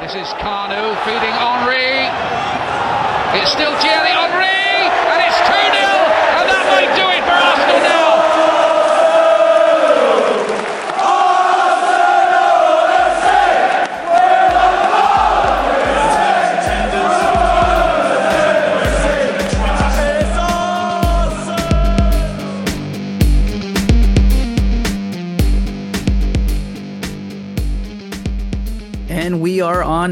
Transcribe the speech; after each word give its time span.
This 0.00 0.14
is 0.14 0.28
Kanu 0.40 0.96
feeding 1.04 1.36
Henri. 1.36 2.08
It's 3.38 3.52
still 3.52 3.76
Thierry 3.80 4.08
Henry, 4.08 4.59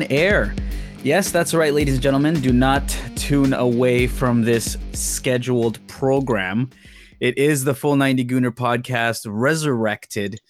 on 0.03 0.07
air. 0.13 0.55
Yes, 1.03 1.33
that's 1.33 1.53
right, 1.53 1.75
ladies 1.75 1.95
and 1.95 2.03
gentlemen. 2.03 2.41
Do 2.41 2.53
not 2.53 2.89
tune 3.17 3.53
away 3.53 4.07
from 4.07 4.43
this 4.43 4.77
scheduled 4.93 5.85
program. 5.89 6.71
It 7.19 7.37
is 7.37 7.65
the 7.65 7.75
Full 7.75 7.97
90 7.97 8.25
Gooner 8.27 8.53
podcast 8.53 9.27
resurrected. 9.29 10.41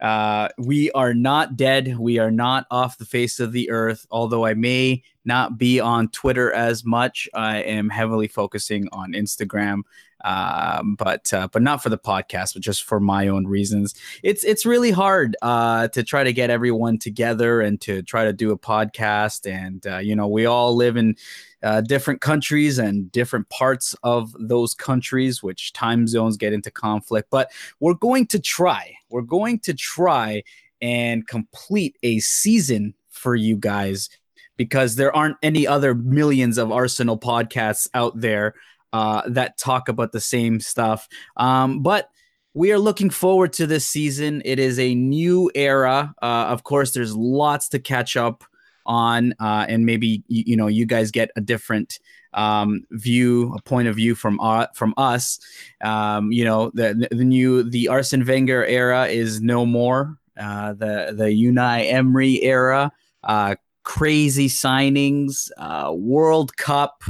Uh, 0.00 0.48
we 0.58 0.90
are 0.92 1.14
not 1.14 1.56
dead. 1.56 1.96
We 1.96 2.18
are 2.18 2.32
not 2.32 2.66
off 2.72 2.98
the 2.98 3.04
face 3.04 3.38
of 3.38 3.52
the 3.52 3.70
earth. 3.70 4.04
Although 4.10 4.44
I 4.44 4.54
may 4.54 5.04
not 5.24 5.58
be 5.58 5.78
on 5.78 6.08
Twitter 6.08 6.52
as 6.52 6.84
much, 6.84 7.28
I 7.34 7.58
am 7.58 7.88
heavily 7.88 8.26
focusing 8.26 8.88
on 8.90 9.12
Instagram 9.12 9.82
um, 10.24 10.96
but 10.96 11.32
uh, 11.32 11.48
but 11.52 11.62
not 11.62 11.82
for 11.82 11.88
the 11.88 11.98
podcast, 11.98 12.54
but 12.54 12.62
just 12.62 12.84
for 12.84 13.00
my 13.00 13.28
own 13.28 13.46
reasons. 13.46 13.94
It's 14.22 14.44
it's 14.44 14.66
really 14.66 14.90
hard 14.90 15.36
uh, 15.42 15.88
to 15.88 16.02
try 16.02 16.24
to 16.24 16.32
get 16.32 16.50
everyone 16.50 16.98
together 16.98 17.60
and 17.60 17.80
to 17.82 18.02
try 18.02 18.24
to 18.24 18.32
do 18.32 18.50
a 18.50 18.58
podcast. 18.58 19.50
And 19.50 19.86
uh, 19.86 19.98
you 19.98 20.16
know, 20.16 20.28
we 20.28 20.46
all 20.46 20.74
live 20.74 20.96
in 20.96 21.16
uh, 21.62 21.80
different 21.82 22.20
countries 22.20 22.78
and 22.78 23.10
different 23.12 23.48
parts 23.48 23.94
of 24.02 24.34
those 24.38 24.74
countries, 24.74 25.42
which 25.42 25.72
time 25.72 26.06
zones 26.06 26.36
get 26.36 26.52
into 26.52 26.70
conflict. 26.70 27.28
But 27.30 27.50
we're 27.80 27.94
going 27.94 28.26
to 28.28 28.38
try. 28.38 28.94
We're 29.10 29.22
going 29.22 29.60
to 29.60 29.74
try 29.74 30.42
and 30.80 31.26
complete 31.26 31.96
a 32.02 32.20
season 32.20 32.94
for 33.08 33.34
you 33.34 33.56
guys 33.56 34.08
because 34.56 34.96
there 34.96 35.14
aren't 35.14 35.36
any 35.42 35.66
other 35.66 35.94
millions 35.94 36.58
of 36.58 36.70
Arsenal 36.70 37.18
podcasts 37.18 37.88
out 37.94 38.20
there 38.20 38.54
uh, 38.92 39.22
that 39.28 39.58
talk 39.58 39.88
about 39.88 40.12
the 40.12 40.20
same 40.20 40.60
stuff. 40.60 41.08
Um, 41.36 41.82
but 41.82 42.10
we 42.54 42.72
are 42.72 42.78
looking 42.78 43.10
forward 43.10 43.52
to 43.54 43.66
this 43.66 43.86
season. 43.86 44.42
It 44.44 44.58
is 44.58 44.78
a 44.78 44.94
new 44.94 45.50
era. 45.54 46.14
Uh, 46.20 46.46
of 46.48 46.64
course, 46.64 46.92
there's 46.92 47.14
lots 47.14 47.68
to 47.70 47.78
catch 47.78 48.16
up 48.16 48.44
on, 48.86 49.34
uh, 49.38 49.66
and 49.68 49.84
maybe 49.84 50.24
you, 50.28 50.44
you, 50.46 50.56
know 50.56 50.66
you 50.66 50.86
guys 50.86 51.10
get 51.10 51.30
a 51.36 51.40
different 51.40 51.98
um, 52.32 52.84
view, 52.90 53.54
a 53.54 53.62
point 53.62 53.86
of 53.88 53.96
view 53.96 54.14
from 54.14 54.40
uh, 54.40 54.66
from 54.74 54.94
us. 54.96 55.38
Um, 55.82 56.32
you 56.32 56.44
know, 56.44 56.70
the 56.74 57.08
the 57.10 57.24
new 57.24 57.62
the 57.62 57.88
Arsene 57.88 58.24
Wenger 58.24 58.64
era 58.64 59.06
is 59.06 59.40
no 59.40 59.66
more. 59.66 60.18
Uh, 60.40 60.72
the 60.72 61.14
the 61.16 61.24
Unai 61.24 61.92
Emery 61.92 62.42
era, 62.42 62.90
uh, 63.24 63.56
crazy 63.82 64.48
signings, 64.48 65.50
World 65.94 66.56
Cup 66.56 67.02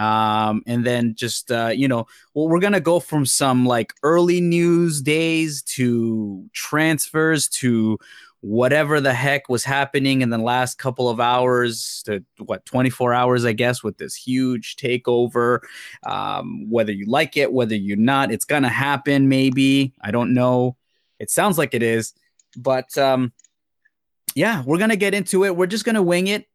um, 0.00 0.62
and 0.66 0.84
then 0.84 1.14
just 1.14 1.52
uh, 1.52 1.68
you 1.68 1.86
know 1.86 2.06
well 2.32 2.48
we're 2.48 2.58
gonna 2.58 2.80
go 2.80 2.98
from 2.98 3.26
some 3.26 3.66
like 3.66 3.92
early 4.02 4.40
news 4.40 5.02
days 5.02 5.62
to 5.62 6.48
transfers 6.54 7.46
to 7.48 7.98
whatever 8.40 9.02
the 9.02 9.12
heck 9.12 9.50
was 9.50 9.62
happening 9.62 10.22
in 10.22 10.30
the 10.30 10.38
last 10.38 10.78
couple 10.78 11.10
of 11.10 11.20
hours 11.20 12.02
to 12.06 12.24
what 12.38 12.64
24 12.64 13.12
hours 13.12 13.44
i 13.44 13.52
guess 13.52 13.82
with 13.82 13.98
this 13.98 14.14
huge 14.14 14.76
takeover. 14.76 15.58
Um, 16.04 16.70
whether 16.70 16.92
you 16.92 17.04
like 17.04 17.36
it 17.36 17.52
whether 17.52 17.74
you're 17.76 17.98
not 17.98 18.32
it's 18.32 18.46
gonna 18.46 18.70
happen 18.70 19.28
maybe. 19.28 19.92
I 20.00 20.10
don't 20.10 20.32
know. 20.32 20.76
It 21.18 21.30
sounds 21.30 21.58
like 21.58 21.74
it 21.74 21.82
is. 21.82 22.14
But 22.56 22.96
um, 22.96 23.32
yeah 24.34 24.62
we're 24.64 24.78
gonna 24.78 24.96
get 24.96 25.12
into 25.12 25.44
it. 25.44 25.54
We're 25.54 25.66
just 25.66 25.84
gonna 25.84 26.02
wing 26.02 26.28
it 26.28 26.46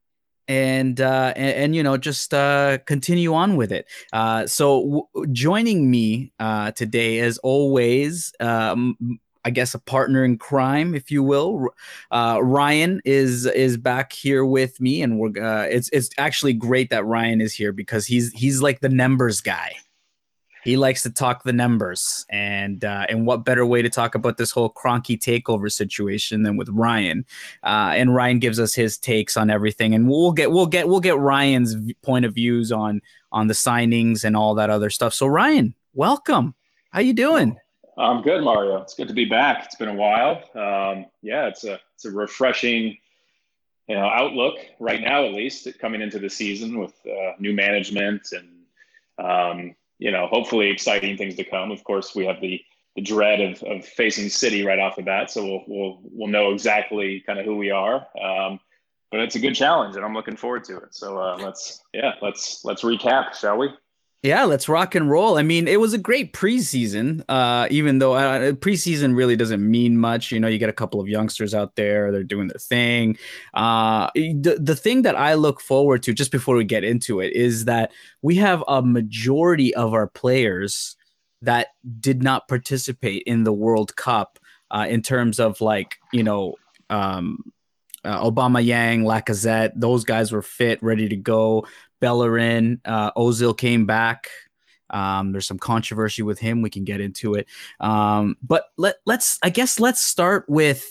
and 0.48 1.02
uh 1.02 1.34
and, 1.36 1.56
and, 1.56 1.76
you 1.76 1.84
know 1.84 1.98
just 1.98 2.34
uh 2.34 2.78
continue 2.86 3.34
on 3.34 3.56
with 3.56 3.72
it 3.72 3.88
uh 4.14 4.46
so 4.46 4.82
w- 5.14 5.34
joining 5.34 5.90
me 5.90 6.32
uh 6.40 6.72
today 6.72 7.20
as 7.20 7.38
always 7.40 8.34
um 8.40 8.98
I 9.46 9.52
guess 9.52 9.76
a 9.76 9.80
partner 9.80 10.26
in 10.26 10.40
crime, 10.40 10.96
if 10.96 11.12
you 11.12 11.22
will. 11.22 11.68
Uh, 12.10 12.40
Ryan 12.42 13.00
is 13.06 13.46
is 13.46 13.78
back 13.78 14.12
here 14.12 14.44
with 14.44 14.82
me, 14.82 15.04
and 15.04 15.20
we're. 15.20 15.40
Uh, 15.40 15.66
it's 15.66 15.88
it's 15.90 16.10
actually 16.18 16.54
great 16.54 16.90
that 16.90 17.06
Ryan 17.06 17.42
is 17.42 17.54
here 17.54 17.72
because 17.72 18.08
he's 18.08 18.32
he's 18.32 18.64
like 18.64 18.80
the 18.80 18.90
numbers 18.90 19.42
guy 19.42 19.76
he 20.66 20.78
likes 20.78 21.04
to 21.04 21.12
talk 21.12 21.44
the 21.44 21.54
numbers. 21.54 22.26
And 22.30 22.84
uh, 22.84 23.06
and 23.08 23.26
what 23.28 23.46
better 23.46 23.66
way 23.66 23.84
to 23.84 23.90
talk 23.90 24.16
about 24.16 24.38
this 24.38 24.50
whole 24.50 24.72
Kroenke 24.72 25.20
takeover 25.20 25.72
situation 25.72 26.42
than 26.42 26.58
with 26.58 26.70
Ryan? 26.70 27.24
Uh, 27.64 27.94
and 27.96 28.14
Ryan 28.14 28.40
gives 28.40 28.60
us 28.60 28.74
his 28.74 28.98
takes 28.98 29.38
on 29.38 29.52
everything. 29.52 29.94
And 29.94 30.10
we'll 30.10 30.32
get 30.32 30.52
we'll 30.52 30.66
get 30.66 30.90
we'll 30.90 31.00
get 31.00 31.18
Ryan's 31.20 31.76
point 32.02 32.26
of 32.26 32.34
views 32.34 32.72
on 32.72 33.02
on 33.32 33.48
the 33.48 33.54
signings 33.54 34.24
and 34.24 34.36
all 34.36 34.56
that 34.56 34.72
other 34.72 34.90
stuff. 34.90 35.14
So 35.14 35.28
Ryan 35.28 35.76
welcome. 35.94 36.56
How 36.90 37.00
you 37.00 37.14
doing? 37.14 37.58
I'm 37.98 38.24
good 38.24 38.44
Mario. 38.44 38.82
It's 38.82 38.96
good 38.96 39.08
to 39.08 39.14
be 39.14 39.26
back. 39.26 39.66
It's 39.66 39.76
been 39.76 39.90
a 39.90 39.94
while. 39.94 40.42
Um, 40.56 41.06
yeah 41.22 41.46
it's 41.46 41.64
a 41.64 41.80
it's 41.94 42.06
a 42.06 42.12
refreshing 42.12 42.98
you 43.88 43.96
know 43.96 44.08
outlook 44.08 44.56
right 44.80 45.02
now 45.02 45.26
at 45.26 45.34
least 45.34 45.68
coming 45.80 46.02
into 46.02 46.18
the 46.18 46.30
season 46.30 46.80
with 46.80 46.94
uh, 47.06 47.34
new 47.38 47.54
management 47.54 48.28
and 48.32 48.50
um, 49.18 49.76
you 50.00 50.12
know, 50.12 50.28
hopefully 50.28 50.70
exciting 50.70 51.18
things 51.18 51.36
to 51.36 51.44
come. 51.44 51.72
Of 51.72 51.84
course, 51.84 52.16
we 52.16 52.26
have 52.26 52.42
the 52.42 52.62
the 52.96 53.02
dread 53.02 53.42
of, 53.42 53.62
of 53.64 53.86
facing 53.86 54.30
City 54.30 54.66
right 54.66 54.80
off 54.80 54.96
the 54.96 55.04
bat, 55.04 55.30
so 55.30 55.44
we'll 55.44 55.64
we'll 55.68 56.00
we'll 56.04 56.28
know 56.28 56.52
exactly 56.52 57.24
kind 57.26 57.40
of 57.40 57.46
who 57.46 57.58
we 57.58 57.72
are. 57.72 58.08
Um, 58.22 58.60
but 59.12 59.20
it's 59.20 59.36
a 59.36 59.40
good 59.40 59.56
challenge, 59.56 59.96
and 59.96 60.04
I'm 60.04 60.14
looking 60.14 60.36
forward 60.36 60.64
to 60.66 60.78
it. 60.78 60.94
So 60.96 61.18
uh, 61.18 61.38
let's 61.38 61.82
yeah, 61.94 62.14
let's 62.22 62.64
let's 62.66 62.84
recap, 62.84 63.34
shall 63.34 63.58
we? 63.58 63.70
Yeah, 64.24 64.44
let's 64.46 64.68
rock 64.68 64.96
and 64.96 65.08
roll. 65.08 65.38
I 65.38 65.44
mean, 65.44 65.68
it 65.68 65.80
was 65.80 65.94
a 65.94 66.00
great 66.00 66.34
preseason, 66.34 67.24
uh, 67.30 67.68
even 67.70 68.00
though 68.00 68.14
uh, 68.14 68.54
preseason 68.54 69.16
really 69.16 69.36
doesn't 69.36 69.62
mean 69.62 70.00
much. 70.00 70.32
You 70.32 70.40
know, 70.40 70.48
you 70.48 70.58
get 70.58 70.70
a 70.70 70.74
couple 70.74 71.00
of 71.00 71.08
youngsters 71.08 71.54
out 71.54 71.76
there, 71.76 72.12
they're 72.12 72.24
doing 72.24 72.48
their 72.48 72.58
thing. 72.58 73.20
Uh, 73.54 74.10
the, 74.16 74.58
the 74.60 74.76
thing 74.76 75.04
that 75.04 75.16
I 75.16 75.36
look 75.36 75.62
forward 75.62 76.02
to, 76.04 76.14
just 76.14 76.32
before 76.32 76.56
we 76.56 76.64
get 76.64 76.84
into 76.84 77.20
it, 77.20 77.34
is 77.34 77.66
that 77.66 77.92
we 78.24 78.36
have 78.38 78.64
a 78.68 78.82
majority 78.82 79.76
of 79.76 79.94
our 79.94 80.08
players 80.08 80.96
that 81.44 81.68
did 82.00 82.24
not 82.24 82.48
participate 82.48 83.22
in 83.28 83.44
the 83.44 83.54
World 83.54 83.96
Cup 83.96 84.40
uh, 84.72 84.88
in 84.90 85.04
terms 85.04 85.40
of 85.40 85.62
like, 85.62 85.98
you 86.12 86.24
know, 86.24 86.56
um, 86.90 87.44
uh, 88.04 88.24
Aubameyang, 88.24 89.02
Lacazette, 89.02 89.72
those 89.76 90.04
guys 90.04 90.32
were 90.32 90.42
fit, 90.42 90.82
ready 90.82 91.10
to 91.10 91.16
go. 91.16 91.66
Bellerin, 92.06 92.80
uh, 92.86 93.12
Ozil 93.14 93.58
came 93.58 93.88
back. 93.88 94.30
Um, 94.92 95.32
there's 95.32 95.48
some 95.48 95.58
controversy 95.58 96.22
with 96.22 96.38
him. 96.38 96.62
We 96.62 96.70
can 96.70 96.84
get 96.84 97.02
into 97.02 97.34
it. 97.34 97.48
Um, 97.80 98.38
but 98.44 98.66
let 98.78 98.98
let's 99.08 99.40
I 99.42 99.50
guess 99.50 99.80
let's 99.80 100.02
start 100.02 100.46
with 100.48 100.86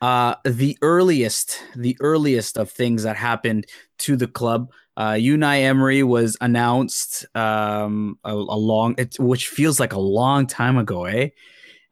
uh, 0.00 0.36
the 0.46 0.78
earliest 0.80 1.62
the 1.76 1.94
earliest 2.00 2.56
of 2.56 2.70
things 2.70 3.02
that 3.02 3.16
happened 3.16 3.66
to 3.98 4.16
the 4.16 4.26
club. 4.26 4.72
Uh, 4.96 5.12
Unai 5.12 5.64
Emery 5.64 6.02
was 6.02 6.38
announced 6.40 7.26
um, 7.36 8.18
a, 8.24 8.32
a 8.32 8.58
long, 8.70 8.94
it, 8.96 9.16
which 9.18 9.48
feels 9.48 9.78
like 9.78 9.92
a 9.92 10.00
long 10.00 10.46
time 10.46 10.78
ago, 10.78 11.04
eh? 11.04 11.28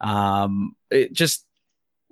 Um, 0.00 0.74
it 0.90 1.12
just 1.12 1.44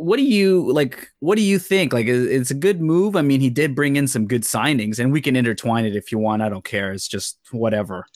what 0.01 0.17
do 0.17 0.23
you 0.23 0.73
like 0.73 1.13
what 1.21 1.37
do 1.37 1.43
you 1.43 1.59
think? 1.59 1.93
Like 1.93 2.07
it's 2.07 2.51
a 2.51 2.55
good 2.55 2.81
move. 2.81 3.17
I 3.17 3.23
mean 3.23 3.41
he 3.41 3.51
did 3.51 3.75
bring 3.75 3.97
in 3.97 4.09
some 4.09 4.27
good 4.27 4.43
signings 4.43 4.99
and 4.99 5.13
we 5.13 5.21
can 5.21 5.37
intertwine 5.37 5.85
it 5.85 5.95
if 5.95 6.11
you 6.11 6.19
want. 6.19 6.41
I 6.41 6.49
don't 6.49 6.65
care. 6.65 6.91
It's 6.93 7.07
just 7.07 7.39
whatever. 7.51 8.07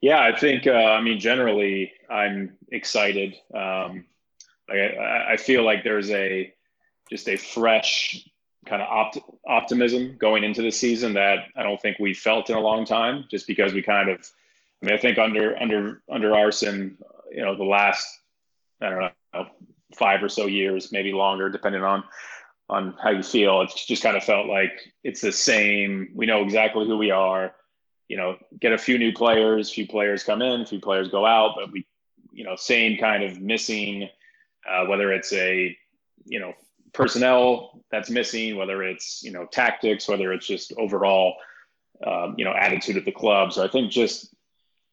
Yeah 0.00 0.20
i 0.20 0.36
think 0.36 0.66
uh, 0.66 0.70
i 0.70 1.00
mean 1.00 1.18
generally 1.20 1.92
i'm 2.10 2.56
excited. 2.70 3.34
Um 3.54 4.04
I, 4.70 5.28
I 5.30 5.36
feel 5.38 5.64
like 5.64 5.82
there's 5.82 6.10
a 6.10 6.52
just 7.08 7.28
a 7.28 7.36
fresh 7.36 8.28
kind 8.66 8.82
of 8.82 8.88
opt- 8.88 9.30
optimism 9.46 10.16
going 10.18 10.44
into 10.44 10.60
the 10.60 10.70
season 10.70 11.14
that 11.14 11.46
i 11.56 11.62
don't 11.62 11.80
think 11.80 11.98
we 11.98 12.12
felt 12.12 12.50
in 12.50 12.56
a 12.56 12.60
long 12.60 12.84
time 12.84 13.24
just 13.30 13.46
because 13.46 13.72
we 13.72 13.80
kind 13.80 14.10
of 14.10 14.30
i 14.82 14.86
mean 14.86 14.94
i 14.94 14.98
think 14.98 15.16
under 15.16 15.56
under 15.56 16.02
under 16.10 16.34
Arsene 16.34 16.98
you 17.30 17.42
know 17.42 17.56
the 17.56 17.64
last 17.64 18.06
i 18.82 18.90
don't 18.90 19.00
know 19.32 19.46
five 19.94 20.22
or 20.22 20.28
so 20.28 20.46
years, 20.46 20.92
maybe 20.92 21.12
longer, 21.12 21.48
depending 21.48 21.82
on 21.82 22.04
on 22.70 22.94
how 23.02 23.10
you 23.10 23.22
feel. 23.22 23.62
It's 23.62 23.86
just 23.86 24.02
kind 24.02 24.16
of 24.16 24.24
felt 24.24 24.46
like 24.46 24.92
it's 25.02 25.20
the 25.20 25.32
same. 25.32 26.10
We 26.14 26.26
know 26.26 26.42
exactly 26.42 26.86
who 26.86 26.98
we 26.98 27.10
are. 27.10 27.54
You 28.08 28.16
know, 28.16 28.36
get 28.58 28.72
a 28.72 28.78
few 28.78 28.98
new 28.98 29.12
players, 29.12 29.70
few 29.70 29.86
players 29.86 30.22
come 30.22 30.42
in, 30.42 30.66
few 30.66 30.80
players 30.80 31.08
go 31.08 31.26
out, 31.26 31.54
but 31.56 31.72
we, 31.72 31.86
you 32.32 32.44
know, 32.44 32.56
same 32.56 32.98
kind 32.98 33.22
of 33.22 33.40
missing. 33.40 34.08
Uh, 34.68 34.84
whether 34.86 35.12
it's 35.12 35.32
a, 35.32 35.74
you 36.26 36.40
know, 36.40 36.52
personnel 36.92 37.82
that's 37.90 38.10
missing, 38.10 38.56
whether 38.56 38.82
it's 38.82 39.22
you 39.22 39.30
know 39.30 39.46
tactics, 39.46 40.08
whether 40.08 40.32
it's 40.32 40.46
just 40.46 40.72
overall 40.76 41.36
um, 42.06 42.34
you 42.36 42.44
know 42.44 42.52
attitude 42.52 42.96
of 42.96 43.04
the 43.04 43.12
club. 43.12 43.52
So 43.52 43.64
I 43.64 43.68
think 43.68 43.90
just 43.90 44.34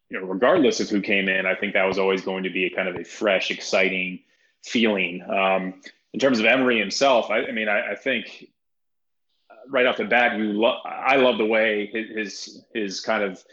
you 0.09 0.19
know 0.19 0.25
regardless 0.25 0.79
of 0.79 0.89
who 0.89 1.01
came 1.01 1.27
in, 1.27 1.45
I 1.45 1.55
think 1.55 1.73
that 1.73 1.85
was 1.85 1.97
always 1.97 2.21
going 2.21 2.43
to 2.43 2.49
be 2.49 2.65
a 2.65 2.69
kind 2.69 2.87
of 2.87 2.95
a 2.95 3.03
fresh, 3.03 3.51
exciting 3.51 4.19
feeling. 4.65 5.21
Um, 5.23 5.81
in 6.13 6.19
terms 6.19 6.39
of 6.39 6.45
Emery 6.45 6.79
himself, 6.79 7.29
I, 7.29 7.45
I 7.45 7.51
mean, 7.51 7.69
I, 7.69 7.91
I, 7.91 7.95
think 7.95 8.47
right 9.69 9.85
off 9.85 9.97
the 9.97 10.05
bat, 10.05 10.37
you 10.37 10.53
lo- 10.53 10.81
I 10.83 11.17
love 11.17 11.37
the 11.37 11.45
way 11.45 11.87
his 11.87 12.63
his, 12.73 13.01
kind 13.01 13.23
of 13.23 13.43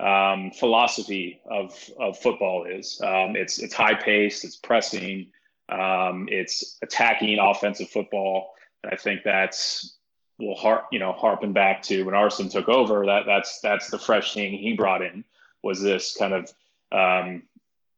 um, 0.00 0.50
philosophy 0.52 1.40
of 1.50 1.78
of 1.98 2.18
football 2.18 2.64
is. 2.64 3.00
Um, 3.02 3.36
it's 3.36 3.58
it's 3.58 3.74
high 3.74 3.94
paced, 3.94 4.44
it's 4.44 4.56
pressing, 4.56 5.32
um, 5.68 6.28
it's 6.30 6.78
attacking 6.82 7.38
offensive 7.38 7.88
football, 7.88 8.54
and 8.82 8.92
I 8.92 8.96
think 8.96 9.22
that's 9.24 9.96
will 10.38 10.56
harp 10.56 10.86
you 10.92 10.98
know 10.98 11.12
harping 11.12 11.52
back 11.52 11.82
to 11.82 12.04
when 12.04 12.14
Arsene 12.14 12.48
took 12.48 12.68
over. 12.68 13.06
That 13.06 13.24
that's 13.26 13.60
that's 13.60 13.90
the 13.90 13.98
fresh 13.98 14.34
thing 14.34 14.52
he 14.52 14.74
brought 14.74 15.02
in 15.02 15.24
was 15.62 15.80
this 15.80 16.16
kind 16.16 16.34
of 16.34 16.52
um, 16.92 17.42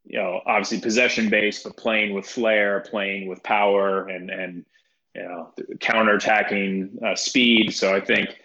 you 0.06 0.18
know 0.18 0.40
obviously 0.46 0.80
possession 0.80 1.28
based, 1.28 1.64
but 1.64 1.76
playing 1.76 2.14
with 2.14 2.26
flair, 2.26 2.80
playing 2.80 3.28
with 3.28 3.42
power, 3.42 4.08
and 4.08 4.30
and 4.30 4.64
you 5.14 5.22
know 5.22 5.52
counter 5.80 6.14
attacking 6.14 6.98
uh, 7.04 7.14
speed. 7.14 7.74
So 7.74 7.94
I 7.94 8.00
think 8.00 8.36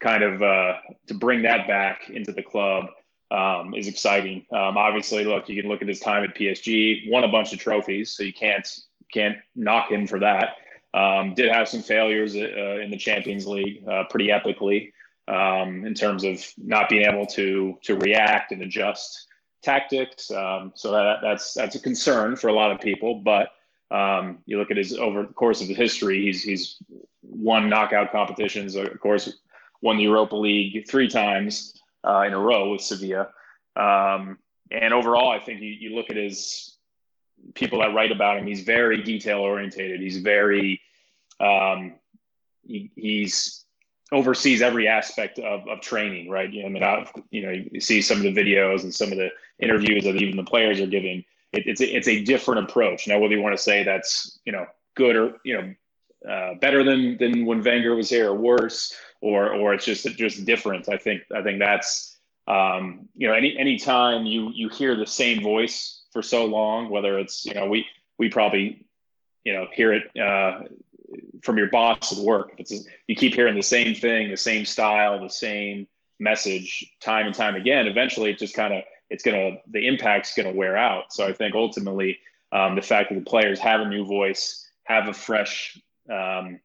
kind 0.00 0.22
of 0.22 0.42
uh, 0.42 0.74
to 1.06 1.14
bring 1.14 1.42
that 1.42 1.66
back 1.66 2.10
into 2.10 2.32
the 2.32 2.42
club 2.42 2.86
um, 3.30 3.74
is 3.74 3.88
exciting. 3.88 4.46
Um, 4.52 4.76
obviously, 4.76 5.24
look, 5.24 5.48
you 5.48 5.60
can 5.60 5.70
look 5.70 5.82
at 5.82 5.88
his 5.88 6.00
time 6.00 6.24
at 6.24 6.34
PSG, 6.34 7.10
won 7.10 7.24
a 7.24 7.28
bunch 7.28 7.52
of 7.52 7.58
trophies, 7.58 8.12
so 8.16 8.22
you 8.22 8.32
can't 8.32 8.68
can't 9.12 9.38
knock 9.54 9.90
him 9.90 10.06
for 10.06 10.18
that. 10.20 10.56
Um, 10.92 11.34
did 11.34 11.52
have 11.52 11.68
some 11.68 11.82
failures 11.82 12.34
uh, 12.34 12.80
in 12.80 12.90
the 12.90 12.96
Champions 12.96 13.46
League, 13.46 13.86
uh, 13.86 14.04
pretty 14.08 14.28
epically, 14.28 14.92
um, 15.28 15.84
in 15.84 15.94
terms 15.94 16.24
of 16.24 16.44
not 16.56 16.88
being 16.88 17.02
able 17.02 17.26
to 17.26 17.78
to 17.82 17.96
react 17.96 18.52
and 18.52 18.62
adjust 18.62 19.25
tactics. 19.66 20.30
Um, 20.30 20.72
so 20.74 20.92
that, 20.92 21.18
that's 21.22 21.52
that's 21.58 21.76
a 21.76 21.80
concern 21.80 22.36
for 22.36 22.48
a 22.48 22.52
lot 22.60 22.70
of 22.72 22.80
people. 22.80 23.12
But 23.32 23.46
um, 23.90 24.38
you 24.46 24.58
look 24.58 24.70
at 24.70 24.76
his 24.76 24.96
over 25.06 25.22
the 25.22 25.34
course 25.34 25.60
of 25.62 25.68
his 25.68 25.76
history, 25.76 26.22
he's 26.26 26.42
he's 26.42 26.76
won 27.22 27.68
knockout 27.68 28.12
competitions. 28.12 28.74
Of 28.76 29.00
course, 29.00 29.24
won 29.82 29.96
the 29.96 30.04
Europa 30.04 30.36
League 30.36 30.88
three 30.88 31.08
times 31.08 31.52
uh, 32.08 32.22
in 32.26 32.32
a 32.32 32.38
row 32.38 32.70
with 32.72 32.80
Sevilla. 32.80 33.28
Um, 33.76 34.38
and 34.70 34.94
overall, 34.94 35.30
I 35.30 35.38
think 35.38 35.60
you, 35.60 35.68
you 35.68 35.90
look 35.94 36.10
at 36.10 36.16
his 36.16 36.76
people 37.54 37.80
that 37.80 37.94
write 37.94 38.12
about 38.12 38.38
him, 38.38 38.46
he's 38.46 38.62
very 38.62 39.02
detail 39.02 39.40
orientated. 39.40 40.00
He's 40.00 40.18
very, 40.18 40.80
um, 41.38 41.94
he, 42.66 42.90
he's 42.96 43.65
oversees 44.12 44.62
every 44.62 44.86
aspect 44.88 45.38
of, 45.38 45.66
of 45.68 45.80
training, 45.80 46.30
right? 46.30 46.52
You 46.52 46.62
know, 46.62 46.68
I 46.68 46.70
mean, 46.70 46.82
I, 46.82 47.06
you 47.30 47.42
know, 47.42 47.50
you 47.50 47.80
see 47.80 48.00
some 48.00 48.18
of 48.18 48.22
the 48.22 48.32
videos 48.34 48.82
and 48.82 48.94
some 48.94 49.10
of 49.10 49.18
the 49.18 49.30
interviews 49.58 50.04
that 50.04 50.16
even 50.16 50.36
the 50.36 50.44
players 50.44 50.80
are 50.80 50.86
giving. 50.86 51.24
It, 51.52 51.66
it's 51.66 51.80
a, 51.80 51.86
it's 51.86 52.08
a 52.08 52.24
different 52.24 52.68
approach. 52.68 53.08
Now, 53.08 53.18
whether 53.18 53.34
you 53.34 53.42
want 53.42 53.56
to 53.56 53.62
say 53.62 53.82
that's 53.82 54.38
you 54.44 54.52
know 54.52 54.66
good 54.94 55.16
or 55.16 55.36
you 55.44 55.54
know 55.54 55.74
uh, 56.30 56.54
better 56.54 56.84
than 56.84 57.16
than 57.18 57.46
when 57.46 57.62
Wenger 57.62 57.94
was 57.94 58.10
here, 58.10 58.30
or 58.30 58.34
worse, 58.34 58.94
or 59.20 59.52
or 59.52 59.74
it's 59.74 59.84
just 59.84 60.06
just 60.16 60.44
different. 60.44 60.88
I 60.88 60.96
think 60.96 61.22
I 61.34 61.42
think 61.42 61.58
that's 61.58 62.16
um, 62.46 63.08
you 63.16 63.28
know 63.28 63.34
any 63.34 63.56
any 63.58 63.78
time 63.78 64.24
you 64.24 64.50
you 64.54 64.68
hear 64.68 64.96
the 64.96 65.06
same 65.06 65.42
voice 65.42 66.02
for 66.12 66.22
so 66.22 66.46
long, 66.46 66.90
whether 66.90 67.18
it's 67.18 67.44
you 67.44 67.54
know 67.54 67.66
we 67.66 67.86
we 68.18 68.28
probably 68.28 68.86
you 69.44 69.52
know 69.52 69.66
hear 69.72 69.92
it 69.92 70.16
uh, 70.16 70.62
from 71.42 71.58
your 71.58 71.70
boss 71.70 72.16
at 72.16 72.24
work. 72.24 72.52
It's 72.58 72.72
you 73.06 73.16
keep 73.16 73.34
hearing 73.34 73.54
the 73.54 73.62
same 73.62 73.94
thing, 73.94 74.30
the 74.30 74.36
same 74.36 74.64
style, 74.64 75.20
the 75.20 75.28
same 75.28 75.86
message 76.18 76.92
time 77.00 77.26
and 77.26 77.34
time 77.34 77.54
again. 77.54 77.86
Eventually, 77.86 78.30
it 78.30 78.38
just 78.38 78.54
kind 78.54 78.74
of 78.74 78.82
it's 79.10 79.22
gonna 79.22 79.58
the 79.70 79.86
impact's 79.86 80.34
gonna 80.34 80.52
wear 80.52 80.76
out. 80.76 81.12
So 81.12 81.26
I 81.26 81.32
think 81.32 81.54
ultimately 81.54 82.18
um, 82.52 82.74
the 82.74 82.82
fact 82.82 83.10
that 83.10 83.16
the 83.16 83.24
players 83.24 83.58
have 83.60 83.80
a 83.80 83.88
new 83.88 84.04
voice, 84.04 84.68
have 84.84 85.08
a 85.08 85.14
fresh 85.14 85.80
um, 86.10 86.60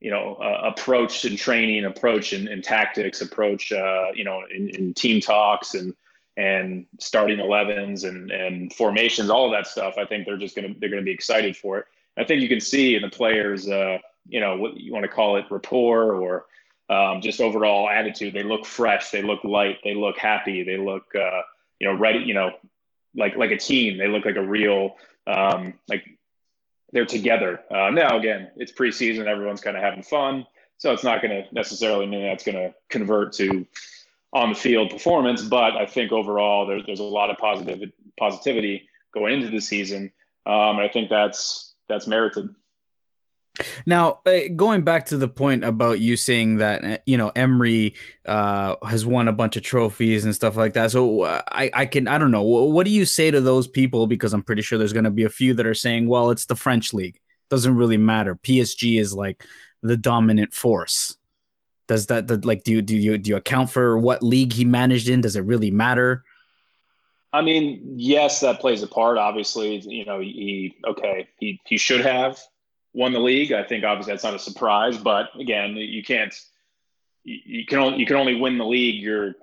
you 0.00 0.10
know 0.10 0.34
uh, 0.34 0.72
approach 0.74 1.24
in 1.24 1.36
training, 1.36 1.84
approach 1.84 2.32
in 2.32 2.62
tactics, 2.62 3.20
approach 3.20 3.72
uh, 3.72 4.06
you 4.14 4.24
know 4.24 4.42
in, 4.54 4.68
in, 4.70 4.94
team 4.94 5.20
talks 5.20 5.74
and 5.74 5.94
and 6.36 6.86
starting 6.98 7.38
11s 7.38 8.08
and 8.08 8.30
and 8.30 8.72
formations, 8.74 9.30
all 9.30 9.46
of 9.46 9.52
that 9.52 9.66
stuff. 9.66 9.94
I 9.98 10.04
think 10.04 10.26
they're 10.26 10.36
just 10.36 10.56
gonna 10.56 10.74
they're 10.78 10.90
gonna 10.90 11.02
be 11.02 11.12
excited 11.12 11.56
for 11.56 11.78
it. 11.78 11.86
I 12.16 12.24
think 12.24 12.42
you 12.42 12.48
can 12.48 12.60
see 12.60 12.94
in 12.94 13.02
the 13.02 13.08
players, 13.08 13.68
uh, 13.68 13.98
you 14.28 14.40
know, 14.40 14.56
what 14.56 14.76
you 14.76 14.92
want 14.92 15.04
to 15.04 15.08
call 15.08 15.36
it, 15.36 15.46
rapport 15.50 16.14
or 16.14 16.46
um, 16.88 17.20
just 17.20 17.40
overall 17.40 17.88
attitude. 17.88 18.34
They 18.34 18.42
look 18.42 18.66
fresh, 18.66 19.10
they 19.10 19.22
look 19.22 19.44
light, 19.44 19.78
they 19.82 19.94
look 19.94 20.18
happy, 20.18 20.62
they 20.62 20.76
look 20.76 21.14
uh, 21.14 21.42
you 21.78 21.88
know 21.88 21.94
ready, 21.94 22.20
you 22.20 22.34
know, 22.34 22.50
like 23.14 23.36
like 23.36 23.50
a 23.50 23.58
team. 23.58 23.98
They 23.98 24.08
look 24.08 24.24
like 24.24 24.36
a 24.36 24.46
real 24.46 24.96
um, 25.26 25.74
like 25.88 26.04
they're 26.92 27.06
together. 27.06 27.60
Uh, 27.70 27.90
now, 27.90 28.18
again, 28.18 28.50
it's 28.56 28.72
preseason; 28.72 29.26
everyone's 29.26 29.60
kind 29.60 29.76
of 29.76 29.82
having 29.82 30.02
fun, 30.02 30.46
so 30.78 30.92
it's 30.92 31.04
not 31.04 31.22
going 31.22 31.42
to 31.42 31.54
necessarily 31.54 32.06
mean 32.06 32.22
that's 32.22 32.44
going 32.44 32.56
to 32.56 32.74
convert 32.90 33.32
to 33.34 33.66
on 34.32 34.50
the 34.50 34.54
field 34.54 34.90
performance. 34.90 35.42
But 35.42 35.76
I 35.76 35.86
think 35.86 36.12
overall, 36.12 36.66
there, 36.66 36.82
there's 36.84 37.00
a 37.00 37.04
lot 37.04 37.30
of 37.30 37.38
positive 37.38 37.90
positivity 38.18 38.88
going 39.14 39.34
into 39.34 39.50
the 39.50 39.60
season, 39.60 40.12
um, 40.44 40.76
and 40.76 40.80
I 40.80 40.88
think 40.88 41.08
that's 41.08 41.71
that's 41.92 42.06
merited. 42.06 42.48
Now, 43.84 44.20
uh, 44.24 44.48
going 44.56 44.82
back 44.82 45.04
to 45.06 45.18
the 45.18 45.28
point 45.28 45.62
about 45.62 46.00
you 46.00 46.16
saying 46.16 46.56
that 46.56 46.84
uh, 46.84 46.98
you 47.04 47.18
know 47.18 47.30
Emery 47.36 47.94
uh, 48.24 48.76
has 48.86 49.04
won 49.04 49.28
a 49.28 49.32
bunch 49.32 49.56
of 49.56 49.62
trophies 49.62 50.24
and 50.24 50.34
stuff 50.34 50.56
like 50.56 50.72
that. 50.72 50.90
So 50.90 51.22
uh, 51.22 51.42
I, 51.48 51.70
I 51.74 51.86
can 51.86 52.08
I 52.08 52.16
don't 52.16 52.30
know 52.30 52.42
what 52.42 52.86
do 52.86 52.90
you 52.90 53.04
say 53.04 53.30
to 53.30 53.42
those 53.42 53.68
people 53.68 54.06
because 54.06 54.32
I'm 54.32 54.42
pretty 54.42 54.62
sure 54.62 54.78
there's 54.78 54.94
going 54.94 55.04
to 55.04 55.10
be 55.10 55.24
a 55.24 55.30
few 55.30 55.52
that 55.54 55.66
are 55.66 55.74
saying, 55.74 56.08
well, 56.08 56.30
it's 56.30 56.46
the 56.46 56.56
French 56.56 56.94
league, 56.94 57.20
doesn't 57.50 57.76
really 57.76 57.98
matter. 57.98 58.36
PSG 58.36 58.98
is 58.98 59.12
like 59.12 59.44
the 59.82 59.98
dominant 59.98 60.54
force. 60.54 61.18
Does 61.88 62.06
that 62.06 62.46
like 62.46 62.64
do 62.64 62.72
you 62.72 62.80
do 62.80 62.96
you 62.96 63.18
do 63.18 63.30
you 63.30 63.36
account 63.36 63.68
for 63.68 63.98
what 63.98 64.22
league 64.22 64.54
he 64.54 64.64
managed 64.64 65.10
in? 65.10 65.20
Does 65.20 65.36
it 65.36 65.44
really 65.44 65.70
matter? 65.70 66.24
I 67.32 67.40
mean, 67.40 67.94
yes, 67.96 68.40
that 68.40 68.60
plays 68.60 68.82
a 68.82 68.86
part. 68.86 69.18
Obviously, 69.18 69.78
you 69.78 70.04
know, 70.04 70.20
he 70.20 70.76
okay, 70.86 71.28
he 71.38 71.60
he 71.64 71.78
should 71.78 72.02
have 72.02 72.38
won 72.92 73.12
the 73.12 73.20
league. 73.20 73.52
I 73.52 73.62
think 73.62 73.84
obviously 73.84 74.12
that's 74.12 74.24
not 74.24 74.34
a 74.34 74.38
surprise, 74.38 74.98
but 74.98 75.28
again, 75.38 75.76
you 75.76 76.02
can't 76.02 76.34
you, 77.24 77.64
can 77.66 77.78
only 77.78 77.98
you 77.98 78.06
can 78.06 78.16
only 78.16 78.34
win 78.34 78.58
the 78.58 78.66
league 78.66 79.02
you're 79.02 79.34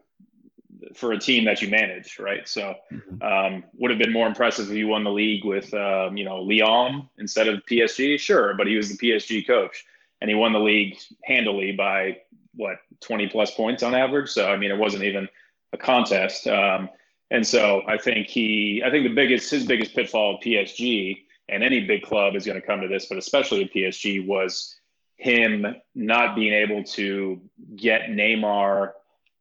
for 0.95 1.11
a 1.11 1.19
team 1.19 1.45
that 1.45 1.61
you 1.61 1.69
manage, 1.69 2.19
right? 2.19 2.47
So, 2.47 2.73
mm-hmm. 2.91 3.21
um, 3.21 3.63
would 3.77 3.91
have 3.91 3.99
been 3.99 4.13
more 4.13 4.27
impressive 4.27 4.69
if 4.69 4.77
you 4.77 4.87
won 4.87 5.03
the 5.03 5.11
league 5.11 5.43
with 5.43 5.73
um, 5.73 6.15
you 6.15 6.25
know 6.25 6.41
Lyon 6.41 7.09
instead 7.17 7.47
of 7.47 7.65
PSG, 7.65 8.19
sure, 8.19 8.53
but 8.55 8.67
he 8.67 8.75
was 8.75 8.95
the 8.95 8.97
PSG 8.97 9.45
coach 9.47 9.85
and 10.21 10.29
he 10.29 10.35
won 10.35 10.53
the 10.53 10.59
league 10.59 10.97
handily 11.23 11.71
by 11.71 12.17
what 12.55 12.77
20 13.01 13.27
plus 13.27 13.51
points 13.51 13.83
on 13.83 13.95
average. 13.95 14.29
So, 14.29 14.49
I 14.49 14.57
mean, 14.57 14.71
it 14.71 14.77
wasn't 14.77 15.03
even 15.03 15.29
a 15.71 15.77
contest. 15.77 16.47
Um, 16.47 16.89
and 17.31 17.45
so, 17.45 17.83
I 17.88 17.98
think 17.98 18.27
he, 18.27 18.81
I 18.83 18.89
think 18.89 19.03
the 19.03 19.13
biggest 19.13 19.51
his 19.51 19.65
biggest 19.65 19.93
pitfall 19.93 20.36
of 20.36 20.41
PSG 20.41 21.24
and 21.48 21.63
any 21.63 21.81
big 21.81 22.03
club 22.03 22.36
is 22.36 22.45
going 22.45 22.59
to 22.59 22.65
come 22.65 22.81
to 22.81 22.88
this, 22.88 23.05
but 23.05 23.17
especially 23.17 23.63
the 23.63 23.81
PSG 23.81 24.25
was 24.25 24.75
him 25.17 25.75
not 25.93 26.36
being 26.36 26.53
able 26.53 26.83
to 26.83 27.41
get 27.75 28.09
Neymar 28.09 28.93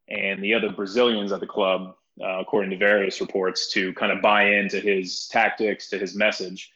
and 0.09 0.43
the 0.43 0.55
other 0.55 0.71
Brazilians 0.71 1.33
at 1.33 1.41
the 1.41 1.47
club, 1.47 1.95
uh, 2.21 2.41
according 2.41 2.71
to 2.71 2.77
various 2.77 3.21
reports, 3.21 3.73
to 3.73 3.93
kind 3.95 4.11
of 4.11 4.21
buy 4.21 4.55
into 4.55 4.81
his 4.81 5.29
tactics, 5.29 5.89
to 5.91 5.99
his 5.99 6.17
message. 6.17 6.73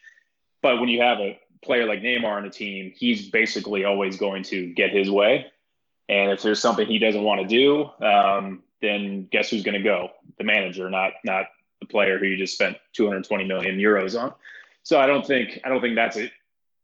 But 0.63 0.81
when 0.81 0.89
you 0.89 1.03
have 1.03 1.19
a 1.19 1.39
player 1.63 1.87
like 1.87 2.01
Neymar 2.01 2.37
on 2.37 2.45
a 2.45 2.51
team, 2.51 2.93
he's 2.97 3.29
basically 3.29 3.85
always 3.85 4.17
going 4.17 4.45
to 4.45 4.73
get 4.73 4.91
his 4.91 5.11
way. 5.11 5.47
And 6.09 6.31
if 6.31 6.43
there's 6.43 6.61
something 6.61 6.87
he 6.87 6.99
doesn't 6.99 7.23
want 7.23 7.41
to 7.41 7.47
do, 7.47 7.91
um, 8.05 8.63
then 8.83 9.29
guess 9.31 9.49
who's 9.49 9.63
going 9.63 9.79
to 9.79 9.83
go? 9.83 10.11
The 10.39 10.45
manager, 10.45 10.91
not 10.91 11.13
not 11.25 11.47
the 11.81 11.87
player 11.87 12.19
who 12.19 12.27
you 12.27 12.37
just 12.37 12.55
spent 12.55 12.77
220 12.93 13.45
million 13.45 13.79
euros 13.79 14.21
on. 14.21 14.35
So 14.83 15.01
I 15.01 15.07
don't 15.07 15.27
think 15.27 15.61
I 15.65 15.69
don't 15.69 15.81
think 15.81 15.97
that's 15.97 16.17
a, 16.17 16.31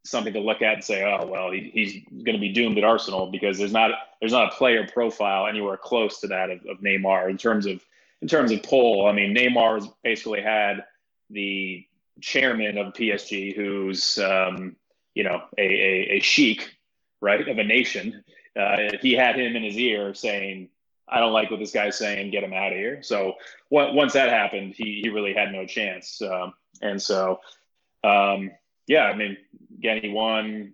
something 0.04 0.32
to 0.32 0.40
look 0.40 0.62
at 0.62 0.74
and 0.74 0.84
say, 0.84 1.04
oh 1.04 1.26
well, 1.26 1.50
he, 1.50 1.70
he's 1.74 2.24
going 2.24 2.36
to 2.36 2.40
be 2.40 2.52
doomed 2.52 2.78
at 2.78 2.84
Arsenal 2.84 3.30
because 3.30 3.58
there's 3.58 3.72
not 3.72 3.90
there's 4.20 4.32
not 4.32 4.52
a 4.52 4.56
player 4.56 4.86
profile 4.86 5.46
anywhere 5.46 5.76
close 5.76 6.20
to 6.20 6.28
that 6.28 6.50
of, 6.50 6.60
of 6.66 6.78
Neymar 6.78 7.28
in 7.28 7.36
terms 7.36 7.66
of 7.66 7.84
in 8.22 8.28
terms 8.28 8.50
of 8.50 8.62
pull. 8.62 9.06
I 9.06 9.12
mean, 9.12 9.34
Neymar 9.34 9.80
has 9.80 9.88
basically 10.02 10.42
had 10.42 10.84
the 11.30 11.84
chairman 12.20 12.78
of 12.78 12.94
PSG, 12.94 13.54
who's 13.54 14.18
um, 14.18 14.76
you 15.14 15.24
know 15.24 15.42
a, 15.56 15.62
a, 15.62 16.16
a 16.16 16.20
sheik, 16.20 16.74
right, 17.20 17.46
of 17.46 17.58
a 17.58 17.64
nation. 17.64 18.24
Uh, 18.58 18.76
he 19.00 19.12
had 19.12 19.38
him 19.38 19.54
in 19.54 19.62
his 19.62 19.76
ear 19.76 20.14
saying, 20.14 20.68
"I 21.10 21.20
don't 21.20 21.32
like 21.32 21.50
what 21.50 21.60
this 21.60 21.72
guy's 21.72 21.98
saying. 21.98 22.30
Get 22.30 22.44
him 22.44 22.52
out 22.52 22.72
of 22.72 22.78
here." 22.78 23.02
So 23.02 23.34
once 23.70 24.12
that 24.12 24.28
happened, 24.28 24.74
he 24.74 25.00
he 25.02 25.08
really 25.08 25.34
had 25.34 25.52
no 25.52 25.66
chance. 25.66 26.20
Um, 26.22 26.54
and 26.82 27.00
so 27.00 27.40
um, 28.04 28.50
yeah, 28.86 29.04
I 29.04 29.14
mean, 29.14 29.36
again, 29.78 30.00
he 30.02 30.08
won 30.08 30.72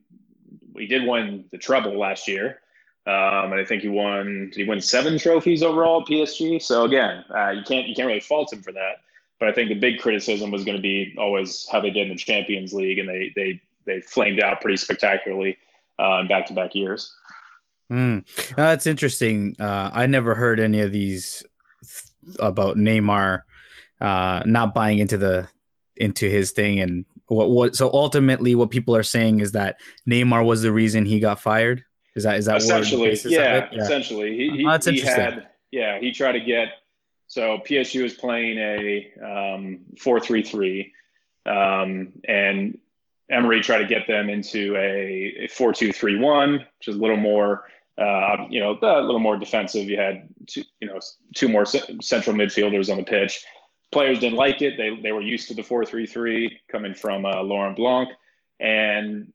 he 0.76 0.86
did 0.86 1.06
win 1.06 1.44
the 1.50 1.58
treble 1.58 1.98
last 1.98 2.28
year. 2.28 2.60
Um, 3.06 3.52
and 3.52 3.60
I 3.60 3.64
think 3.64 3.82
he 3.82 3.88
won. 3.88 4.50
He 4.54 4.64
win 4.64 4.80
seven 4.80 5.18
trophies 5.18 5.62
overall 5.62 6.00
at 6.00 6.08
PSG? 6.08 6.62
So 6.62 6.84
again, 6.84 7.24
uh, 7.34 7.50
you 7.50 7.62
can't 7.62 7.86
you 7.86 7.94
can't 7.94 8.08
really 8.08 8.20
fault 8.20 8.52
him 8.52 8.62
for 8.62 8.72
that. 8.72 9.02
But 9.38 9.48
I 9.48 9.52
think 9.52 9.68
the 9.68 9.74
big 9.74 9.98
criticism 9.98 10.50
was 10.50 10.64
going 10.64 10.76
to 10.76 10.82
be 10.82 11.14
always 11.18 11.68
how 11.70 11.80
they 11.80 11.90
did 11.90 12.08
in 12.08 12.08
the 12.10 12.16
Champions 12.16 12.72
League, 12.72 12.98
and 12.98 13.08
they 13.08 13.32
they 13.36 13.60
they 13.84 14.00
flamed 14.00 14.40
out 14.40 14.62
pretty 14.62 14.78
spectacularly 14.78 15.58
uh, 15.98 16.20
in 16.20 16.28
back 16.28 16.46
to 16.46 16.54
back 16.54 16.74
years. 16.74 17.14
Mm. 17.92 18.24
that's 18.56 18.86
interesting. 18.86 19.56
Uh, 19.58 19.90
I 19.92 20.06
never 20.06 20.34
heard 20.34 20.58
any 20.58 20.80
of 20.80 20.92
these 20.92 21.44
th- 21.82 22.36
about 22.38 22.76
Neymar 22.76 23.42
uh, 24.00 24.42
not 24.46 24.74
buying 24.74 24.98
into 24.98 25.16
the 25.16 25.48
into 25.96 26.28
his 26.28 26.50
thing 26.52 26.80
and 26.80 27.04
what 27.26 27.50
what. 27.50 27.76
So 27.76 27.90
ultimately, 27.92 28.54
what 28.54 28.70
people 28.70 28.96
are 28.96 29.02
saying 29.02 29.40
is 29.40 29.52
that 29.52 29.76
Neymar 30.08 30.44
was 30.44 30.62
the 30.62 30.72
reason 30.72 31.04
he 31.04 31.20
got 31.20 31.40
fired. 31.40 31.84
Is 32.16 32.24
that 32.24 32.38
is 32.38 32.46
that 32.46 32.56
essentially? 32.56 33.18
Yeah, 33.24 33.68
yeah, 33.70 33.82
essentially. 33.82 34.36
He, 34.36 34.50
he, 34.50 34.66
oh, 34.66 34.70
that's 34.70 34.86
he 34.86 35.00
had 35.00 35.48
yeah 35.70 35.98
he 35.98 36.12
tried 36.12 36.32
to 36.32 36.40
get 36.40 36.68
so 37.26 37.58
PSG 37.58 38.04
is 38.04 38.14
playing 38.14 38.58
a 38.58 39.12
um, 39.24 39.80
four 39.98 40.20
three 40.20 40.42
three, 40.42 40.92
um, 41.46 42.12
and 42.28 42.78
Emery 43.30 43.60
tried 43.60 43.78
to 43.78 43.86
get 43.86 44.06
them 44.06 44.28
into 44.28 44.76
a, 44.76 45.44
a 45.44 45.48
four 45.48 45.72
two 45.72 45.92
three 45.92 46.18
one, 46.18 46.52
which 46.78 46.88
is 46.88 46.96
a 46.96 46.98
little 46.98 47.16
more 47.16 47.64
uh, 47.96 48.46
you 48.50 48.60
know 48.60 48.78
a 48.80 49.00
little 49.00 49.20
more 49.20 49.36
defensive. 49.36 49.88
You 49.88 49.98
had 49.98 50.28
two, 50.46 50.62
you 50.80 50.88
know 50.88 51.00
two 51.34 51.48
more 51.48 51.64
central 51.64 52.36
midfielders 52.36 52.90
on 52.90 52.98
the 52.98 53.04
pitch. 53.04 53.44
Players 53.92 54.18
didn't 54.18 54.36
like 54.36 54.62
it. 54.62 54.76
They 54.76 54.98
they 55.00 55.12
were 55.12 55.22
used 55.22 55.48
to 55.48 55.54
the 55.54 55.62
four 55.62 55.84
three 55.84 56.06
three 56.06 56.60
coming 56.70 56.94
from 56.94 57.24
uh, 57.24 57.42
Laurent 57.42 57.76
Blanc, 57.76 58.10
and 58.60 59.32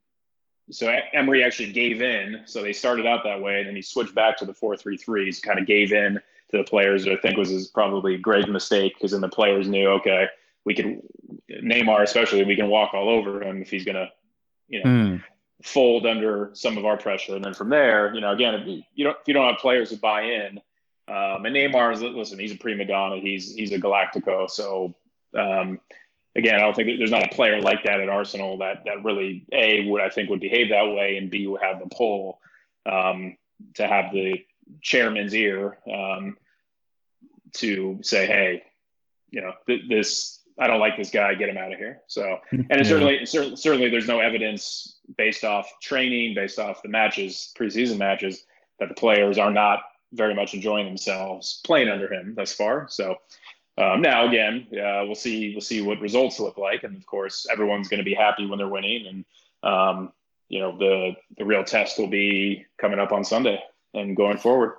so 0.72 0.94
Emery 1.14 1.44
actually 1.44 1.72
gave 1.72 2.02
in. 2.02 2.42
So 2.46 2.62
they 2.62 2.74
started 2.74 3.08
out 3.08 3.24
that 3.24 3.42
way, 3.42 3.60
and 3.60 3.68
then 3.68 3.76
he 3.76 3.82
switched 3.82 4.14
back 4.14 4.38
to 4.38 4.46
the 4.46 4.54
four 4.54 4.78
three 4.78 4.98
threes. 4.98 5.40
Kind 5.40 5.60
of 5.60 5.66
gave 5.66 5.92
in 5.94 6.20
to 6.52 6.58
the 6.58 6.64
players. 6.64 7.08
I 7.08 7.16
think 7.16 7.38
was 7.38 7.50
his 7.50 7.68
probably 7.68 8.16
a 8.16 8.20
grave 8.20 8.50
mistake 8.50 8.94
because 8.96 9.12
then 9.12 9.22
the 9.22 9.30
players 9.30 9.68
knew, 9.68 9.88
okay, 9.90 10.28
we 10.66 10.74
can 10.74 11.02
Neymar 11.50 12.04
especially, 12.04 12.44
we 12.44 12.56
can 12.56 12.70
walk 12.70 12.94
all 12.94 13.10
over 13.10 13.42
him 13.42 13.62
if 13.62 13.70
he's 13.70 13.86
gonna, 13.86 14.10
you 14.68 14.84
know, 14.84 14.90
mm. 14.90 15.24
fold 15.64 16.06
under 16.06 16.52
some 16.54 16.78
of 16.78 16.86
our 16.86 16.98
pressure. 16.98 17.36
And 17.36 17.44
then 17.44 17.54
from 17.54 17.70
there, 17.70 18.14
you 18.14 18.22
know, 18.22 18.32
again, 18.32 18.56
if 18.56 18.68
you 18.94 19.04
don't 19.04 19.18
if 19.22 19.28
you 19.28 19.34
don't 19.34 19.50
have 19.50 19.60
players 19.60 19.90
who 19.90 19.98
buy 19.98 20.24
in, 20.24 20.60
um, 21.08 21.46
and 21.46 21.56
Neymar 21.56 21.94
is 21.94 22.02
listen, 22.02 22.40
he's 22.40 22.54
a 22.54 22.58
prima 22.58 22.86
donna. 22.86 23.18
He's 23.18 23.54
he's 23.54 23.72
a 23.72 23.80
Galactico. 23.80 24.50
So 24.50 24.96
um, 25.38 25.80
again, 26.36 26.56
I 26.56 26.60
don't 26.60 26.76
think 26.76 26.98
there's 26.98 27.12
not 27.12 27.26
a 27.26 27.36
player 27.36 27.62
like 27.62 27.84
that 27.84 28.00
at 28.00 28.10
Arsenal 28.10 28.58
that 28.60 28.84
that 28.86 29.04
really 29.04 29.46
a 29.52 29.88
would 29.88 30.02
I 30.02 30.10
think 30.10 30.30
would 30.30 30.40
behave 30.40 30.70
that 30.70 30.94
way, 30.94 31.18
and 31.18 31.30
b 31.30 31.48
would 31.48 31.62
have 31.62 31.80
the 31.80 31.88
pull 31.88 32.40
um, 32.86 33.38
to 33.76 33.88
have 33.88 34.14
the 34.14 34.44
chairman's 34.82 35.34
ear 35.34 35.80
um, 35.92 36.38
to 37.54 38.00
say, 38.04 38.26
hey, 38.28 38.64
you 39.32 39.42
know, 39.42 39.54
th- 39.68 39.90
this 39.90 40.39
I 40.60 40.68
don't 40.68 40.80
like 40.80 40.98
this 40.98 41.10
guy, 41.10 41.34
get 41.36 41.50
him 41.50 41.58
out 41.58 41.72
of 41.72 41.80
here. 41.80 42.02
So, 42.08 42.40
and 42.52 42.68
yeah. 42.70 42.84
certainly, 42.84 43.26
cer- 43.26 43.56
certainly, 43.56 43.90
there's 43.90 44.08
no 44.08 44.20
evidence 44.20 44.98
based 45.18 45.44
off 45.44 45.72
training, 45.82 46.36
based 46.36 46.60
off 46.60 46.84
the 46.84 46.90
matches, 46.90 47.54
preseason 47.58 47.98
matches, 47.98 48.44
that 48.80 48.90
the 48.90 48.96
players 48.96 49.38
are 49.38 49.52
not 49.52 49.80
very 50.14 50.34
much 50.34 50.54
enjoying 50.54 50.86
themselves 50.86 51.62
playing 51.66 51.88
under 51.88 52.12
him 52.12 52.34
thus 52.36 52.54
far. 52.54 52.88
So, 52.90 53.16
um, 53.78 54.02
now 54.02 54.28
again, 54.28 54.68
uh, 54.74 55.06
we'll 55.06 55.16
see 55.16 55.54
we'll 55.54 55.62
see 55.62 55.82
what 55.82 56.02
results 56.02 56.40
look 56.40 56.58
like, 56.58 56.84
and 56.84 56.98
of 56.98 57.06
course, 57.06 57.48
everyone's 57.50 57.88
going 57.88 58.00
to 58.00 58.04
be 58.04 58.14
happy 58.14 58.46
when 58.46 58.58
they're 58.58 58.68
winning, 58.68 59.08
and 59.08 59.72
um, 59.72 60.12
you 60.50 60.60
know 60.60 60.78
the 60.78 61.16
the 61.38 61.46
real 61.46 61.64
test 61.64 61.98
will 61.98 62.10
be 62.10 62.66
coming 62.78 63.00
up 63.00 63.14
on 63.14 63.24
Sunday 63.24 63.62
and 63.94 64.18
going 64.18 64.38
forward. 64.38 64.74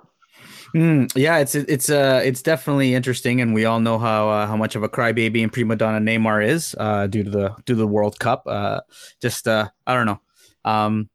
Mm, 0.75 1.11
yeah, 1.15 1.39
it's 1.39 1.53
it's 1.53 1.89
uh 1.89 2.21
it's 2.23 2.41
definitely 2.41 2.95
interesting, 2.95 3.41
and 3.41 3.53
we 3.53 3.65
all 3.65 3.81
know 3.81 3.99
how 3.99 4.29
uh, 4.29 4.47
how 4.47 4.55
much 4.55 4.75
of 4.75 4.83
a 4.83 4.89
crybaby 4.89 5.43
and 5.43 5.51
prima 5.51 5.75
donna 5.75 5.99
Neymar 5.99 6.47
is 6.47 6.75
uh, 6.79 7.07
due 7.07 7.23
to 7.23 7.29
the 7.29 7.49
due 7.65 7.73
to 7.73 7.75
the 7.75 7.87
World 7.87 8.17
Cup. 8.19 8.43
Uh, 8.47 8.79
just 9.21 9.47
uh, 9.49 9.67
I 9.85 9.93
don't 9.93 10.05
know. 10.05 10.21
Um, 10.63 11.09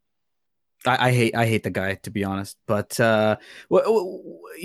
I, 0.87 1.09
I 1.09 1.13
hate 1.13 1.35
I 1.35 1.47
hate 1.47 1.63
the 1.63 1.71
guy 1.71 1.95
to 2.03 2.11
be 2.11 2.23
honest, 2.25 2.59
but 2.67 2.99
uh, 3.01 3.37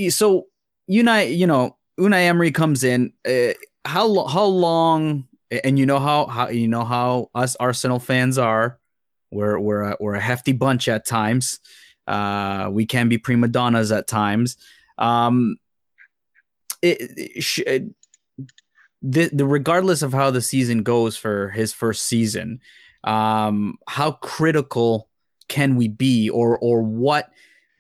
so 0.10 0.48
Unai, 0.90 1.36
you 1.38 1.48
know, 1.48 1.78
Unai 2.00 2.26
Emery 2.26 2.52
comes 2.52 2.84
in. 2.84 3.14
Uh, 3.26 3.54
how 3.86 4.26
how 4.28 4.46
long? 4.46 5.28
And 5.64 5.78
you 5.78 5.86
know 5.86 6.00
how 6.00 6.28
how 6.28 6.50
you 6.50 6.68
know 6.68 6.86
how 6.86 7.30
us 7.36 7.56
Arsenal 7.58 8.00
fans 8.00 8.38
are. 8.38 8.80
We're 9.32 9.60
we're 9.60 9.82
a, 9.84 9.98
we're 10.00 10.16
a 10.16 10.22
hefty 10.22 10.52
bunch 10.52 10.88
at 10.88 11.06
times. 11.06 11.60
Uh, 12.08 12.70
we 12.72 12.86
can 12.86 13.10
be 13.10 13.18
prima 13.18 13.48
donnas 13.48 13.92
at 13.92 14.08
times. 14.08 14.58
Um, 15.02 15.58
it, 16.82 17.02
it, 17.18 17.58
it, 17.68 17.84
the, 19.02 19.30
the 19.34 19.46
regardless 19.46 20.02
of 20.02 20.14
how 20.14 20.32
the 20.32 20.42
season 20.42 20.84
goes 20.84 21.18
for 21.18 21.50
his 21.50 21.74
first 21.74 22.04
season, 22.04 22.62
um, 23.04 23.78
how 23.88 24.12
critical 24.12 25.10
can 25.48 25.76
we 25.76 25.88
be, 25.88 26.30
or 26.30 26.58
or 26.60 26.82
what 26.82 27.32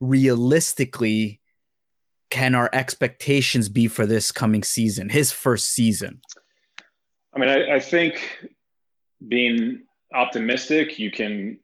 realistically 0.01 1.39
can 2.31 2.55
our 2.55 2.69
expectations 2.73 3.69
be 3.69 3.87
for 3.87 4.05
this 4.05 4.31
coming 4.31 4.63
season, 4.63 5.09
his 5.09 5.31
first 5.31 5.69
season? 5.69 6.21
I 7.33 7.39
mean, 7.39 7.49
I, 7.49 7.75
I 7.75 7.79
think 7.79 8.49
being 9.25 9.83
optimistic, 10.13 10.97
you 10.97 11.11
can 11.11 11.59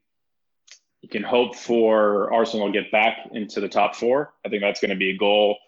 you 1.02 1.08
can 1.08 1.22
hope 1.22 1.54
for 1.54 2.32
Arsenal 2.32 2.66
to 2.66 2.72
get 2.72 2.90
back 2.90 3.28
into 3.32 3.60
the 3.60 3.68
top 3.68 3.94
four. 3.94 4.32
I 4.44 4.48
think 4.48 4.62
that's 4.62 4.80
going 4.80 4.90
to 4.90 4.96
be 4.96 5.10
a 5.10 5.16
goal 5.16 5.58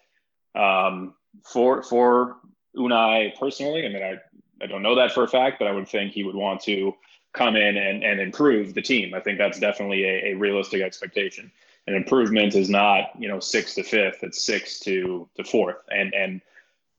um, 0.54 1.14
for 1.44 1.82
for 1.82 2.36
Unai 2.76 3.38
personally. 3.38 3.86
I 3.86 3.88
mean, 3.88 4.02
I, 4.02 4.18
I 4.62 4.66
don't 4.66 4.82
know 4.82 4.96
that 4.96 5.12
for 5.12 5.24
a 5.24 5.28
fact, 5.28 5.58
but 5.58 5.68
I 5.68 5.72
would 5.72 5.88
think 5.88 6.12
he 6.12 6.24
would 6.24 6.34
want 6.34 6.60
to 6.62 6.94
come 7.32 7.56
in 7.56 7.76
and, 7.76 8.02
and 8.02 8.20
improve 8.20 8.74
the 8.74 8.82
team. 8.82 9.14
I 9.14 9.20
think 9.20 9.38
that's 9.38 9.60
definitely 9.60 10.04
a, 10.04 10.32
a 10.32 10.34
realistic 10.34 10.82
expectation. 10.82 11.50
An 11.86 11.94
improvement 11.94 12.54
is 12.54 12.68
not, 12.68 13.10
you 13.18 13.28
know, 13.28 13.40
six 13.40 13.74
to 13.74 13.82
fifth, 13.82 14.22
it's 14.22 14.44
six 14.44 14.80
to, 14.80 15.28
to 15.36 15.44
fourth. 15.44 15.76
And, 15.90 16.12
and 16.12 16.40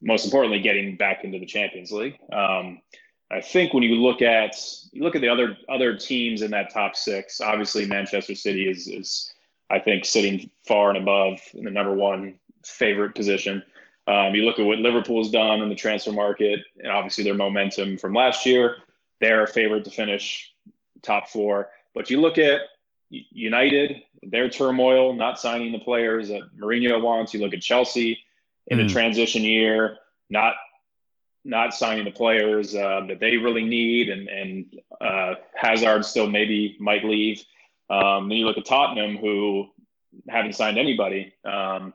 most 0.02 0.26
importantly, 0.26 0.60
getting 0.62 0.96
back 0.96 1.24
into 1.24 1.38
the 1.38 1.46
Champions 1.46 1.92
League. 1.92 2.18
Um, 2.32 2.82
I 3.32 3.42
think 3.42 3.74
when 3.74 3.84
you 3.84 3.96
look 3.96 4.22
at 4.22 4.56
you 4.92 5.04
look 5.04 5.16
at 5.16 5.22
the 5.22 5.30
other 5.30 5.58
other 5.70 5.96
teams 5.96 6.42
in 6.42 6.52
that 6.52 6.74
top 6.74 6.96
six, 6.96 7.40
obviously 7.40 7.86
Manchester 7.86 8.36
City 8.36 8.70
is 8.70 8.88
is 8.88 9.34
I 9.70 9.80
think 9.80 10.06
sitting 10.06 10.50
far 10.68 10.90
and 10.90 10.98
above 10.98 11.40
in 11.54 11.64
the 11.64 11.72
number 11.72 11.94
one 11.94 12.40
favorite 12.66 13.16
position. 13.16 13.64
Um, 14.08 14.36
you 14.36 14.44
look 14.44 14.60
at 14.60 14.66
what 14.66 14.80
Liverpool's 14.80 15.32
done 15.32 15.62
in 15.62 15.70
the 15.70 15.76
transfer 15.76 16.12
market, 16.12 16.60
and 16.80 16.92
obviously 16.92 17.24
their 17.24 17.36
momentum 17.36 17.98
from 17.98 18.14
last 18.14 18.46
year. 18.46 18.78
They're 19.22 19.44
a 19.44 19.48
favorite 19.48 19.86
to 19.86 19.92
finish 19.92 20.52
top 21.02 21.30
four. 21.30 21.70
But 21.94 22.10
you 22.10 22.20
look 22.20 22.38
at 22.38 22.62
United, 23.10 24.02
their 24.24 24.50
turmoil, 24.50 25.14
not 25.14 25.40
signing 25.40 25.72
the 25.72 25.80
players 25.80 26.30
that 26.30 26.42
Mourinho 26.58 27.02
wants. 27.02 27.34
You 27.34 27.42
look 27.42 27.54
at 27.54 27.62
Chelsea 27.62 28.20
in 28.68 28.80
mm. 28.80 28.86
a 28.86 28.90
transition 28.90 29.44
year, 29.44 29.98
not 30.30 30.56
not 31.44 31.74
signing 31.74 32.06
the 32.06 32.12
players 32.12 32.76
uh, 32.76 33.02
that 33.08 33.20
they 33.20 33.38
really 33.38 33.64
need, 33.64 34.10
and 34.10 34.28
and 34.28 34.80
uh, 35.00 35.36
Hazard 35.56 36.06
still 36.06 36.30
maybe 36.30 36.78
might 36.80 37.04
leave. 37.04 37.44
Um, 37.90 38.30
then 38.30 38.38
you 38.38 38.46
look 38.46 38.58
at 38.58 38.66
Tottenham, 38.66 39.18
who 39.18 39.68
haven't 40.30 40.56
signed 40.56 40.78
anybody. 40.78 41.34
Um, 41.44 41.94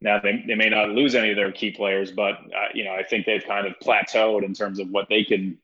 now 0.00 0.20
they, 0.20 0.44
they 0.46 0.54
may 0.54 0.68
not 0.68 0.90
lose 0.90 1.14
any 1.14 1.30
of 1.30 1.36
their 1.36 1.52
key 1.52 1.70
players, 1.70 2.10
but 2.12 2.34
uh, 2.34 2.68
you 2.74 2.84
know 2.84 2.92
I 2.92 3.02
think 3.02 3.26
they've 3.26 3.44
kind 3.44 3.66
of 3.66 3.74
plateaued 3.82 4.44
in 4.44 4.54
terms 4.54 4.78
of 4.78 4.88
what 4.90 5.08
they 5.08 5.24
can 5.24 5.58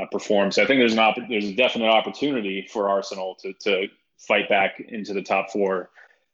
uh, 0.00 0.06
perform. 0.10 0.50
So 0.50 0.62
I 0.62 0.66
think 0.66 0.80
there's 0.80 0.92
an 0.92 0.98
opp- 0.98 1.28
there's 1.28 1.48
a 1.48 1.54
definite 1.54 1.88
opportunity 1.88 2.66
for 2.70 2.88
Arsenal 2.88 3.36
to 3.42 3.52
to 3.52 3.88
fight 4.18 4.48
back 4.48 4.80
into 4.80 5.12
the 5.12 5.22
top 5.22 5.50
four 5.50 5.90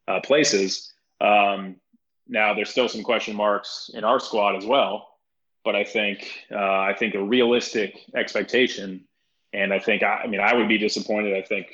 uh, 0.09 0.21
places. 0.21 0.93
Um, 1.21 1.77
now 2.29 2.55
there's 2.55 2.71
still 2.71 2.89
some 2.89 3.03
question 3.03 3.37
marks 3.37 3.91
in 3.93 4.05
our 4.05 4.19
squad 4.19 4.57
as 4.57 4.65
well 4.65 5.12
but 5.65 5.77
I 5.77 5.85
think 5.85 6.29
uh, 6.51 6.57
I 6.57 6.95
think 6.99 7.15
a 7.15 7.23
realistic 7.23 7.99
expectation, 8.15 9.05
and 9.53 9.73
I 9.73 9.79
think 9.79 10.03
I, 10.03 10.23
I, 10.25 10.27
mean 10.27 10.41
I 10.41 10.55
would 10.55 10.69
be 10.69 10.79
disappointed. 10.79 11.37
I 11.37 11.43
think 11.43 11.67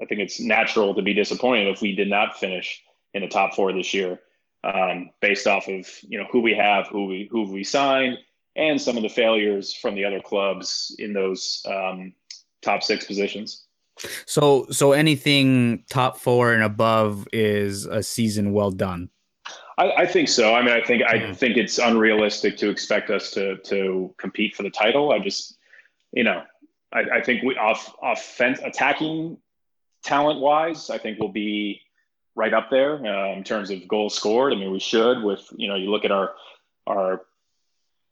I 0.00 0.04
think 0.06 0.20
it's 0.20 0.40
natural 0.40 0.94
to 0.94 1.02
be 1.02 1.14
disappointed 1.14 1.68
if 1.68 1.80
we 1.80 1.94
did 1.94 2.08
not 2.08 2.38
finish 2.38 2.82
in 3.14 3.22
the 3.22 3.28
top 3.28 3.54
four 3.54 3.72
this 3.72 3.94
year, 3.94 4.20
um, 4.64 5.10
based 5.20 5.46
off 5.46 5.68
of 5.68 5.88
you 6.02 6.18
know 6.18 6.26
who 6.30 6.40
we 6.40 6.54
have, 6.54 6.86
who 6.88 7.06
we 7.06 7.28
who 7.30 7.50
we 7.50 7.64
signed, 7.64 8.18
and 8.54 8.80
some 8.80 8.96
of 8.96 9.02
the 9.02 9.08
failures 9.08 9.74
from 9.74 9.94
the 9.94 10.04
other 10.04 10.20
clubs 10.20 10.94
in 10.98 11.12
those 11.12 11.64
um, 11.68 12.12
top 12.62 12.82
six 12.82 13.04
positions. 13.04 13.64
So 14.26 14.66
so 14.70 14.92
anything 14.92 15.84
top 15.88 16.18
four 16.18 16.52
and 16.52 16.62
above 16.62 17.26
is 17.32 17.86
a 17.86 18.02
season 18.02 18.52
well 18.52 18.70
done. 18.70 19.10
I, 19.78 19.92
I, 19.92 20.06
think 20.06 20.28
so. 20.28 20.54
I 20.54 20.62
mean, 20.62 20.74
I 20.74 20.82
think 20.82 21.02
I 21.02 21.32
think 21.34 21.56
it's 21.56 21.78
unrealistic 21.78 22.56
to 22.58 22.70
expect 22.70 23.10
us 23.10 23.30
to 23.32 23.56
to 23.58 24.14
compete 24.16 24.56
for 24.56 24.62
the 24.62 24.70
title. 24.70 25.12
I 25.12 25.18
just, 25.18 25.58
you 26.12 26.24
know, 26.24 26.42
I, 26.92 27.00
I 27.16 27.20
think 27.20 27.42
we 27.42 27.56
off 27.56 27.94
offense 28.02 28.60
attacking 28.64 29.36
talent 30.06 30.40
wise, 30.40 30.88
I 30.88 30.98
think 30.98 31.18
we'll 31.18 31.28
be 31.28 31.82
right 32.34 32.54
up 32.54 32.70
there 32.70 33.04
uh, 33.04 33.32
in 33.34 33.44
terms 33.44 33.70
of 33.70 33.86
goals 33.88 34.14
scored. 34.14 34.52
I 34.52 34.56
mean, 34.56 34.70
we 34.70 34.78
should 34.78 35.22
with 35.22 35.46
you 35.56 35.68
know 35.68 35.74
you 35.74 35.90
look 35.90 36.04
at 36.04 36.12
our 36.12 36.34
our 36.86 37.22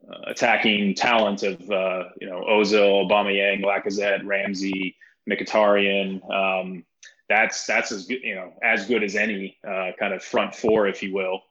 uh, 0.07 0.19
attacking 0.27 0.95
talent 0.95 1.43
of 1.45 1.71
uh, 1.71 2.05
you 2.21 2.29
know 2.29 2.45
Ozil, 2.49 3.09
Aubameyang, 3.09 3.65
Lacazette, 3.65 4.27
Ramsey, 4.27 4.97
Mkhitaryan. 5.31 6.21
Um, 6.31 6.85
that's 7.29 7.65
that's 7.65 7.93
as 7.93 8.07
good 8.07 8.23
you 8.23 8.35
know 8.35 8.53
as 8.63 8.87
good 8.87 9.03
as 9.03 9.15
any 9.15 9.57
uh, 9.67 9.93
kind 9.99 10.13
of 10.13 10.23
front 10.23 10.55
four, 10.55 10.89
if 10.89 11.03
you 11.03 11.15
will, 11.15 11.43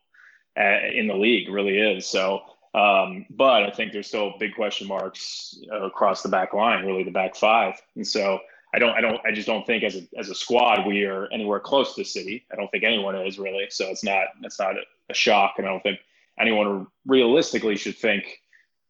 in 0.56 1.06
the 1.06 1.16
league. 1.16 1.48
Really 1.48 1.78
is 1.78 2.06
so. 2.06 2.42
Um, 2.74 3.26
but 3.30 3.62
I 3.62 3.70
think 3.70 3.92
there's 3.92 4.08
still 4.08 4.34
big 4.40 4.54
question 4.54 4.88
marks 4.88 5.58
across 5.70 6.22
the 6.22 6.28
back 6.28 6.52
line, 6.52 6.84
really 6.84 7.04
the 7.04 7.10
back 7.12 7.36
five, 7.36 7.80
and 7.94 8.06
so 8.06 8.40
I 8.74 8.80
don't, 8.80 8.90
I 8.90 9.00
don't, 9.00 9.20
I 9.24 9.30
just 9.30 9.46
don't 9.46 9.64
think 9.64 9.84
as 9.84 9.94
a 9.94 10.02
as 10.18 10.28
a 10.28 10.34
squad 10.34 10.84
we 10.84 11.04
are 11.04 11.28
anywhere 11.32 11.60
close 11.60 11.94
to 11.94 12.04
City. 12.04 12.44
I 12.52 12.56
don't 12.56 12.68
think 12.72 12.82
anyone 12.82 13.14
is 13.14 13.38
really. 13.38 13.66
So 13.70 13.86
it's 13.86 14.02
not 14.02 14.26
it's 14.42 14.58
not 14.58 14.74
a 15.08 15.14
shock, 15.14 15.54
and 15.58 15.66
I 15.66 15.70
don't 15.70 15.82
think 15.82 16.00
anyone 16.38 16.88
realistically 17.06 17.76
should 17.76 17.96
think 17.96 18.40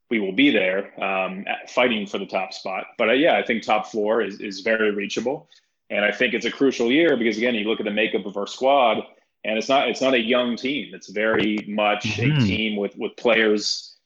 we 0.09 0.21
will 0.21 0.33
be 0.33 0.50
there 0.50 0.99
um, 1.02 1.44
fighting 1.68 2.06
for 2.06 2.18
the 2.18 2.26
top 2.26 2.54
spot. 2.54 2.87
But 2.97 3.11
uh, 3.11 3.12
yeah, 3.12 3.37
I 3.37 3.42
think 3.42 3.62
top 3.62 3.87
four 3.88 4.23
is 4.23 4.40
is 4.40 4.61
very 4.61 4.90
reachable, 4.92 5.50
and 5.90 6.02
I 6.02 6.12
think 6.12 6.33
it's 6.33 6.47
a 6.47 6.50
crucial 6.50 6.90
year 6.90 7.18
because 7.18 7.37
again, 7.37 7.54
you 7.54 7.68
look 7.68 7.80
at 7.80 7.85
the 7.85 7.90
makeup 7.90 8.25
of 8.25 8.38
our 8.38 8.47
squad, 8.47 9.02
and 9.44 9.58
it's 9.58 9.68
not 9.68 9.88
it's 9.88 10.00
not 10.00 10.14
a 10.14 10.20
young 10.20 10.56
team. 10.56 10.94
It's 10.94 11.10
very 11.10 11.64
much 11.68 12.04
mm-hmm. 12.04 12.36
a 12.36 12.46
team 12.46 12.76
with 12.76 12.96
with 12.96 13.16
players 13.16 13.96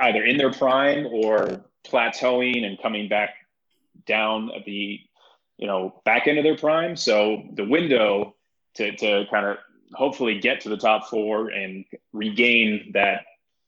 either 0.00 0.24
in 0.24 0.36
their 0.36 0.52
prime 0.52 1.06
or 1.06 1.64
plateauing 1.86 2.64
and 2.64 2.80
coming 2.80 3.08
back 3.08 3.30
down 4.06 4.50
at 4.54 4.64
the 4.64 5.00
you 5.56 5.66
know 5.66 6.00
back 6.04 6.26
end 6.26 6.38
of 6.38 6.44
their 6.44 6.56
prime. 6.56 6.96
So 6.96 7.44
the 7.54 7.64
window 7.64 8.34
to 8.74 8.94
to 8.96 9.24
kind 9.30 9.46
of 9.46 9.56
hopefully 9.94 10.40
get 10.40 10.60
to 10.62 10.68
the 10.68 10.76
top 10.76 11.08
four 11.08 11.48
and 11.48 11.84
regain 12.12 12.90
that 12.92 13.24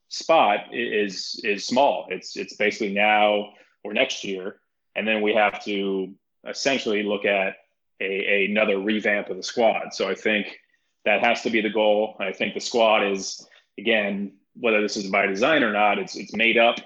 spot 0.09 0.73
is 0.73 1.39
is 1.43 1.65
small. 1.65 2.07
It's 2.09 2.35
it's 2.37 2.55
basically 2.55 2.93
now 2.93 3.53
or 3.83 3.93
next 3.93 4.23
year, 4.23 4.59
and 4.95 5.07
then 5.07 5.21
we 5.21 5.33
have 5.33 5.63
to 5.65 6.13
essentially 6.47 7.03
look 7.03 7.25
at 7.25 7.55
a, 8.01 8.05
a, 8.05 8.45
another 8.45 8.79
revamp 8.79 9.29
of 9.29 9.37
the 9.37 9.43
squad. 9.43 9.93
So 9.93 10.09
I 10.09 10.15
think 10.15 10.59
that 11.05 11.23
has 11.23 11.41
to 11.43 11.49
be 11.49 11.61
the 11.61 11.69
goal. 11.69 12.15
I 12.19 12.31
think 12.31 12.53
the 12.53 12.59
squad 12.59 13.05
is 13.05 13.47
again 13.77 14.33
whether 14.55 14.81
this 14.81 14.97
is 14.97 15.07
by 15.07 15.25
design 15.25 15.63
or 15.63 15.71
not, 15.71 15.99
it's 15.99 16.15
it's 16.15 16.35
made 16.35 16.57
up 16.57 16.77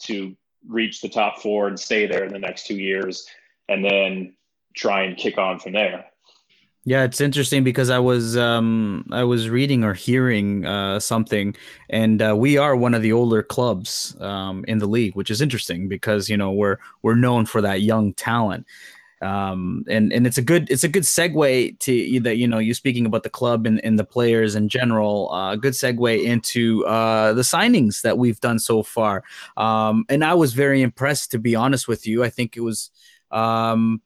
to 0.00 0.36
reach 0.68 1.00
the 1.00 1.08
top 1.08 1.40
four 1.40 1.68
and 1.68 1.78
stay 1.78 2.06
there 2.06 2.24
in 2.24 2.32
the 2.32 2.38
next 2.38 2.66
two 2.66 2.76
years, 2.76 3.26
and 3.68 3.84
then 3.84 4.34
try 4.76 5.02
and 5.02 5.16
kick 5.16 5.38
on 5.38 5.58
from 5.58 5.72
there. 5.72 6.06
Yeah, 6.84 7.04
it's 7.04 7.20
interesting 7.20 7.62
because 7.62 7.90
I 7.90 8.00
was 8.00 8.36
um, 8.36 9.06
I 9.12 9.22
was 9.22 9.48
reading 9.48 9.84
or 9.84 9.94
hearing 9.94 10.66
uh, 10.66 10.98
something, 10.98 11.54
and 11.88 12.20
uh, 12.20 12.34
we 12.36 12.58
are 12.58 12.74
one 12.74 12.94
of 12.94 13.02
the 13.02 13.12
older 13.12 13.42
clubs 13.42 14.16
um, 14.20 14.64
in 14.66 14.78
the 14.78 14.86
league, 14.86 15.14
which 15.14 15.30
is 15.30 15.40
interesting 15.40 15.88
because 15.88 16.28
you 16.28 16.36
know 16.36 16.50
we're 16.50 16.78
we're 17.02 17.14
known 17.14 17.46
for 17.46 17.60
that 17.60 17.82
young 17.82 18.12
talent 18.14 18.66
um, 19.22 19.84
and 19.88 20.12
and 20.12 20.26
it's 20.26 20.38
a 20.38 20.42
good 20.42 20.70
it's 20.70 20.84
a 20.84 20.88
good 20.88 21.04
segue 21.04 21.78
to 21.78 22.20
that 22.20 22.36
you 22.36 22.46
know 22.46 22.58
you 22.58 22.74
speaking 22.74 23.06
about 23.06 23.22
the 23.22 23.30
club 23.30 23.66
and, 23.66 23.82
and 23.84 23.98
the 23.98 24.04
players 24.04 24.54
in 24.54 24.68
general 24.68 25.30
uh, 25.32 25.50
a 25.50 25.52
uh, 25.52 25.56
good 25.56 25.74
segue 25.74 26.24
into 26.24 26.84
uh, 26.86 27.32
the 27.32 27.42
signings 27.42 28.02
that 28.02 28.18
we've 28.18 28.40
done 28.40 28.58
so 28.58 28.82
far. 28.82 29.22
Um, 29.56 30.04
and 30.08 30.24
I 30.24 30.34
was 30.34 30.52
very 30.52 30.82
impressed 30.82 31.30
to 31.32 31.38
be 31.38 31.54
honest 31.54 31.88
with 31.88 32.06
you. 32.06 32.24
I 32.24 32.30
think 32.30 32.56
it 32.56 32.60
was 32.60 32.90
um, 33.30 34.02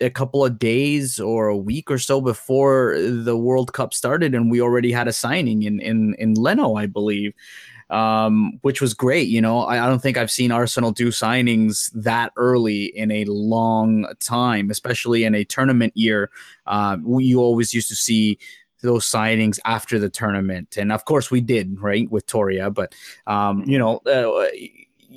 a 0.00 0.10
couple 0.10 0.44
of 0.44 0.58
days 0.58 1.20
or 1.20 1.48
a 1.48 1.56
week 1.56 1.90
or 1.90 1.98
so 1.98 2.20
before 2.20 2.96
the 2.98 3.36
World 3.36 3.72
Cup 3.72 3.94
started 3.94 4.34
and 4.34 4.50
we 4.50 4.60
already 4.60 4.92
had 4.92 5.08
a 5.08 5.12
signing 5.12 5.62
in 5.62 5.80
in 5.80 6.14
in 6.18 6.34
Leno 6.34 6.74
I 6.74 6.86
believe 6.86 7.32
um, 7.90 8.58
which 8.62 8.80
was 8.80 8.94
great. 8.94 9.28
You 9.28 9.40
know, 9.40 9.60
I, 9.60 9.84
I, 9.84 9.88
don't 9.88 10.00
think 10.00 10.16
I've 10.16 10.30
seen 10.30 10.50
Arsenal 10.50 10.90
do 10.90 11.08
signings 11.08 11.90
that 11.94 12.32
early 12.36 12.86
in 12.96 13.10
a 13.10 13.24
long 13.26 14.06
time, 14.20 14.70
especially 14.70 15.24
in 15.24 15.34
a 15.34 15.44
tournament 15.44 15.92
year. 15.96 16.30
Uh, 16.66 16.96
you 17.18 17.40
always 17.40 17.74
used 17.74 17.88
to 17.88 17.96
see 17.96 18.38
those 18.82 19.04
signings 19.04 19.58
after 19.64 19.98
the 19.98 20.10
tournament, 20.10 20.76
and 20.76 20.92
of 20.92 21.04
course 21.04 21.30
we 21.30 21.40
did, 21.40 21.80
right, 21.80 22.10
with 22.10 22.26
Toria. 22.26 22.70
But 22.70 22.94
um, 23.26 23.64
you 23.66 23.78
know. 23.78 23.98
Uh, 23.98 24.46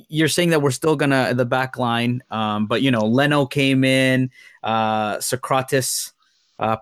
you're 0.08 0.28
saying 0.28 0.50
that 0.50 0.62
we're 0.62 0.70
still 0.70 0.94
gonna 0.94 1.34
the 1.34 1.44
back 1.44 1.76
line, 1.76 2.22
um, 2.30 2.66
but 2.66 2.82
you 2.82 2.90
know 2.90 3.04
Leno 3.04 3.46
came 3.46 3.82
in, 3.82 4.30
uh, 4.62 5.18
Socrates, 5.18 6.12
uh. 6.58 6.76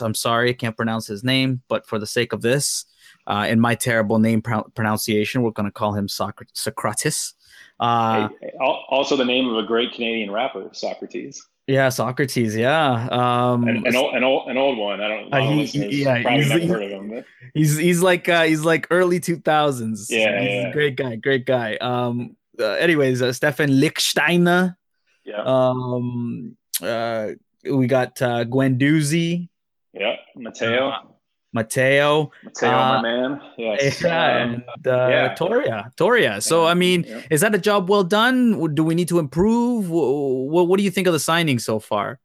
I'm 0.00 0.14
sorry, 0.14 0.50
I 0.50 0.52
can't 0.52 0.76
pronounce 0.76 1.06
his 1.06 1.24
name, 1.24 1.62
but 1.68 1.86
for 1.86 1.98
the 1.98 2.06
sake 2.06 2.32
of 2.32 2.42
this, 2.42 2.84
uh, 3.28 3.46
in 3.48 3.60
my 3.60 3.74
terrible 3.74 4.18
name 4.18 4.40
pronunciation, 4.42 5.42
we're 5.42 5.50
going 5.50 5.66
to 5.66 5.72
call 5.72 5.92
him 5.92 6.08
Soc- 6.08 6.46
Socrates. 6.54 7.34
Uh, 7.78 8.28
hey, 8.40 8.52
also, 8.58 9.16
the 9.16 9.24
name 9.24 9.48
of 9.48 9.56
a 9.56 9.62
great 9.62 9.92
Canadian 9.92 10.32
rapper, 10.32 10.62
Saukrates. 10.70 11.38
Yeah, 11.68 11.88
Saukrates. 11.88 12.56
Yeah, 12.56 13.08
um, 13.10 13.68
an, 13.68 13.86
an, 13.86 13.94
old, 13.94 14.14
an 14.14 14.24
old, 14.24 14.48
an 14.48 14.56
old 14.56 14.78
one. 14.78 15.00
I 15.02 15.08
don't. 15.08 15.34
Uh, 15.34 15.62
he, 15.62 16.02
yeah, 16.02 16.36
he's, 16.36 16.48
never 16.48 16.80
him. 16.80 17.24
He's 17.52 17.76
he's 17.76 18.00
like 18.00 18.28
uh, 18.28 18.44
he's 18.44 18.64
like 18.64 18.86
early 18.90 19.20
two 19.20 19.36
thousands. 19.36 20.10
Yeah, 20.10 20.40
he's 20.40 20.50
yeah. 20.50 20.68
a 20.68 20.72
great 20.72 20.96
guy. 20.96 21.16
Great 21.16 21.44
guy. 21.44 21.76
Um. 21.76 22.36
Uh, 22.58 22.64
anyways, 22.64 23.20
uh, 23.20 23.32
Stefan 23.32 23.68
Lichtsteiner. 23.68 24.76
Yeah. 25.24 25.42
Um. 25.44 26.56
Uh. 26.82 27.32
We 27.70 27.86
got 27.86 28.20
uh, 28.22 28.44
Guendouzi. 28.44 29.48
Yeah. 29.92 30.16
Matteo. 30.34 31.17
Uh, 31.48 31.60
Matteo. 31.60 32.30
Matteo, 32.44 32.68
uh, 32.68 32.72
my 32.72 33.02
man. 33.02 33.40
Yes. 33.56 34.02
Yeah, 34.02 34.42
um, 34.42 34.64
and 34.76 34.86
uh, 34.86 35.08
yeah. 35.08 35.34
Toria. 35.34 35.92
Toria. 35.96 36.40
So, 36.40 36.66
I 36.66 36.74
mean, 36.74 37.04
yeah. 37.06 37.22
is 37.30 37.40
that 37.40 37.54
a 37.54 37.58
job 37.58 37.88
well 37.88 38.04
done? 38.04 38.74
Do 38.74 38.84
we 38.84 38.94
need 38.94 39.08
to 39.08 39.18
improve? 39.18 39.90
What, 39.90 40.68
what 40.68 40.76
do 40.76 40.82
you 40.82 40.90
think 40.90 41.06
of 41.06 41.12
the 41.12 41.20
signing 41.20 41.58
so 41.58 41.78
far? 41.78 42.18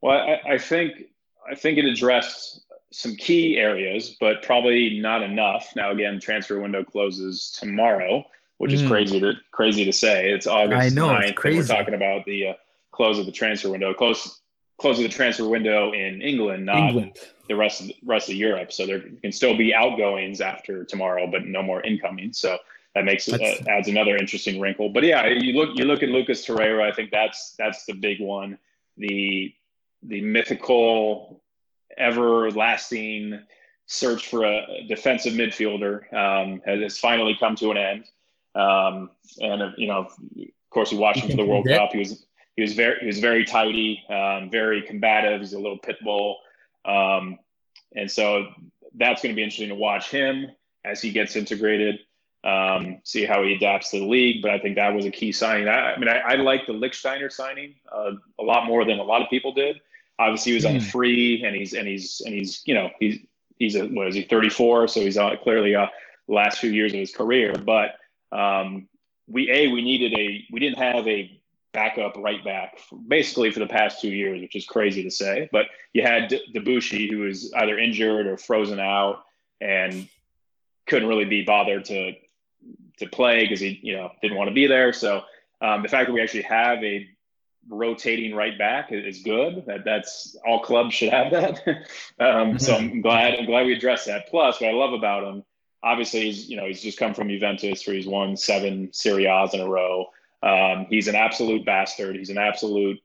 Well, 0.00 0.18
I, 0.18 0.54
I 0.54 0.58
think 0.58 1.04
I 1.50 1.54
think 1.54 1.78
it 1.78 1.84
addressed 1.84 2.60
some 2.92 3.14
key 3.16 3.56
areas, 3.56 4.16
but 4.20 4.42
probably 4.42 4.98
not 5.00 5.22
enough. 5.22 5.72
Now, 5.76 5.90
again, 5.90 6.20
transfer 6.20 6.60
window 6.60 6.84
closes 6.84 7.56
tomorrow, 7.58 8.24
which 8.58 8.72
is 8.72 8.82
mm. 8.82 8.88
crazy 8.88 9.20
to 9.20 9.34
crazy 9.52 9.84
to 9.84 9.92
say. 9.92 10.30
It's 10.30 10.46
August 10.46 10.80
I 10.80 10.88
know, 10.88 11.08
9th, 11.08 11.34
crazy. 11.34 11.58
we're 11.58 11.66
talking 11.66 11.94
about 11.94 12.24
the 12.24 12.48
uh, 12.48 12.52
close 12.90 13.18
of 13.18 13.26
the 13.26 13.32
transfer 13.32 13.70
window. 13.70 13.94
Close 13.94 14.40
close 14.78 14.98
of 14.98 15.04
the 15.04 15.08
transfer 15.08 15.48
window 15.48 15.92
in 15.92 16.20
England, 16.20 16.66
not 16.66 16.88
England 16.90 17.18
the 17.48 17.56
rest 17.56 17.80
of 17.80 17.88
the 17.88 17.96
rest 18.04 18.28
of 18.28 18.34
Europe. 18.34 18.72
So 18.72 18.86
there 18.86 19.00
can 19.22 19.32
still 19.32 19.56
be 19.56 19.74
outgoings 19.74 20.40
after 20.40 20.84
tomorrow, 20.84 21.26
but 21.26 21.46
no 21.46 21.62
more 21.62 21.82
incoming. 21.82 22.32
So 22.32 22.58
that 22.94 23.04
makes 23.04 23.28
it 23.28 23.40
uh, 23.40 23.70
adds 23.70 23.88
another 23.88 24.16
interesting 24.16 24.60
wrinkle. 24.60 24.88
But 24.88 25.04
yeah, 25.04 25.26
you 25.26 25.52
look 25.52 25.76
you 25.76 25.84
look 25.84 26.02
at 26.02 26.08
Lucas 26.08 26.46
Torreira. 26.46 26.82
I 26.82 26.94
think 26.94 27.10
that's 27.10 27.54
that's 27.58 27.84
the 27.84 27.92
big 27.92 28.20
one. 28.20 28.58
The 28.96 29.52
the 30.02 30.20
mythical, 30.22 31.42
everlasting 31.98 33.40
search 33.86 34.28
for 34.28 34.44
a 34.44 34.84
defensive 34.88 35.34
midfielder 35.34 36.12
um, 36.12 36.60
has 36.66 36.98
finally 36.98 37.36
come 37.38 37.54
to 37.56 37.70
an 37.70 37.76
end. 37.76 38.04
Um, 38.54 39.10
and 39.40 39.62
uh, 39.62 39.70
you 39.76 39.88
know, 39.88 39.98
of 39.98 40.16
course, 40.70 40.90
we 40.90 40.98
watched 40.98 41.20
him 41.20 41.30
for 41.30 41.36
the 41.36 41.44
World 41.44 41.66
Cup. 41.68 41.92
He 41.92 41.98
was 41.98 42.24
he 42.56 42.62
was 42.62 42.72
very 42.72 42.98
he 43.00 43.06
was 43.06 43.20
very 43.20 43.44
tidy, 43.44 44.02
um, 44.08 44.50
very 44.50 44.82
combative. 44.82 45.40
He's 45.40 45.52
a 45.52 45.58
little 45.58 45.78
pit 45.78 45.96
bull. 46.02 46.38
Um, 46.86 47.38
and 47.94 48.10
so 48.10 48.46
that's 48.94 49.22
going 49.22 49.34
to 49.34 49.36
be 49.36 49.42
interesting 49.42 49.68
to 49.68 49.74
watch 49.74 50.10
him 50.10 50.50
as 50.84 51.02
he 51.02 51.10
gets 51.10 51.36
integrated, 51.36 51.98
um, 52.44 53.00
see 53.04 53.24
how 53.24 53.42
he 53.42 53.54
adapts 53.54 53.90
to 53.90 53.98
the 53.98 54.06
league. 54.06 54.42
But 54.42 54.52
I 54.52 54.58
think 54.58 54.76
that 54.76 54.94
was 54.94 55.04
a 55.04 55.10
key 55.10 55.32
signing. 55.32 55.68
I, 55.68 55.94
I 55.94 55.98
mean, 55.98 56.08
I, 56.08 56.18
I 56.18 56.34
like 56.36 56.66
the 56.66 56.72
Lichtsteiner 56.72 57.30
signing 57.30 57.74
uh, 57.92 58.12
a 58.38 58.42
lot 58.42 58.66
more 58.66 58.84
than 58.84 58.98
a 58.98 59.02
lot 59.02 59.22
of 59.22 59.28
people 59.28 59.52
did. 59.52 59.80
Obviously, 60.18 60.52
he 60.52 60.56
was 60.56 60.64
on 60.64 60.76
hmm. 60.76 60.86
free, 60.86 61.44
and 61.44 61.54
he's 61.54 61.74
and 61.74 61.86
he's 61.86 62.22
and 62.24 62.34
he's 62.34 62.62
you 62.64 62.74
know 62.74 62.90
he's 62.98 63.18
he's 63.58 63.76
a, 63.76 63.86
what 63.86 64.08
is 64.08 64.14
he 64.14 64.22
34, 64.22 64.88
so 64.88 65.00
he's 65.00 65.18
on 65.18 65.36
clearly 65.42 65.74
uh, 65.74 65.86
last 66.28 66.58
few 66.58 66.70
years 66.70 66.92
of 66.92 66.98
his 66.98 67.12
career. 67.12 67.52
But 67.52 67.96
um, 68.32 68.88
we 69.28 69.50
a 69.50 69.68
we 69.68 69.82
needed 69.82 70.14
a 70.14 70.44
we 70.50 70.60
didn't 70.60 70.78
have 70.78 71.06
a 71.06 71.38
backup 71.76 72.16
right 72.16 72.42
back 72.42 72.78
basically 73.06 73.50
for 73.50 73.60
the 73.60 73.66
past 73.66 74.00
two 74.00 74.08
years, 74.08 74.40
which 74.40 74.56
is 74.56 74.64
crazy 74.64 75.02
to 75.02 75.10
say. 75.10 75.46
But 75.52 75.66
you 75.92 76.00
had 76.00 76.30
Debuchy, 76.54 77.10
who 77.10 77.18
was 77.18 77.52
either 77.52 77.78
injured 77.78 78.26
or 78.26 78.38
frozen 78.38 78.80
out 78.80 79.24
and 79.60 80.08
couldn't 80.86 81.08
really 81.08 81.26
be 81.26 81.42
bothered 81.44 81.84
to 81.86 82.14
to 82.98 83.06
play 83.06 83.42
because 83.42 83.60
he 83.60 83.78
you 83.82 83.94
know 83.94 84.10
didn't 84.22 84.38
want 84.38 84.48
to 84.48 84.54
be 84.54 84.66
there. 84.66 84.94
So 84.94 85.22
um, 85.60 85.82
the 85.82 85.88
fact 85.88 86.06
that 86.08 86.14
we 86.14 86.22
actually 86.22 86.42
have 86.44 86.82
a 86.82 87.06
rotating 87.68 88.34
right 88.34 88.56
back 88.56 88.88
is 88.90 89.22
good. 89.22 89.64
That 89.66 89.84
that's 89.84 90.34
all 90.46 90.60
clubs 90.60 90.94
should 90.94 91.12
have 91.12 91.30
that. 91.30 91.60
um, 92.18 92.58
so 92.58 92.74
I'm 92.74 93.02
glad 93.02 93.34
I'm 93.34 93.44
glad 93.44 93.66
we 93.66 93.74
addressed 93.74 94.06
that. 94.06 94.28
Plus, 94.30 94.62
what 94.62 94.70
I 94.70 94.72
love 94.72 94.94
about 94.94 95.24
him, 95.24 95.44
obviously, 95.82 96.22
he's 96.22 96.48
you 96.48 96.56
know 96.56 96.64
he's 96.64 96.80
just 96.80 96.98
come 96.98 97.12
from 97.12 97.28
Juventus, 97.28 97.86
where 97.86 97.94
he's 97.94 98.06
won 98.06 98.34
seven 98.34 98.88
Serie 98.94 99.26
A's 99.26 99.52
in 99.52 99.60
a 99.60 99.68
row. 99.68 100.06
Um, 100.46 100.86
he's 100.88 101.08
an 101.08 101.16
absolute 101.16 101.64
bastard. 101.66 102.14
He's 102.14 102.30
an 102.30 102.38
absolute 102.38 103.00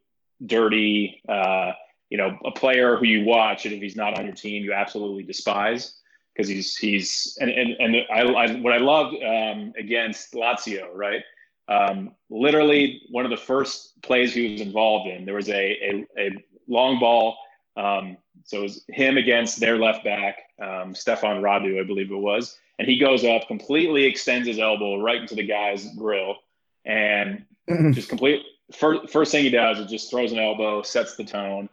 dirty, 0.46 1.22
uh, 1.28 1.72
you 2.10 2.18
know, 2.18 2.38
a 2.46 2.52
player 2.52 2.98
who 2.98 3.06
you 3.06 3.26
watch, 3.26 3.66
and 3.66 3.74
if 3.74 3.82
he's 3.82 3.96
not 3.96 4.18
on 4.18 4.26
your 4.26 4.36
team, 4.36 4.64
you 4.64 4.74
absolutely 4.74 5.24
despise 5.24 5.96
because 6.34 6.48
he's 6.48 6.78
he's 6.78 7.38
and 7.42 7.50
and, 7.50 7.70
and 7.80 7.96
I, 8.14 8.22
I 8.22 8.54
what 8.56 8.74
I 8.74 8.78
loved 8.78 9.16
um, 9.24 9.74
against 9.78 10.34
Lazio, 10.34 10.94
right? 10.94 11.24
Um, 11.68 12.16
literally 12.30 13.02
one 13.10 13.26
of 13.26 13.32
the 13.32 13.38
first 13.38 14.02
plays 14.02 14.34
he 14.34 14.52
was 14.52 14.62
involved 14.62 15.08
in, 15.10 15.26
there 15.26 15.36
was 15.36 15.50
a 15.50 15.64
a, 15.64 16.08
a 16.18 16.30
long 16.68 17.00
ball. 17.00 17.38
Um, 17.78 18.18
so 18.44 18.60
it 18.60 18.64
was 18.64 18.86
him 18.90 19.18
against 19.18 19.60
their 19.60 19.78
left 19.78 20.04
back, 20.04 20.36
um, 20.62 20.94
Stefan 20.94 21.42
Radu, 21.42 21.80
I 21.80 21.86
believe 21.86 22.12
it 22.12 22.16
was, 22.16 22.58
and 22.78 22.88
he 22.88 23.00
goes 23.00 23.24
up, 23.24 23.48
completely 23.48 24.04
extends 24.04 24.48
his 24.48 24.60
elbow 24.60 25.00
right 25.00 25.22
into 25.22 25.36
the 25.36 25.48
guy's 25.48 25.86
grill, 25.96 26.36
and 26.86 27.46
just 27.94 28.10
complete. 28.10 28.44
First, 28.74 29.12
first 29.12 29.32
thing 29.32 29.44
he 29.44 29.50
does 29.50 29.80
is 29.80 29.90
just 29.90 30.10
throws 30.10 30.32
an 30.32 30.40
elbow, 30.40 30.82
sets 30.82 31.16
the 31.16 31.24
tone. 31.24 31.70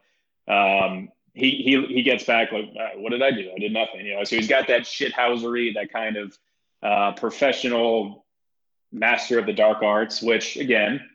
Um, 0.48 1.10
he 1.34 1.50
he 1.62 1.86
he 1.86 2.02
gets 2.02 2.24
back 2.24 2.50
like, 2.52 2.64
uh, 2.78 2.98
what 2.98 3.10
did 3.10 3.22
I 3.22 3.30
do? 3.30 3.50
I 3.54 3.58
did 3.58 3.72
nothing. 3.72 4.04
You 4.04 4.16
know, 4.16 4.24
so 4.24 4.36
he's 4.36 4.48
got 4.48 4.66
that 4.68 4.82
shithousery, 4.82 5.74
that 5.74 5.92
kind 5.92 6.16
of 6.16 6.38
uh, 6.82 7.12
professional 7.12 8.24
master 8.90 9.38
of 9.38 9.46
the 9.46 9.52
dark 9.52 9.82
arts. 9.82 10.20
Which 10.20 10.56
again, 10.56 11.08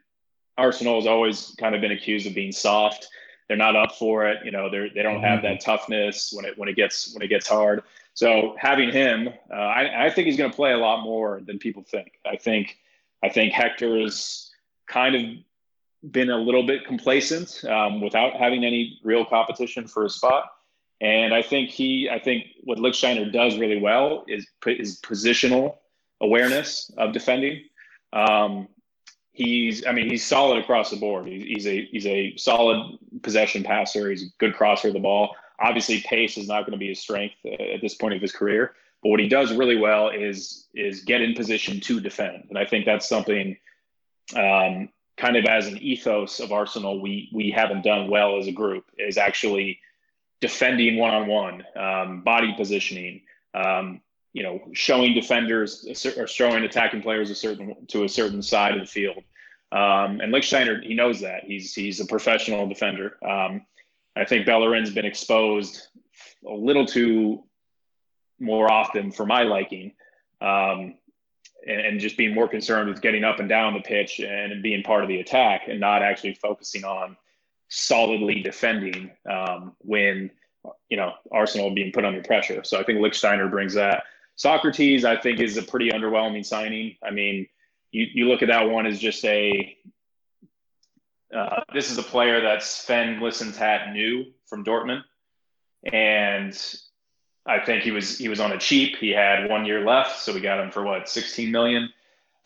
Arsenal 0.58 0.96
has 0.96 1.08
always 1.08 1.56
kind 1.60 1.76
of 1.76 1.82
been 1.82 1.92
accused 1.92 2.26
of 2.28 2.34
being 2.34 2.52
soft. 2.52 3.08
They're 3.48 3.58
not 3.58 3.76
up 3.76 3.96
for 3.96 4.28
it. 4.28 4.46
You 4.46 4.52
know, 4.52 4.70
they 4.70 4.90
they 4.96 5.04
don't 5.04 5.22
have 5.22 5.42
that 5.42 5.60
toughness 5.60 6.32
when 6.34 6.46
it 6.46 6.58
when 6.58 6.70
it 6.70 6.76
gets 6.76 7.14
when 7.14 7.22
it 7.22 7.28
gets 7.28 7.48
hard. 7.48 7.84
So 8.14 8.56
having 8.60 8.92
him, 8.92 9.30
uh, 9.52 9.56
I, 9.56 10.06
I 10.06 10.10
think 10.12 10.28
he's 10.28 10.38
going 10.38 10.52
to 10.52 10.56
play 10.56 10.72
a 10.72 10.78
lot 10.78 11.04
more 11.04 11.42
than 11.46 11.58
people 11.58 11.84
think. 11.84 12.20
I 12.26 12.36
think 12.36 12.78
I 13.24 13.30
think 13.30 13.54
Hector 13.54 14.00
has 14.02 14.52
kind 14.88 15.16
of 15.16 16.12
been 16.12 16.30
a 16.30 16.38
little 16.38 16.68
bit 16.68 16.86
complacent 16.86 17.64
um, 17.66 18.02
without 18.02 18.34
having 18.36 18.66
any 18.66 19.00
real 19.04 19.26
competition 19.26 19.88
for 19.88 20.06
a 20.06 20.10
spot. 20.10 20.52
And 21.00 21.34
I 21.34 21.42
think 21.42 21.70
he, 21.70 22.10
I 22.10 22.20
think 22.20 22.46
what 22.64 22.78
Lichtsteiner 22.78 23.32
does 23.32 23.58
really 23.58 23.80
well 23.80 24.26
is 24.28 24.46
is 24.68 25.00
positional 25.02 25.78
awareness 26.22 26.92
of 26.98 27.14
defending. 27.14 27.64
Um, 28.12 28.68
he's, 29.32 29.86
I 29.86 29.92
mean, 29.92 30.10
he's 30.10 30.26
solid 30.26 30.60
across 30.60 30.92
the 30.92 30.98
board. 30.98 31.28
He's, 31.28 31.68
a 31.68 31.86
he's 31.86 32.06
a 32.06 32.36
solid 32.38 32.98
possession 33.22 33.64
passer. 33.64 34.10
He's 34.10 34.24
a 34.24 34.28
good 34.38 34.54
crosser 34.54 34.90
of 34.90 34.94
the 34.94 35.00
ball. 35.00 35.36
Obviously, 35.60 36.02
pace 36.02 36.38
is 36.38 36.48
not 36.48 36.62
going 36.62 36.74
to 36.74 36.78
be 36.78 36.90
his 36.90 37.00
strength 37.00 37.36
at 37.46 37.82
this 37.82 37.96
point 37.96 38.14
of 38.14 38.22
his 38.22 38.32
career. 38.32 38.76
But 39.04 39.10
what 39.10 39.20
he 39.20 39.28
does 39.28 39.54
really 39.54 39.78
well 39.78 40.10
is 40.10 40.68
is 40.74 41.04
get 41.04 41.22
in 41.22 41.36
position 41.36 41.80
to 41.82 42.00
defend, 42.00 42.46
and 42.50 42.58
I 42.58 42.66
think 42.66 42.86
that's 42.86 43.08
something 43.08 43.58
um, 44.36 44.90
kind 45.18 45.38
of 45.38 45.46
as 45.46 45.68
an 45.68 45.78
ethos 45.78 46.40
of 46.40 46.52
Arsenal, 46.52 47.02
we 47.02 47.30
we 47.34 47.52
haven't 47.52 47.84
done 47.84 48.10
well 48.10 48.38
as 48.38 48.48
a 48.48 48.52
group 48.52 48.86
is 48.98 49.18
actually 49.18 49.80
defending 50.42 50.98
one 50.98 51.14
on 51.14 51.28
one, 51.28 52.22
body 52.24 52.54
positioning, 52.58 53.22
um, 53.54 54.02
you 54.34 54.44
know, 54.44 54.60
showing 54.74 55.14
defenders 55.14 55.86
or 56.18 56.28
showing 56.28 56.64
attacking 56.64 57.02
players 57.02 57.30
a 57.30 57.36
certain 57.36 57.86
to 57.88 58.04
a 58.04 58.10
certain 58.10 58.42
side 58.42 58.74
of 58.74 58.82
the 58.82 58.88
field. 58.88 59.24
Um, 59.72 60.22
and 60.22 60.34
Lichtsteiner, 60.34 60.84
he 60.84 60.94
knows 60.94 61.22
that 61.22 61.44
he's 61.44 61.74
he's 61.74 62.00
a 62.00 62.06
professional 62.06 62.68
defender. 62.68 63.18
Um, 63.28 63.66
I 64.16 64.26
think 64.26 64.46
Bellerin's 64.46 64.94
been 64.94 65.06
exposed 65.06 65.88
a 66.48 66.54
little 66.54 66.86
too 66.86 67.44
more 68.40 68.72
often 68.72 69.12
for 69.12 69.26
my 69.26 69.44
liking. 69.44 69.94
Um, 70.42 70.96
and, 71.66 71.80
and, 71.80 72.00
just 72.02 72.18
being 72.18 72.36
more 72.36 72.50
concerned 72.50 72.90
with 72.90 73.02
getting 73.02 73.24
up 73.24 73.40
and 73.40 73.48
down 73.48 73.74
the 73.74 73.80
pitch 73.80 74.20
and 74.20 74.62
being 74.62 74.84
part 74.84 75.04
of 75.04 75.08
the 75.08 75.22
attack 75.22 75.70
and 75.70 75.80
not 75.80 76.04
actually 76.04 76.34
focusing 76.34 76.84
on 76.84 77.16
solidly 77.70 78.42
defending 78.42 79.10
um, 79.32 79.74
when 79.80 80.30
you 80.90 80.98
know 80.98 81.14
Arsenal 81.32 81.72
being 81.74 81.92
put 81.92 82.06
under 82.06 82.22
pressure. 82.22 82.64
So 82.64 82.80
I 82.80 82.84
think 82.84 83.00
Lichtsteiner 83.00 83.50
brings 83.50 83.74
that. 83.76 84.04
Socrates, 84.36 85.06
I 85.06 85.16
think, 85.16 85.40
is 85.40 85.58
a 85.58 85.64
pretty 85.64 85.92
underwhelming 85.92 86.46
signing. 86.46 86.98
I 87.04 87.12
mean, 87.12 87.48
you, 87.92 88.08
you 88.14 88.28
look 88.28 88.42
at 88.42 88.48
that 88.48 88.70
one 88.70 88.86
as 88.86 89.00
just 89.00 89.24
a 89.26 89.78
uh, 91.36 91.62
this 91.74 91.90
is 91.90 91.98
a 91.98 92.04
player 92.04 92.42
that 92.42 92.62
Sven 92.62 93.20
Mislintat 93.20 93.92
knew 93.92 94.26
from 94.46 94.64
Dortmund, 94.64 95.02
and 95.92 96.56
I 97.46 97.60
think 97.60 97.84
he 97.84 97.92
was 97.92 98.18
he 98.18 98.30
was 98.30 98.40
on 98.40 98.54
a 98.54 98.58
cheap. 98.58 98.98
He 98.98 99.10
had 99.10 99.50
one 99.50 99.66
year 99.66 99.86
left, 99.86 100.22
so 100.22 100.34
we 100.34 100.40
got 100.40 100.60
him 100.60 100.72
for 100.72 100.84
what 100.84 101.10
16 101.10 101.52
million. 101.52 101.90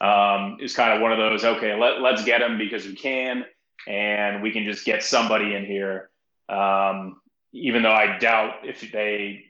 Um, 0.01 0.57
it's 0.59 0.75
kind 0.75 0.93
of 0.93 1.01
one 1.01 1.11
of 1.11 1.17
those. 1.17 1.43
Okay, 1.43 1.75
let 1.79 2.01
let's 2.01 2.23
get 2.23 2.41
him 2.41 2.57
because 2.57 2.85
we 2.85 2.95
can, 2.95 3.45
and 3.87 4.41
we 4.41 4.51
can 4.51 4.63
just 4.63 4.85
get 4.85 5.03
somebody 5.03 5.55
in 5.55 5.65
here. 5.65 6.09
Um, 6.49 7.21
even 7.53 7.83
though 7.83 7.91
I 7.91 8.17
doubt 8.17 8.55
if 8.63 8.91
they, 8.91 9.45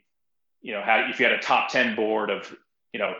you 0.62 0.72
know, 0.72 0.82
had 0.82 1.10
if 1.10 1.18
you 1.18 1.26
had 1.26 1.34
a 1.34 1.40
top 1.40 1.70
10 1.70 1.96
board 1.96 2.30
of, 2.30 2.54
you 2.92 3.00
know, 3.00 3.14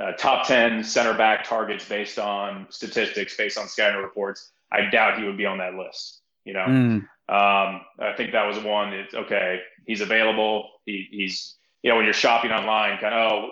uh, 0.00 0.12
top 0.12 0.46
10 0.46 0.84
center 0.84 1.14
back 1.14 1.44
targets 1.44 1.88
based 1.88 2.18
on 2.18 2.66
statistics, 2.70 3.36
based 3.36 3.58
on 3.58 3.68
scouting 3.68 4.02
reports, 4.02 4.52
I 4.70 4.82
doubt 4.90 5.18
he 5.18 5.24
would 5.24 5.36
be 5.36 5.46
on 5.46 5.58
that 5.58 5.74
list. 5.74 6.20
You 6.44 6.54
know, 6.54 6.66
mm. 6.66 7.08
Um, 7.28 7.82
I 7.98 8.14
think 8.16 8.32
that 8.32 8.46
was 8.46 8.58
one. 8.58 8.92
It's 8.92 9.14
okay. 9.14 9.60
He's 9.86 10.00
available. 10.00 10.70
He, 10.86 11.06
he's 11.10 11.56
you 11.82 11.90
know 11.90 11.96
when 11.96 12.04
you're 12.04 12.14
shopping 12.14 12.50
online, 12.50 12.98
kind 12.98 13.14
of 13.14 13.32
oh 13.32 13.50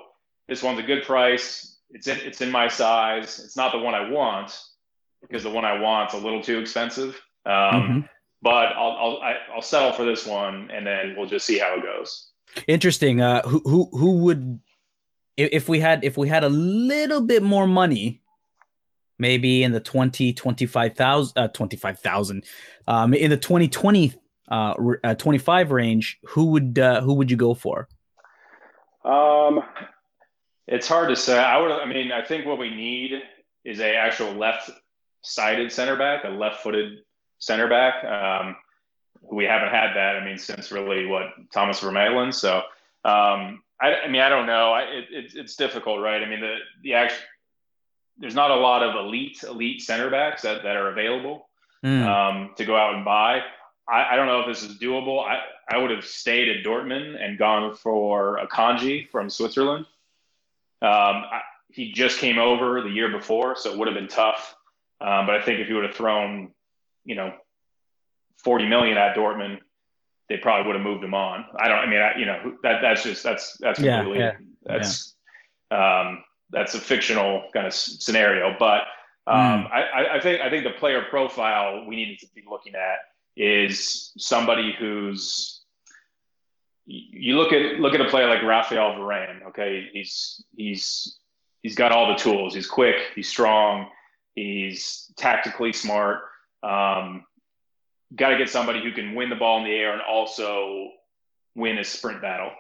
this 0.49 0.63
one's 0.63 0.79
a 0.79 0.83
good 0.83 1.05
price. 1.05 1.77
It's 1.91 2.07
in 2.07 2.19
it's 2.21 2.41
in 2.41 2.51
my 2.51 2.69
size. 2.69 3.39
It's 3.39 3.57
not 3.57 3.73
the 3.73 3.79
one 3.79 3.95
I 3.95 4.09
want 4.11 4.59
because 5.21 5.43
the 5.43 5.51
one 5.51 5.65
I 5.65 5.79
want's 5.79 6.15
a 6.15 6.19
little 6.19 6.43
too 6.43 6.59
expensive. 6.59 7.21
Um, 7.45 7.53
mm-hmm. 7.53 8.01
But 8.43 8.73
I'll 8.77 8.93
I'll 8.93 9.19
I, 9.23 9.33
will 9.33 9.53
i 9.53 9.55
will 9.57 9.63
settle 9.63 9.93
for 9.93 10.05
this 10.05 10.27
one, 10.27 10.71
and 10.71 10.87
then 10.87 11.15
we'll 11.17 11.29
just 11.29 11.47
see 11.47 11.59
how 11.59 11.75
it 11.77 11.83
goes. 11.83 12.31
Interesting. 12.67 13.21
Uh, 13.21 13.43
who 13.43 13.61
who 13.65 13.89
who 13.93 14.19
would 14.19 14.61
if 15.37 15.69
we 15.69 15.81
had 15.81 16.05
if 16.05 16.17
we 16.17 16.29
had 16.29 16.45
a 16.45 16.49
little 16.49 17.21
bit 17.21 17.43
more 17.43 17.67
money 17.67 18.23
maybe 19.19 19.63
in 19.63 19.73
the 19.73 19.81
20 19.81 20.33
25,000 20.33 21.33
uh, 21.37 21.49
25,000 21.49 22.45
um 22.89 23.15
in 23.15 23.31
the 23.31 23.37
2020 23.37 24.15
uh, 24.51 24.75
uh 25.05 25.15
25 25.15 25.71
range 25.73 26.19
who 26.25 26.47
would 26.47 26.79
uh, 26.79 27.01
who 27.01 27.15
would 27.15 27.31
you 27.31 27.37
go 27.37 27.55
for? 27.55 27.89
Um 29.05 29.63
it's 30.67 30.89
hard 30.89 31.09
to 31.09 31.17
say. 31.17 31.39
I 31.39 31.61
would 31.61 31.71
i 31.71 31.85
mean 31.87 32.13
i 32.13 32.25
think 32.25 32.47
what 32.47 32.59
we 32.59 32.71
need 32.71 33.23
is 33.65 33.81
a 33.81 33.97
actual 33.97 34.33
left 34.33 34.71
sided 35.23 35.73
center 35.73 35.97
back 35.97 36.25
a 36.25 36.29
left 36.29 36.63
footed 36.63 36.99
center 37.39 37.69
back. 37.69 38.05
Um 38.05 38.57
we 39.33 39.45
haven't 39.45 39.71
had 39.71 39.93
that 39.95 40.17
i 40.17 40.25
mean 40.25 40.39
since 40.39 40.71
really 40.71 41.07
what 41.07 41.25
thomas 41.53 41.81
vermaelen 41.81 42.33
so 42.33 42.59
um 43.05 43.61
I, 43.81 43.95
I 44.05 44.09
mean 44.09 44.21
i 44.21 44.29
don't 44.29 44.47
know. 44.47 44.73
I, 44.73 44.83
it, 44.83 45.05
it, 45.11 45.33
it's 45.35 45.57
difficult 45.57 46.01
right? 46.01 46.23
I 46.23 46.29
mean 46.29 46.41
the 46.41 46.57
the 46.83 46.95
actual 46.95 47.25
there's 48.19 48.35
not 48.35 48.51
a 48.51 48.57
lot 48.57 48.83
of 48.83 48.95
elite 48.97 49.43
elite 49.43 49.83
center 49.83 50.11
backs 50.11 50.43
that, 50.43 50.63
that 50.63 50.77
are 50.77 50.91
available 50.91 51.49
mm. 51.85 52.07
um, 52.07 52.55
to 52.57 52.65
go 52.65 52.77
out 52.77 52.95
and 52.95 53.05
buy. 53.05 53.43
I, 53.89 54.13
I, 54.13 54.17
don't 54.17 54.27
know 54.27 54.41
if 54.41 54.47
this 54.47 54.63
is 54.63 54.79
doable. 54.79 55.25
I, 55.25 55.41
I 55.69 55.79
would 55.79 55.91
have 55.91 56.05
stayed 56.05 56.49
at 56.49 56.65
Dortmund 56.65 57.23
and 57.23 57.39
gone 57.39 57.75
for 57.75 58.41
Akanji 58.45 59.09
from 59.11 59.31
Switzerland. 59.31 59.87
Um, 60.83 60.91
I, 60.91 61.41
he 61.69 61.93
just 61.93 62.19
came 62.19 62.39
over 62.39 62.83
the 62.83 62.91
year 62.91 63.11
before, 63.11 63.57
so 63.57 63.73
it 63.73 63.79
would 63.79 63.89
have 63.89 63.95
been 63.95 64.09
tough. 64.09 64.57
Um, 65.01 65.27
but 65.27 65.35
I 65.35 65.43
think 65.43 65.61
if 65.61 65.69
you 65.69 65.75
would 65.77 65.85
have 65.85 65.95
thrown, 65.95 66.53
you 67.05 67.15
know, 67.15 67.35
40 68.39 68.67
million 68.67 68.97
at 68.97 69.17
Dortmund, 69.17 69.59
they 70.29 70.39
probably 70.39 70.67
would 70.67 70.77
have 70.77 70.85
moved 70.85 71.05
him 71.05 71.15
on. 71.15 71.45
I 71.59 71.69
don't. 71.69 71.79
I 71.79 71.87
mean, 71.87 72.01
I, 72.01 72.19
you 72.19 72.27
know, 72.27 72.57
that 72.63 72.81
that's 72.83 73.03
just 73.03 73.23
that's 73.23 73.57
that's 73.59 73.79
completely 73.79 74.19
yeah, 74.19 74.33
yeah, 74.33 74.79
that's 74.79 75.15
yeah. 75.71 76.01
Um, 76.01 76.25
that's 76.51 76.75
a 76.75 76.81
fictional 76.81 77.45
kind 77.53 77.67
of 77.67 77.75
scenario, 77.75 78.55
but 78.59 78.83
um, 79.27 79.65
mm. 79.65 79.73
I, 79.73 80.17
I, 80.17 80.21
think 80.21 80.41
I 80.41 80.51
think 80.51 80.65
the 80.65 80.79
player 80.79 81.03
profile 81.11 81.85
we 81.87 81.97
need 81.97 82.19
to 82.21 82.27
be 82.35 82.43
looking 82.49 82.75
at 82.75 82.99
is 83.37 84.13
somebody 84.17 84.75
who's 84.79 85.63
you 86.87 87.37
look 87.37 87.53
at 87.53 87.81
look 87.81 87.95
at 87.95 88.01
a 88.01 88.09
player 88.09 88.29
like 88.29 88.43
Rafael 88.43 88.93
Varane. 88.93 89.45
Okay, 89.49 89.89
he's 89.93 90.45
he's 90.57 91.19
he's 91.63 91.75
got 91.75 91.91
all 91.91 92.09
the 92.09 92.15
tools. 92.15 92.55
He's 92.55 92.69
quick. 92.69 92.97
He's 93.17 93.29
strong. 93.29 93.89
He's 94.37 95.11
tactically 95.17 95.73
smart. 95.73 96.21
Um, 96.63 97.25
got 98.15 98.31
to 98.31 98.39
get 98.39 98.49
somebody 98.49 98.83
who 98.83 98.93
can 98.93 99.17
win 99.17 99.31
the 99.31 99.37
ball 99.37 99.59
in 99.59 99.65
the 99.65 99.75
air 99.75 99.93
and 99.93 100.03
also 100.03 100.91
win 101.57 101.79
a 101.79 101.85
sprint 101.85 102.23
battle 102.23 102.53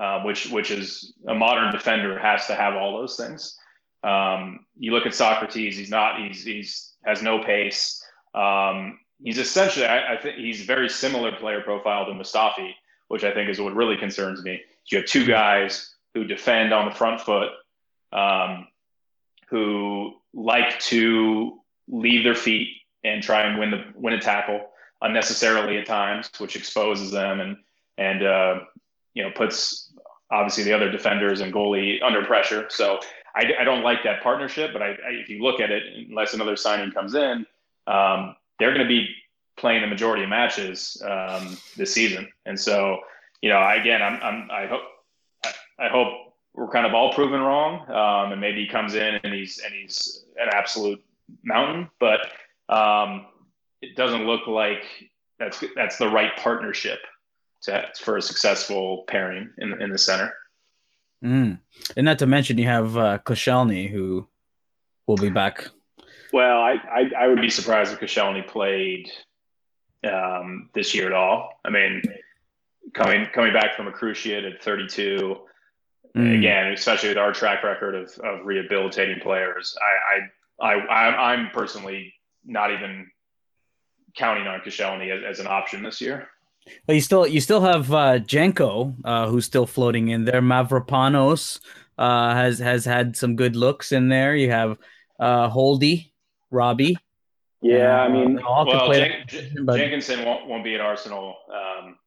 uh, 0.00 0.22
which 0.22 0.48
which 0.50 0.70
is 0.70 1.12
a 1.28 1.34
modern 1.34 1.70
defender 1.72 2.18
has 2.18 2.46
to 2.46 2.54
have 2.54 2.74
all 2.74 2.98
those 2.98 3.16
things. 3.16 3.58
Um, 4.02 4.60
you 4.78 4.92
look 4.92 5.06
at 5.06 5.14
Socrates; 5.14 5.76
he's 5.76 5.90
not. 5.90 6.20
He's 6.20 6.42
he's 6.42 6.94
has 7.04 7.22
no 7.22 7.42
pace. 7.44 8.02
Um, 8.34 8.98
he's 9.22 9.38
essentially, 9.38 9.86
I, 9.86 10.14
I, 10.14 10.20
think, 10.20 10.36
he's 10.36 10.62
very 10.62 10.88
similar 10.88 11.32
player 11.32 11.60
profile 11.60 12.06
to 12.06 12.12
Mustafi, 12.12 12.72
which 13.08 13.24
I 13.24 13.32
think 13.32 13.48
is 13.50 13.60
what 13.60 13.74
really 13.74 13.96
concerns 13.96 14.42
me. 14.42 14.60
You 14.90 14.98
have 14.98 15.06
two 15.06 15.26
guys 15.26 15.94
who 16.14 16.24
defend 16.24 16.72
on 16.72 16.88
the 16.88 16.94
front 16.94 17.20
foot, 17.20 17.50
um, 18.12 18.68
who 19.48 20.14
like 20.32 20.78
to 20.80 21.60
leave 21.88 22.24
their 22.24 22.34
feet 22.34 22.68
and 23.04 23.22
try 23.22 23.42
and 23.42 23.58
win 23.58 23.70
the 23.70 23.84
win 23.94 24.14
a 24.14 24.20
tackle. 24.20 24.66
unnecessarily 25.02 25.78
at 25.78 25.86
times, 25.86 26.30
which 26.38 26.56
exposes 26.56 27.10
them 27.10 27.40
and 27.40 27.56
and 27.98 28.22
uh, 28.22 28.60
you 29.14 29.22
know 29.22 29.30
puts 29.30 29.89
obviously 30.30 30.64
the 30.64 30.72
other 30.72 30.90
defenders 30.90 31.40
and 31.40 31.52
goalie 31.52 32.02
under 32.02 32.24
pressure. 32.24 32.66
So 32.70 33.00
I, 33.34 33.52
I 33.60 33.64
don't 33.64 33.82
like 33.82 34.02
that 34.04 34.22
partnership. 34.22 34.72
But 34.72 34.82
I, 34.82 34.88
I, 34.88 35.10
if 35.10 35.28
you 35.28 35.42
look 35.42 35.60
at 35.60 35.70
it, 35.70 35.82
unless 36.08 36.34
another 36.34 36.56
signing 36.56 36.92
comes 36.92 37.14
in, 37.14 37.46
um, 37.86 38.36
they're 38.58 38.74
going 38.74 38.86
to 38.86 38.88
be 38.88 39.08
playing 39.56 39.82
the 39.82 39.88
majority 39.88 40.22
of 40.22 40.30
matches 40.30 41.02
um, 41.04 41.56
this 41.76 41.92
season. 41.92 42.28
And 42.46 42.58
so 42.58 43.00
you 43.40 43.48
know, 43.48 43.68
again, 43.68 44.02
I'm, 44.02 44.20
I'm 44.22 44.50
I 44.50 44.66
hope 44.66 44.82
I 45.78 45.88
hope 45.88 46.34
we're 46.54 46.68
kind 46.68 46.86
of 46.86 46.94
all 46.94 47.12
proven 47.12 47.40
wrong, 47.40 47.88
um, 47.90 48.32
and 48.32 48.40
maybe 48.40 48.64
he 48.64 48.68
comes 48.68 48.94
in 48.94 49.20
and 49.22 49.32
he's 49.32 49.60
and 49.64 49.72
he's 49.74 50.24
an 50.36 50.48
absolute 50.52 51.02
mountain, 51.42 51.88
but 51.98 52.20
um, 52.68 53.26
it 53.80 53.96
doesn't 53.96 54.26
look 54.26 54.46
like 54.46 54.84
that's 55.38 55.64
that's 55.74 55.96
the 55.96 56.08
right 56.08 56.36
partnership 56.36 57.00
to, 57.62 57.88
for 57.98 58.16
a 58.16 58.22
successful 58.22 59.04
pairing 59.08 59.50
in 59.58 59.80
in 59.80 59.90
the 59.90 59.98
center. 59.98 60.32
Mm. 61.24 61.58
And 61.96 62.04
not 62.04 62.18
to 62.20 62.26
mention, 62.26 62.58
you 62.58 62.66
have 62.66 62.96
uh, 62.96 63.18
Koscielny, 63.18 63.90
who 63.90 64.26
will 65.06 65.16
be 65.16 65.28
back. 65.28 65.68
Well, 66.32 66.60
I, 66.60 66.76
I, 66.90 67.10
I 67.18 67.26
would 67.26 67.40
be 67.40 67.50
surprised 67.50 67.92
if 67.92 68.00
Koscielny 68.00 68.46
played 68.46 69.10
um, 70.04 70.70
this 70.74 70.94
year 70.94 71.06
at 71.06 71.12
all. 71.12 71.60
I 71.64 71.70
mean, 71.70 72.02
coming 72.94 73.26
coming 73.34 73.52
back 73.52 73.76
from 73.76 73.88
a 73.88 73.92
cruciate 73.92 74.50
at 74.50 74.62
32, 74.62 75.36
mm. 76.16 76.38
again, 76.38 76.72
especially 76.72 77.10
with 77.10 77.18
our 77.18 77.32
track 77.32 77.62
record 77.62 77.94
of, 77.94 78.10
of 78.24 78.46
rehabilitating 78.46 79.20
players, 79.20 79.76
I, 79.82 80.64
I 80.64 80.74
I 80.74 81.32
I'm 81.32 81.50
personally 81.50 82.14
not 82.44 82.72
even 82.72 83.10
counting 84.16 84.46
on 84.46 84.60
Koscielny 84.60 85.10
as, 85.10 85.38
as 85.38 85.40
an 85.40 85.46
option 85.46 85.82
this 85.82 86.00
year. 86.00 86.28
Well, 86.86 86.94
you 86.94 87.00
still 87.00 87.26
you 87.26 87.40
still 87.40 87.60
have 87.60 87.92
uh, 87.92 88.18
Jenko, 88.18 88.94
uh, 89.04 89.28
who's 89.28 89.44
still 89.44 89.66
floating 89.66 90.08
in 90.08 90.24
there. 90.24 90.42
Mavropanos 90.42 91.60
uh, 91.98 92.34
has 92.34 92.58
has 92.58 92.84
had 92.84 93.16
some 93.16 93.36
good 93.36 93.56
looks 93.56 93.92
in 93.92 94.08
there. 94.08 94.34
You 94.36 94.50
have 94.50 94.78
uh, 95.18 95.48
Holdy, 95.48 96.12
Robbie. 96.50 96.96
Yeah, 97.62 98.00
I 98.00 98.08
mean, 98.08 98.40
well, 98.42 98.90
Jen- 98.92 99.64
but... 99.64 99.76
Jenkinson 99.76 100.24
won't, 100.24 100.46
won't 100.46 100.64
be 100.64 100.74
at 100.74 100.80
Arsenal. 100.80 101.36
Um, 101.52 101.98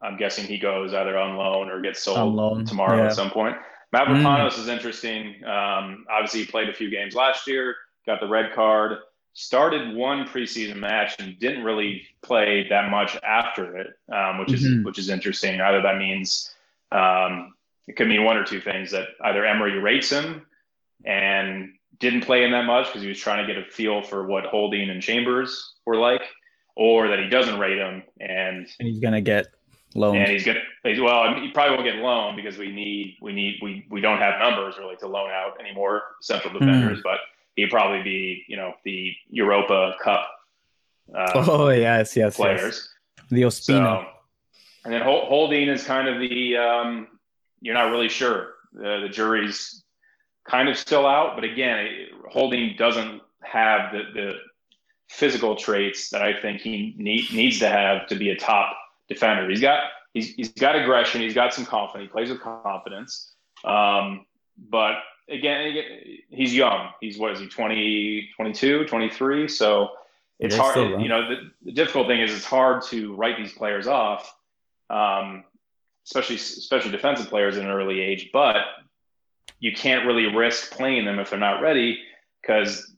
I'm 0.00 0.16
guessing 0.16 0.46
he 0.46 0.58
goes 0.58 0.94
either 0.94 1.18
on 1.18 1.36
loan 1.36 1.68
or 1.68 1.82
gets 1.82 2.02
sold 2.02 2.66
tomorrow 2.66 2.96
yeah. 2.96 3.06
at 3.06 3.14
some 3.14 3.30
point. 3.30 3.56
Mavropanos 3.94 4.52
mm. 4.52 4.58
is 4.58 4.68
interesting. 4.68 5.44
Um, 5.44 6.06
obviously, 6.10 6.40
he 6.40 6.46
played 6.46 6.68
a 6.68 6.74
few 6.74 6.90
games 6.90 7.14
last 7.14 7.46
year, 7.46 7.76
got 8.06 8.20
the 8.20 8.28
red 8.28 8.54
card 8.54 8.98
started 9.36 9.94
one 9.94 10.26
preseason 10.26 10.76
match 10.76 11.16
and 11.18 11.38
didn't 11.38 11.62
really 11.62 12.02
play 12.22 12.66
that 12.70 12.90
much 12.90 13.16
after 13.22 13.76
it, 13.76 13.88
um, 14.10 14.38
which 14.38 14.48
mm-hmm. 14.48 14.80
is 14.80 14.84
which 14.84 14.98
is 14.98 15.10
interesting. 15.10 15.60
Either 15.60 15.82
that 15.82 15.98
means 15.98 16.54
um, 16.90 17.54
it 17.86 17.96
could 17.96 18.08
mean 18.08 18.24
one 18.24 18.38
or 18.38 18.44
two 18.44 18.60
things: 18.60 18.90
that 18.90 19.08
either 19.24 19.44
Emery 19.44 19.78
rates 19.78 20.10
him 20.10 20.46
and 21.04 21.74
didn't 22.00 22.22
play 22.22 22.44
him 22.44 22.50
that 22.52 22.64
much 22.64 22.86
because 22.86 23.02
he 23.02 23.08
was 23.08 23.18
trying 23.18 23.46
to 23.46 23.52
get 23.52 23.62
a 23.62 23.70
feel 23.70 24.02
for 24.02 24.26
what 24.26 24.46
Holding 24.46 24.88
and 24.88 25.02
Chambers 25.02 25.74
were 25.84 25.96
like, 25.96 26.22
or 26.74 27.08
that 27.08 27.18
he 27.18 27.28
doesn't 27.28 27.58
rate 27.58 27.78
him 27.78 28.02
and, 28.18 28.66
and 28.78 28.88
he's 28.88 29.00
gonna 29.00 29.20
get 29.20 29.48
loaned. 29.94 30.16
And 30.16 30.30
he's 30.30 30.44
gonna 30.44 30.60
well, 30.82 31.34
he 31.34 31.50
probably 31.50 31.76
won't 31.76 31.84
get 31.84 31.96
loaned 31.96 32.36
because 32.36 32.56
we 32.56 32.72
need 32.72 33.18
we 33.20 33.34
need 33.34 33.58
we 33.60 33.86
we 33.90 34.00
don't 34.00 34.18
have 34.18 34.40
numbers 34.40 34.78
really 34.78 34.96
to 34.96 35.06
loan 35.06 35.30
out 35.30 35.60
anymore 35.60 36.02
central 36.22 36.58
defenders, 36.58 37.00
mm. 37.00 37.02
but 37.02 37.18
he'd 37.56 37.70
probably 37.70 38.02
be, 38.02 38.44
you 38.48 38.56
know, 38.56 38.74
the 38.84 39.12
Europa 39.28 39.94
Cup. 40.02 40.28
Uh, 41.14 41.32
oh 41.48 41.68
yes, 41.70 42.16
yes, 42.16 42.36
players. 42.36 42.88
Yes. 43.18 43.28
The 43.30 43.42
Ospina. 43.42 44.02
So, 44.02 44.06
and 44.84 44.94
then 44.94 45.02
Holding 45.02 45.68
is 45.68 45.82
kind 45.82 46.08
of 46.08 46.20
the 46.20 46.56
um, 46.56 47.08
you're 47.60 47.74
not 47.74 47.90
really 47.90 48.08
sure. 48.08 48.54
The, 48.72 49.00
the 49.02 49.08
jury's 49.08 49.82
kind 50.44 50.68
of 50.68 50.78
still 50.78 51.06
out, 51.06 51.34
but 51.34 51.44
again, 51.44 51.88
Holding 52.28 52.76
doesn't 52.76 53.22
have 53.42 53.92
the, 53.92 54.02
the 54.14 54.32
physical 55.08 55.56
traits 55.56 56.10
that 56.10 56.22
I 56.22 56.40
think 56.40 56.60
he 56.60 56.94
need, 56.98 57.32
needs 57.32 57.58
to 57.60 57.68
have 57.68 58.06
to 58.08 58.14
be 58.14 58.30
a 58.30 58.36
top 58.36 58.76
defender. 59.08 59.48
He's 59.48 59.60
got 59.60 59.80
he's, 60.12 60.34
he's 60.34 60.52
got 60.52 60.76
aggression. 60.76 61.20
He's 61.20 61.34
got 61.34 61.54
some 61.54 61.64
confidence. 61.64 62.08
He 62.08 62.12
plays 62.12 62.30
with 62.30 62.40
confidence. 62.40 63.32
Um, 63.64 64.26
but 64.56 64.94
again, 65.28 65.76
he's 66.30 66.54
young. 66.54 66.90
He's 67.00 67.18
what 67.18 67.32
is 67.32 67.40
he 67.40 67.46
20, 67.46 68.30
22, 68.36 68.86
23? 68.86 69.48
So 69.48 69.90
it's 70.38 70.56
hard. 70.56 71.00
You 71.00 71.08
know, 71.08 71.28
the, 71.28 71.36
the, 71.64 71.72
difficult 71.72 72.06
thing 72.08 72.20
is 72.20 72.34
it's 72.34 72.44
hard 72.44 72.82
to 72.86 73.14
write 73.14 73.36
these 73.36 73.52
players 73.52 73.86
off, 73.86 74.34
um, 74.90 75.44
especially 76.04 76.36
especially 76.36 76.90
defensive 76.90 77.28
players 77.28 77.56
in 77.56 77.64
an 77.64 77.70
early 77.70 78.00
age. 78.00 78.30
But 78.32 78.56
you 79.58 79.72
can't 79.72 80.06
really 80.06 80.26
risk 80.26 80.72
playing 80.72 81.04
them 81.06 81.18
if 81.18 81.30
they're 81.30 81.38
not 81.38 81.62
ready 81.62 82.00
because 82.42 82.92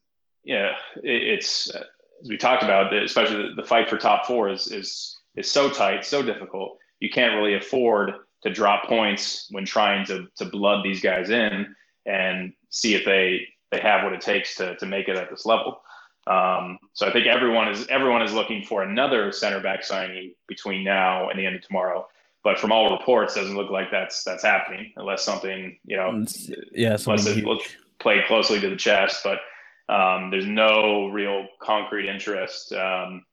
yeah, 0.44 0.72
it, 0.96 1.22
it's 1.22 1.70
as 1.74 2.28
we 2.28 2.36
talked 2.36 2.64
about, 2.64 2.92
especially 2.92 3.48
the, 3.48 3.62
the 3.62 3.68
fight 3.68 3.88
for 3.88 3.96
top 3.96 4.26
four 4.26 4.48
is 4.48 4.66
is 4.72 5.16
is 5.36 5.50
so 5.50 5.70
tight, 5.70 6.04
so 6.04 6.22
difficult. 6.22 6.78
You 7.00 7.10
can't 7.10 7.36
really 7.36 7.54
afford 7.54 8.14
to 8.42 8.50
drop 8.50 8.84
points 8.84 9.46
when 9.50 9.64
trying 9.64 10.04
to 10.06 10.26
to 10.36 10.44
blood 10.44 10.84
these 10.84 11.00
guys 11.00 11.30
in 11.30 11.74
and 12.08 12.52
see 12.70 12.94
if 12.94 13.04
they 13.04 13.46
they 13.70 13.80
have 13.80 14.02
what 14.02 14.12
it 14.12 14.20
takes 14.20 14.56
to 14.56 14.76
to 14.76 14.86
make 14.86 15.08
it 15.08 15.16
at 15.16 15.30
this 15.30 15.46
level. 15.46 15.80
Um, 16.26 16.78
so 16.92 17.06
I 17.06 17.12
think 17.12 17.26
everyone 17.26 17.68
is 17.68 17.86
everyone 17.88 18.22
is 18.22 18.32
looking 18.32 18.64
for 18.64 18.82
another 18.82 19.32
center 19.32 19.60
back 19.60 19.84
signing 19.84 20.34
between 20.46 20.84
now 20.84 21.28
and 21.28 21.38
the 21.38 21.46
end 21.46 21.56
of 21.56 21.62
tomorrow. 21.62 22.06
But 22.44 22.58
from 22.58 22.72
all 22.72 22.96
reports, 22.96 23.34
doesn't 23.34 23.56
look 23.56 23.70
like 23.70 23.90
that's 23.90 24.24
that's 24.24 24.42
happening 24.42 24.92
unless 24.96 25.24
something 25.24 25.78
you 25.84 25.96
know, 25.96 26.24
yeah, 26.72 26.96
unless 27.06 27.26
it 27.26 27.44
played 27.98 28.24
closely 28.26 28.60
to 28.60 28.70
the 28.70 28.76
chest. 28.76 29.24
But 29.24 29.40
um, 29.92 30.30
there's 30.30 30.46
no 30.46 31.08
real 31.08 31.46
concrete 31.60 32.08
interest. 32.08 32.72
Um, 32.72 33.24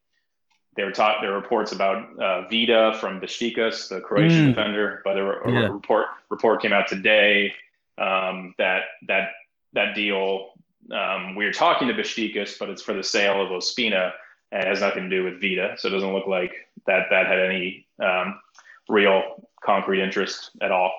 there 0.75 0.85
were 0.85 0.91
taught 0.91 1.17
there 1.21 1.31
were 1.31 1.39
reports 1.39 1.71
about 1.71 2.19
uh, 2.19 2.47
Vida 2.49 2.97
from 2.99 3.21
Besiktas, 3.21 3.89
the 3.89 4.01
Croatian 4.01 4.47
mm. 4.47 4.55
defender, 4.55 5.01
but 5.03 5.17
a, 5.17 5.23
a 5.23 5.51
yeah. 5.51 5.67
report 5.67 6.07
report 6.29 6.61
came 6.61 6.73
out 6.73 6.87
today 6.87 7.53
um, 7.97 8.53
that 8.57 8.83
that 9.07 9.29
that 9.73 9.95
deal. 9.95 10.49
Um, 10.91 11.35
we 11.35 11.45
are 11.45 11.53
talking 11.53 11.87
to 11.87 11.93
Besiktas, 11.95 12.59
but 12.59 12.69
it's 12.69 12.81
for 12.81 12.93
the 12.93 13.03
sale 13.03 13.41
of 13.41 13.49
Ospina. 13.49 14.11
And 14.51 14.67
has 14.67 14.79
nothing 14.79 15.09
to 15.09 15.09
do 15.09 15.23
with 15.23 15.41
Vida, 15.41 15.75
so 15.77 15.87
it 15.87 15.91
doesn't 15.91 16.13
look 16.13 16.27
like 16.27 16.53
that 16.85 17.07
that 17.09 17.25
had 17.25 17.39
any 17.39 17.87
um, 17.99 18.39
real 18.87 19.49
concrete 19.61 20.01
interest 20.01 20.51
at 20.61 20.71
all. 20.71 20.93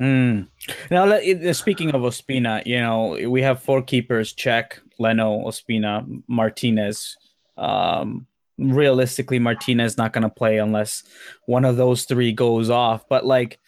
Mm. 0.00 0.46
Now, 0.90 1.52
speaking 1.52 1.90
of 1.90 2.02
Ospina, 2.02 2.64
you 2.64 2.80
know 2.80 3.18
we 3.28 3.42
have 3.42 3.62
four 3.62 3.82
keepers: 3.82 4.32
Cech, 4.32 4.78
Leno, 4.98 5.40
Ospina, 5.46 6.22
Martinez. 6.28 7.16
Um, 7.56 8.26
realistically, 8.58 9.38
Martinez 9.38 9.98
not 9.98 10.12
going 10.12 10.22
to 10.22 10.30
play 10.30 10.58
unless 10.58 11.02
one 11.46 11.64
of 11.64 11.76
those 11.76 12.04
three 12.04 12.32
goes 12.32 12.70
off. 12.70 13.08
But 13.08 13.26
like, 13.26 13.58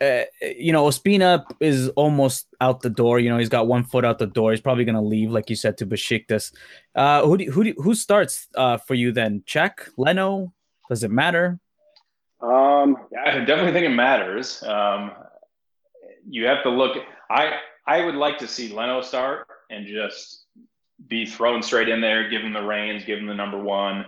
uh, 0.00 0.22
you 0.40 0.72
know, 0.72 0.86
Ospina 0.86 1.44
is 1.60 1.88
almost 1.90 2.46
out 2.60 2.80
the 2.80 2.90
door. 2.90 3.18
You 3.18 3.30
know, 3.30 3.38
he's 3.38 3.48
got 3.48 3.66
one 3.66 3.84
foot 3.84 4.04
out 4.04 4.18
the 4.18 4.26
door. 4.26 4.50
He's 4.50 4.60
probably 4.60 4.84
going 4.84 4.96
to 4.96 5.00
leave, 5.00 5.30
like 5.30 5.48
you 5.48 5.56
said, 5.56 5.78
to 5.78 5.86
Besiktas. 5.86 6.52
Uh, 6.94 7.24
who 7.24 7.36
do, 7.36 7.50
who 7.50 7.64
do, 7.64 7.74
who 7.78 7.94
starts 7.94 8.48
uh, 8.56 8.76
for 8.78 8.94
you 8.94 9.12
then? 9.12 9.42
Cech, 9.46 9.88
Leno? 9.96 10.52
Does 10.88 11.04
it 11.04 11.10
matter? 11.10 11.58
Um, 12.40 12.96
I 13.24 13.38
definitely 13.40 13.72
think 13.72 13.86
it 13.86 13.94
matters. 13.94 14.62
Um, 14.62 15.12
you 16.28 16.46
have 16.46 16.62
to 16.64 16.70
look. 16.70 16.96
I 17.30 17.58
I 17.86 18.04
would 18.04 18.16
like 18.16 18.38
to 18.38 18.48
see 18.48 18.72
Leno 18.72 19.00
start 19.00 19.46
and 19.70 19.86
just 19.86 20.44
be 21.06 21.24
thrown 21.24 21.62
straight 21.62 21.88
in 21.88 22.00
there, 22.00 22.28
give 22.28 22.42
him 22.42 22.52
the 22.52 22.62
reins, 22.62 23.04
give 23.04 23.18
him 23.18 23.26
the 23.26 23.34
number 23.34 23.58
one, 23.58 24.06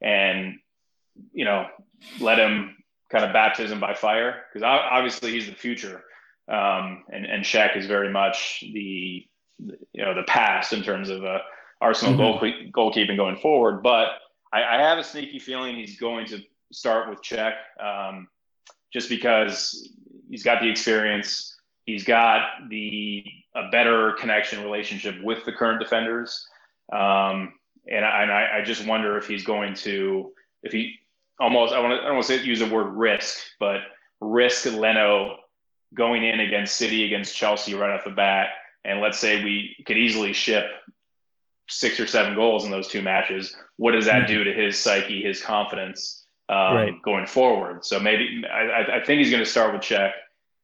and 0.00 0.58
you 1.32 1.44
know, 1.44 1.66
let 2.20 2.38
him 2.38 2.75
kind 3.10 3.24
of 3.24 3.32
baptism 3.32 3.80
by 3.80 3.94
fire 3.94 4.42
because 4.52 4.64
obviously 4.64 5.32
he's 5.32 5.46
the 5.46 5.54
future, 5.54 6.02
um, 6.48 7.04
and 7.12 7.24
and 7.24 7.44
Cech 7.44 7.76
is 7.76 7.86
very 7.86 8.10
much 8.10 8.64
the 8.72 9.26
you 9.58 10.04
know 10.04 10.14
the 10.14 10.24
past 10.24 10.72
in 10.72 10.82
terms 10.82 11.08
of 11.08 11.24
uh, 11.24 11.38
Arsenal 11.80 12.14
mm-hmm. 12.14 12.72
goal 12.72 12.90
goalkeeping 12.92 13.16
going 13.16 13.36
forward. 13.36 13.82
But 13.82 14.08
I, 14.52 14.62
I, 14.62 14.82
have 14.82 14.98
a 14.98 15.04
sneaky 15.04 15.38
feeling 15.38 15.76
he's 15.76 15.98
going 15.98 16.26
to 16.26 16.42
start 16.72 17.08
with 17.08 17.22
Cech, 17.22 17.54
um, 17.80 18.28
just 18.92 19.08
because 19.08 19.90
he's 20.28 20.42
got 20.42 20.60
the 20.60 20.68
experience, 20.68 21.56
he's 21.84 22.04
got 22.04 22.42
the 22.68 23.24
a 23.54 23.70
better 23.70 24.12
connection 24.12 24.62
relationship 24.62 25.16
with 25.22 25.44
the 25.44 25.52
current 25.52 25.80
defenders. 25.80 26.46
Um, 26.92 27.54
and 27.88 28.04
I, 28.04 28.22
and 28.22 28.32
I, 28.32 28.58
I 28.58 28.64
just 28.64 28.86
wonder 28.86 29.16
if 29.16 29.26
he's 29.26 29.44
going 29.44 29.74
to 29.74 30.32
if 30.62 30.72
he 30.72 30.98
almost 31.40 31.72
I 31.72 31.80
want 31.80 31.92
to 31.92 32.02
I 32.02 32.06
don't 32.06 32.14
want 32.14 32.26
to 32.26 32.44
use 32.44 32.60
the 32.60 32.68
word 32.68 32.92
risk, 32.94 33.38
but 33.58 33.80
risk 34.20 34.66
Leno 34.66 35.36
going 35.94 36.24
in 36.24 36.40
against 36.40 36.76
City 36.76 37.04
against 37.04 37.36
Chelsea 37.36 37.74
right 37.74 37.90
off 37.90 38.04
the 38.04 38.10
bat, 38.10 38.48
and 38.84 39.00
let's 39.00 39.18
say 39.18 39.42
we 39.44 39.76
could 39.86 39.96
easily 39.96 40.32
ship 40.32 40.64
six 41.68 41.98
or 41.98 42.06
seven 42.06 42.34
goals 42.34 42.64
in 42.64 42.70
those 42.70 42.88
two 42.88 43.02
matches. 43.02 43.56
What 43.76 43.92
does 43.92 44.06
that 44.06 44.28
do 44.28 44.44
to 44.44 44.52
his 44.52 44.78
psyche, 44.78 45.22
his 45.22 45.42
confidence 45.42 46.24
um, 46.48 46.74
right. 46.74 47.02
going 47.02 47.26
forward? 47.26 47.84
So 47.84 47.98
maybe 47.98 48.44
I, 48.50 48.98
I 49.00 49.04
think 49.04 49.18
he's 49.18 49.30
going 49.30 49.44
to 49.44 49.50
start 49.50 49.72
with 49.72 49.82
Cech, 49.82 50.12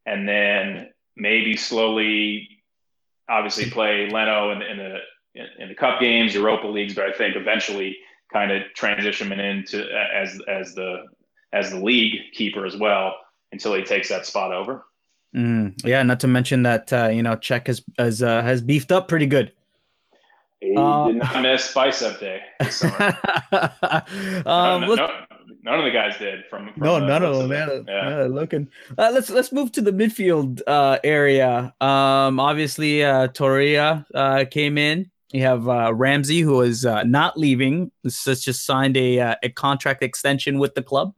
and 0.06 0.28
then 0.28 0.90
maybe 1.16 1.56
slowly, 1.56 2.48
obviously 3.28 3.70
play 3.70 4.08
Leno 4.11 4.52
in, 4.52 4.62
in 4.62 4.76
the 4.78 4.98
in 5.35 5.68
the 5.68 5.74
cup 5.74 5.98
games, 5.98 6.35
Europa 6.35 6.66
leagues, 6.66 6.94
but 6.94 7.06
I 7.06 7.12
think 7.12 7.37
eventually 7.37 7.96
kind 8.33 8.51
of 8.51 8.62
transition 8.75 9.31
him 9.31 9.40
into 9.40 9.85
as 10.14 10.38
as 10.49 10.75
the 10.75 11.05
as 11.53 11.71
the 11.71 11.79
league 11.79 12.18
keeper 12.33 12.64
as 12.64 12.77
well 12.77 13.14
until 13.53 13.75
he 13.75 13.83
takes 13.83 14.09
that 14.09 14.27
spot 14.27 14.53
over. 14.53 14.85
Mm, 15.35 15.75
yeah, 15.85 16.03
not 16.03 16.21
to 16.21 16.29
mention 16.29 16.62
that 16.64 16.92
uh, 16.92 17.09
you 17.09 17.23
know 17.23 17.37
Cech 17.37 17.66
has 17.66 17.83
has 17.99 18.23
uh, 18.23 18.42
has 18.42 18.61
beefed 18.61 18.92
up 18.92 19.09
pretty 19.09 19.27
good. 19.27 19.53
He 20.61 20.77
uh, 20.77 21.09
did 21.09 21.16
not 21.16 21.42
miss 21.42 21.73
bicep 21.73 22.21
day 22.21 22.40
um, 24.47 24.83
no, 24.83 24.95
no, 24.95 25.11
none 25.62 25.79
of 25.79 25.85
the 25.85 25.90
guys 25.92 26.16
did. 26.18 26.45
From, 26.49 26.73
from 26.73 26.83
no, 26.83 26.99
none 26.99 27.25
of 27.25 27.37
them. 27.37 27.49
Man, 27.49 27.85
yeah. 27.88 28.27
looking. 28.31 28.68
Uh, 28.97 29.11
let's 29.12 29.31
let's 29.31 29.53
move 29.53 29.73
to 29.73 29.81
the 29.81 29.90
midfield 29.90 30.61
uh, 30.66 30.99
area. 31.03 31.75
Um, 31.81 32.38
obviously, 32.38 33.05
uh, 33.05 33.29
uh, 34.14 34.45
came 34.51 34.79
in. 34.79 35.11
You 35.33 35.42
have 35.42 35.68
uh, 35.68 35.92
Ramsey, 35.95 36.40
who 36.40 36.61
is 36.61 36.85
uh, 36.85 37.03
not 37.05 37.38
leaving. 37.38 37.90
This 38.05 38.25
has 38.27 38.42
just 38.42 38.66
signed 38.66 38.97
a 38.97 39.18
uh, 39.18 39.35
a 39.42 39.49
contract 39.49 40.03
extension 40.03 40.59
with 40.59 40.75
the 40.75 40.83
club. 40.83 41.14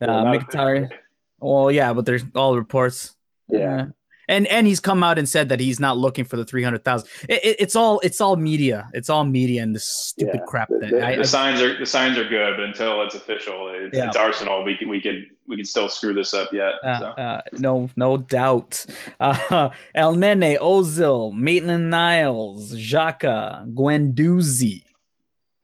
Uh, 0.00 0.24
Mkhitaryan. 0.24 0.90
Well, 1.38 1.70
yeah, 1.70 1.92
but 1.92 2.04
there's 2.04 2.24
all 2.34 2.56
reports. 2.56 3.14
Yeah 3.48 3.86
and 4.28 4.46
and 4.48 4.66
he's 4.66 4.80
come 4.80 5.02
out 5.02 5.18
and 5.18 5.28
said 5.28 5.48
that 5.48 5.60
he's 5.60 5.80
not 5.80 5.96
looking 5.96 6.24
for 6.24 6.36
the 6.36 6.44
300,000 6.44 7.08
it, 7.28 7.44
it, 7.44 7.56
it's 7.58 7.76
all 7.76 8.00
it's 8.00 8.20
all 8.20 8.36
media 8.36 8.88
it's 8.92 9.10
all 9.10 9.24
media 9.24 9.62
and 9.62 9.74
this 9.74 9.84
stupid 9.84 10.40
yeah. 10.40 10.46
crap 10.46 10.68
that 10.68 10.90
the, 10.90 11.06
I, 11.06 11.16
the 11.16 11.24
signs 11.24 11.60
are 11.60 11.78
the 11.78 11.86
signs 11.86 12.18
are 12.18 12.28
good 12.28 12.56
but 12.56 12.64
until 12.64 13.02
it's 13.02 13.14
official 13.14 13.72
it's, 13.74 13.96
yeah. 13.96 14.08
it's 14.08 14.16
arsenal 14.16 14.64
we 14.64 14.76
can 14.76 14.88
we 14.88 15.00
could 15.00 15.26
we 15.46 15.56
could 15.56 15.66
still 15.66 15.88
screw 15.88 16.14
this 16.14 16.32
up 16.34 16.52
yet 16.52 16.74
uh, 16.84 16.98
so. 16.98 17.06
uh, 17.06 17.40
no 17.54 17.90
no 17.96 18.16
doubt 18.16 18.84
uh, 19.20 19.70
Elneny 19.96 20.58
ozil 20.58 21.32
maitland 21.34 21.90
niles 21.90 22.74
Xhaka 22.74 23.66
guendouzi 23.74 24.83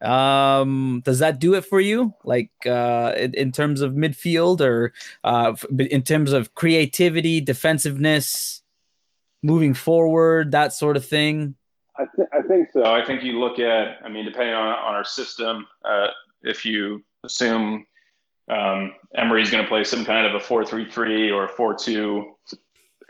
um, 0.02 1.02
does 1.04 1.18
that 1.18 1.38
do 1.38 1.54
it 1.54 1.64
for 1.64 1.80
you? 1.80 2.14
Like 2.24 2.50
uh, 2.66 3.12
in, 3.16 3.34
in 3.34 3.52
terms 3.52 3.80
of 3.80 3.92
midfield 3.92 4.60
or 4.60 4.92
uh, 5.24 5.54
in 5.78 6.02
terms 6.02 6.32
of 6.32 6.54
creativity, 6.54 7.40
defensiveness, 7.40 8.62
moving 9.42 9.74
forward, 9.74 10.52
that 10.52 10.72
sort 10.72 10.96
of 10.96 11.04
thing? 11.04 11.54
I, 11.98 12.04
th- 12.16 12.28
I 12.32 12.42
think 12.42 12.68
so. 12.72 12.84
I 12.84 13.04
think 13.04 13.22
you 13.22 13.38
look 13.38 13.58
at, 13.58 13.98
I 14.04 14.08
mean, 14.08 14.24
depending 14.24 14.54
on, 14.54 14.68
on 14.68 14.94
our 14.94 15.04
system, 15.04 15.66
uh, 15.84 16.08
if 16.42 16.64
you 16.64 17.04
assume 17.24 17.86
um, 18.50 18.94
Emery's 19.14 19.50
going 19.50 19.62
to 19.62 19.68
play 19.68 19.84
some 19.84 20.04
kind 20.04 20.26
of 20.26 20.34
a 20.34 20.40
4 20.40 20.64
3 20.64 20.90
3 20.90 21.30
or 21.30 21.48
4 21.48 21.74
2 21.74 22.36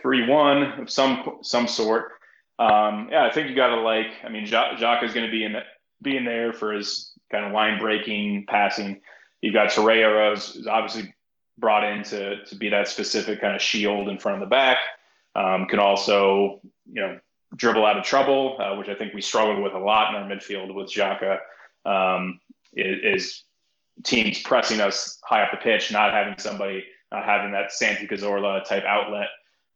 3 0.00 0.28
1 0.28 0.62
of 0.80 0.90
some, 0.90 1.38
some 1.42 1.68
sort. 1.68 2.12
Um, 2.58 3.08
yeah, 3.10 3.26
I 3.26 3.32
think 3.32 3.48
you 3.48 3.56
got 3.56 3.68
to 3.68 3.80
like, 3.80 4.08
I 4.24 4.28
mean, 4.28 4.44
Xhaka 4.44 5.04
is 5.04 5.14
going 5.14 5.26
to 5.26 5.32
be 5.32 5.44
in 5.44 5.54
being 6.02 6.24
there 6.24 6.52
for 6.52 6.72
his 6.72 7.12
kind 7.30 7.44
of 7.44 7.52
line 7.52 7.78
breaking 7.78 8.46
passing. 8.48 9.00
You've 9.40 9.54
got 9.54 9.70
Torreira 9.70 10.32
is 10.34 10.66
obviously 10.66 11.14
brought 11.58 11.84
in 11.84 12.02
to, 12.04 12.44
to 12.44 12.54
be 12.56 12.68
that 12.70 12.88
specific 12.88 13.40
kind 13.40 13.54
of 13.54 13.62
shield 13.62 14.08
in 14.08 14.18
front 14.18 14.42
of 14.42 14.48
the 14.48 14.50
back. 14.50 14.78
Um, 15.34 15.66
can 15.66 15.78
also, 15.78 16.60
you 16.92 17.00
know, 17.00 17.20
dribble 17.54 17.84
out 17.84 17.98
of 17.98 18.04
trouble, 18.04 18.56
uh, 18.58 18.76
which 18.76 18.88
I 18.88 18.94
think 18.94 19.14
we 19.14 19.20
struggled 19.20 19.62
with 19.62 19.74
a 19.74 19.78
lot 19.78 20.14
in 20.14 20.20
our 20.20 20.28
midfield 20.28 20.74
with 20.74 20.88
Xhaka. 20.88 21.38
Um, 21.84 22.40
is, 22.72 23.44
teams 24.02 24.40
pressing 24.40 24.80
us 24.80 25.18
high 25.24 25.42
up 25.42 25.50
the 25.50 25.58
pitch, 25.58 25.92
not 25.92 26.12
having 26.12 26.34
somebody, 26.38 26.84
not 27.12 27.24
having 27.24 27.52
that 27.52 27.70
Santi 27.70 28.06
Cazorla 28.06 28.64
type 28.64 28.84
outlet. 28.84 29.28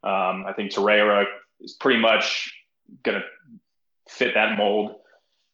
Um, 0.03 0.47
I 0.47 0.53
think 0.57 0.73
Torreira 0.73 1.27
is 1.61 1.75
pretty 1.75 2.01
much 2.01 2.55
going 3.03 3.21
to 3.21 3.25
fit 4.09 4.35
that 4.35 4.57
mold 4.57 4.97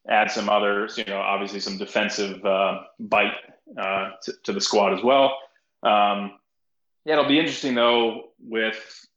add 0.09 0.31
some 0.31 0.49
others, 0.49 0.97
you 0.97 1.05
know, 1.05 1.19
obviously 1.19 1.59
some 1.59 1.77
defensive 1.77 2.43
uh, 2.45 2.81
bite 2.99 3.33
uh, 3.77 4.11
to, 4.23 4.33
to, 4.43 4.53
the 4.53 4.61
squad 4.61 4.93
as 4.93 5.03
well. 5.03 5.37
Um, 5.83 6.39
yeah, 7.05 7.13
it'll 7.13 7.27
be 7.27 7.39
interesting 7.39 7.75
though 7.75 8.29
with, 8.39 9.07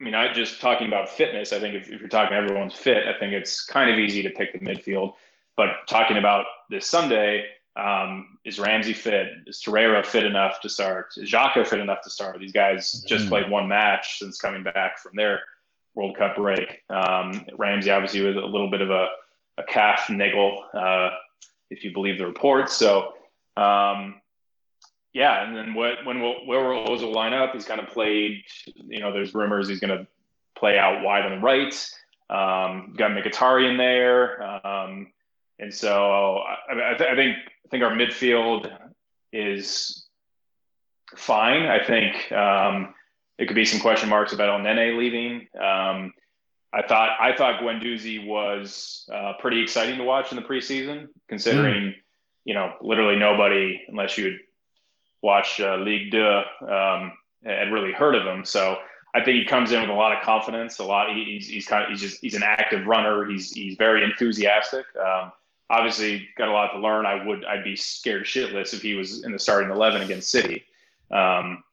I 0.00 0.04
mean, 0.04 0.14
I 0.14 0.32
just 0.32 0.60
talking 0.60 0.86
about 0.86 1.08
fitness. 1.08 1.52
I 1.52 1.60
think 1.60 1.74
if, 1.74 1.90
if, 1.90 2.00
you're 2.00 2.08
talking 2.08 2.36
everyone's 2.36 2.74
fit, 2.74 3.06
I 3.06 3.18
think 3.18 3.32
it's 3.32 3.64
kind 3.64 3.90
of 3.90 3.98
easy 3.98 4.22
to 4.22 4.30
pick 4.30 4.52
the 4.52 4.58
midfield. 4.58 5.14
But 5.56 5.70
talking 5.88 6.18
about 6.18 6.46
this 6.70 6.86
Sunday, 6.86 7.46
um, 7.76 8.38
is 8.44 8.58
Ramsey 8.58 8.92
fit? 8.92 9.28
Is 9.46 9.62
Torreira 9.62 10.04
fit 10.04 10.24
enough 10.24 10.60
to 10.60 10.68
start? 10.68 11.14
Is 11.16 11.30
Xhaka 11.30 11.66
fit 11.66 11.80
enough 11.80 12.02
to 12.02 12.10
start? 12.10 12.38
These 12.38 12.52
guys 12.52 13.04
just 13.06 13.26
mm 13.26 13.28
played 13.28 13.50
one 13.50 13.68
match 13.68 14.18
since 14.18 14.40
coming 14.40 14.62
back 14.62 14.98
from 14.98 15.12
their 15.14 15.40
World 15.94 16.16
Cup 16.16 16.36
break. 16.36 16.82
Um, 16.90 17.44
Ramsey 17.56 17.90
obviously 17.90 18.20
was 18.22 18.36
a 18.36 18.40
little 18.40 18.70
bit 18.70 18.80
of 18.80 18.90
a 18.90 19.08
a 19.58 19.64
calf 19.64 20.08
niggle, 20.08 20.64
uh, 20.72 21.10
if 21.70 21.84
you 21.84 21.92
believe 21.92 22.18
the 22.18 22.26
reports. 22.26 22.74
So, 22.74 23.14
um, 23.56 24.20
yeah, 25.12 25.44
and 25.44 25.56
then 25.56 25.74
what, 25.74 26.04
when 26.04 26.20
will, 26.20 26.46
where 26.46 26.62
will 26.62 26.86
Ozil 26.86 27.12
line 27.12 27.34
up? 27.34 27.52
He's 27.52 27.64
kind 27.64 27.80
of 27.80 27.88
played, 27.88 28.42
you 28.86 29.00
know, 29.00 29.12
there's 29.12 29.34
rumors 29.34 29.68
he's 29.68 29.80
going 29.80 29.96
to 29.96 30.06
play 30.56 30.78
out 30.78 31.02
wide 31.02 31.24
on 31.24 31.32
the 31.32 31.38
right. 31.38 31.74
Um, 32.30 32.94
got 32.96 33.10
Mkhitaryan 33.10 33.72
in 33.72 33.76
there. 33.76 34.42
Um, 34.66 35.12
and 35.58 35.72
so 35.72 36.38
I, 36.38 36.92
I, 36.92 36.96
th- 36.96 37.10
I, 37.10 37.16
think 37.16 37.36
I 37.36 37.68
think 37.70 37.82
our 37.82 37.90
midfield 37.90 38.70
is 39.32 40.06
fine. 41.16 41.64
I 41.64 41.84
think 41.84 42.30
um, 42.32 42.94
it 43.38 43.46
could 43.46 43.54
be 43.54 43.64
some 43.64 43.80
question 43.80 44.08
marks 44.08 44.32
about 44.32 44.60
Elneny 44.60 44.96
leaving. 44.96 45.48
Um, 45.60 46.12
I 46.72 46.82
thought 46.86 47.16
I 47.20 47.34
thought 47.36 47.60
Guendouzi 47.60 48.26
was 48.26 49.08
uh, 49.12 49.34
pretty 49.40 49.62
exciting 49.62 49.96
to 49.96 50.04
watch 50.04 50.32
in 50.32 50.36
the 50.36 50.42
preseason, 50.42 51.08
considering 51.28 51.84
mm. 51.84 51.94
you 52.44 52.54
know 52.54 52.74
literally 52.80 53.16
nobody, 53.16 53.80
unless 53.88 54.18
you 54.18 54.24
would 54.24 54.38
watch 55.22 55.60
uh, 55.60 55.76
Ligue 55.76 56.12
2, 56.12 56.42
um, 56.68 57.12
had 57.44 57.72
really 57.72 57.92
heard 57.92 58.14
of 58.14 58.26
him. 58.26 58.44
So 58.44 58.76
I 59.14 59.24
think 59.24 59.38
he 59.38 59.44
comes 59.44 59.72
in 59.72 59.80
with 59.80 59.90
a 59.90 59.94
lot 59.94 60.16
of 60.16 60.22
confidence. 60.22 60.78
A 60.78 60.84
lot. 60.84 61.14
He's 61.14 61.48
he's 61.48 61.66
kind 61.66 61.84
of 61.84 61.90
he's 61.90 62.00
just 62.00 62.20
he's 62.20 62.34
an 62.34 62.42
active 62.42 62.86
runner. 62.86 63.24
He's 63.24 63.50
he's 63.50 63.76
very 63.76 64.04
enthusiastic. 64.04 64.84
Um, 64.96 65.32
obviously, 65.70 66.28
got 66.36 66.48
a 66.48 66.52
lot 66.52 66.72
to 66.72 66.80
learn. 66.80 67.06
I 67.06 67.24
would 67.24 67.44
I'd 67.46 67.64
be 67.64 67.76
scared 67.76 68.24
shitless 68.24 68.74
if 68.74 68.82
he 68.82 68.94
was 68.94 69.24
in 69.24 69.32
the 69.32 69.38
starting 69.38 69.70
eleven 69.70 70.02
against 70.02 70.30
City. 70.30 70.64
Um, 71.10 71.64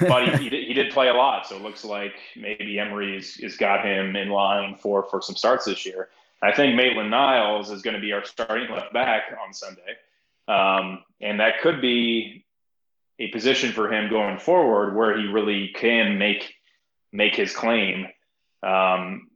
but 0.00 0.28
he, 0.28 0.44
he, 0.44 0.50
did, 0.50 0.66
he, 0.68 0.74
did, 0.74 0.92
play 0.92 1.08
a 1.08 1.14
lot, 1.14 1.46
so 1.46 1.56
it 1.56 1.62
looks 1.62 1.84
like 1.84 2.14
maybe 2.36 2.78
Emery's 2.78 3.36
has 3.36 3.56
got 3.56 3.84
him 3.84 4.16
in 4.16 4.28
line 4.28 4.76
for 4.76 5.04
for 5.04 5.20
some 5.20 5.36
starts 5.36 5.64
this 5.64 5.84
year. 5.84 6.08
I 6.42 6.52
think 6.52 6.74
Maitland 6.74 7.10
Niles 7.10 7.70
is 7.70 7.82
going 7.82 7.94
to 7.94 8.00
be 8.00 8.12
our 8.12 8.24
starting 8.24 8.70
left 8.70 8.92
back 8.92 9.36
on 9.44 9.54
Sunday, 9.54 9.96
um, 10.48 11.04
and 11.20 11.40
that 11.40 11.60
could 11.60 11.80
be 11.80 12.44
a 13.18 13.28
position 13.28 13.72
for 13.72 13.92
him 13.92 14.10
going 14.10 14.38
forward 14.38 14.96
where 14.96 15.16
he 15.16 15.26
really 15.26 15.68
can 15.68 16.18
make 16.18 16.54
make 17.12 17.34
his 17.34 17.54
claim. 17.54 18.06
Um, 18.62 19.28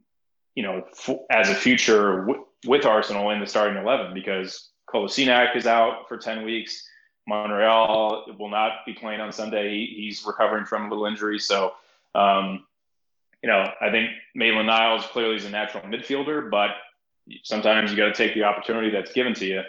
you 0.55 0.63
know, 0.63 0.83
f- 0.91 1.19
as 1.29 1.49
a 1.49 1.55
future 1.55 2.25
w- 2.25 2.45
with 2.65 2.85
Arsenal 2.85 3.29
in 3.31 3.39
the 3.39 3.47
starting 3.47 3.77
eleven 3.77 4.13
because 4.13 4.69
Kolasinac 4.89 5.55
is 5.55 5.67
out 5.67 6.07
for 6.07 6.17
ten 6.17 6.43
weeks. 6.43 6.86
Monreal 7.27 8.25
will 8.39 8.49
not 8.49 8.85
be 8.85 8.93
playing 8.93 9.19
on 9.19 9.31
Sunday. 9.31 9.85
He's 9.85 10.23
recovering 10.25 10.65
from 10.65 10.85
a 10.85 10.89
little 10.89 11.05
injury. 11.05 11.39
So, 11.39 11.73
um, 12.15 12.65
you 13.43 13.49
know, 13.49 13.69
I 13.81 13.91
think 13.91 14.09
Maitland 14.33 14.67
Niles 14.67 15.05
clearly 15.07 15.35
is 15.35 15.45
a 15.45 15.49
natural 15.49 15.83
midfielder, 15.83 16.49
but 16.49 16.71
sometimes 17.43 17.91
you 17.91 17.97
got 17.97 18.07
to 18.07 18.13
take 18.13 18.33
the 18.33 18.43
opportunity 18.43 18.89
that's 18.89 19.11
given 19.11 19.33
to 19.35 19.45
you, 19.45 19.61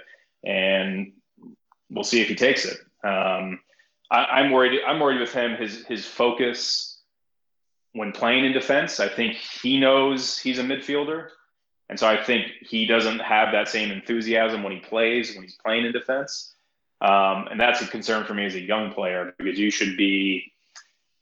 and 0.44 1.12
we'll 1.90 2.04
see 2.04 2.20
if 2.20 2.28
he 2.28 2.34
takes 2.34 2.64
it. 2.64 2.78
Um, 3.04 3.60
I, 4.10 4.40
am 4.40 4.52
worried. 4.52 4.80
I'm 4.86 5.00
worried 5.00 5.20
with 5.20 5.32
him. 5.32 5.56
His 5.56 5.84
his 5.86 6.06
focus 6.06 7.00
when 7.92 8.12
playing 8.12 8.44
in 8.44 8.52
defense. 8.52 9.00
I 9.00 9.08
think 9.08 9.34
he 9.34 9.78
knows 9.78 10.38
he's 10.38 10.58
a 10.58 10.62
midfielder, 10.62 11.28
and 11.90 11.98
so 11.98 12.06
I 12.06 12.22
think 12.22 12.46
he 12.60 12.86
doesn't 12.86 13.18
have 13.18 13.52
that 13.52 13.68
same 13.68 13.90
enthusiasm 13.90 14.62
when 14.62 14.72
he 14.72 14.78
plays 14.78 15.34
when 15.34 15.42
he's 15.42 15.56
playing 15.56 15.84
in 15.84 15.92
defense. 15.92 16.54
Um, 17.00 17.46
and 17.50 17.60
that's 17.60 17.80
a 17.80 17.86
concern 17.86 18.24
for 18.24 18.34
me 18.34 18.44
as 18.44 18.54
a 18.54 18.60
young 18.60 18.92
player 18.92 19.34
because 19.38 19.58
you 19.58 19.70
should 19.70 19.96
be 19.96 20.52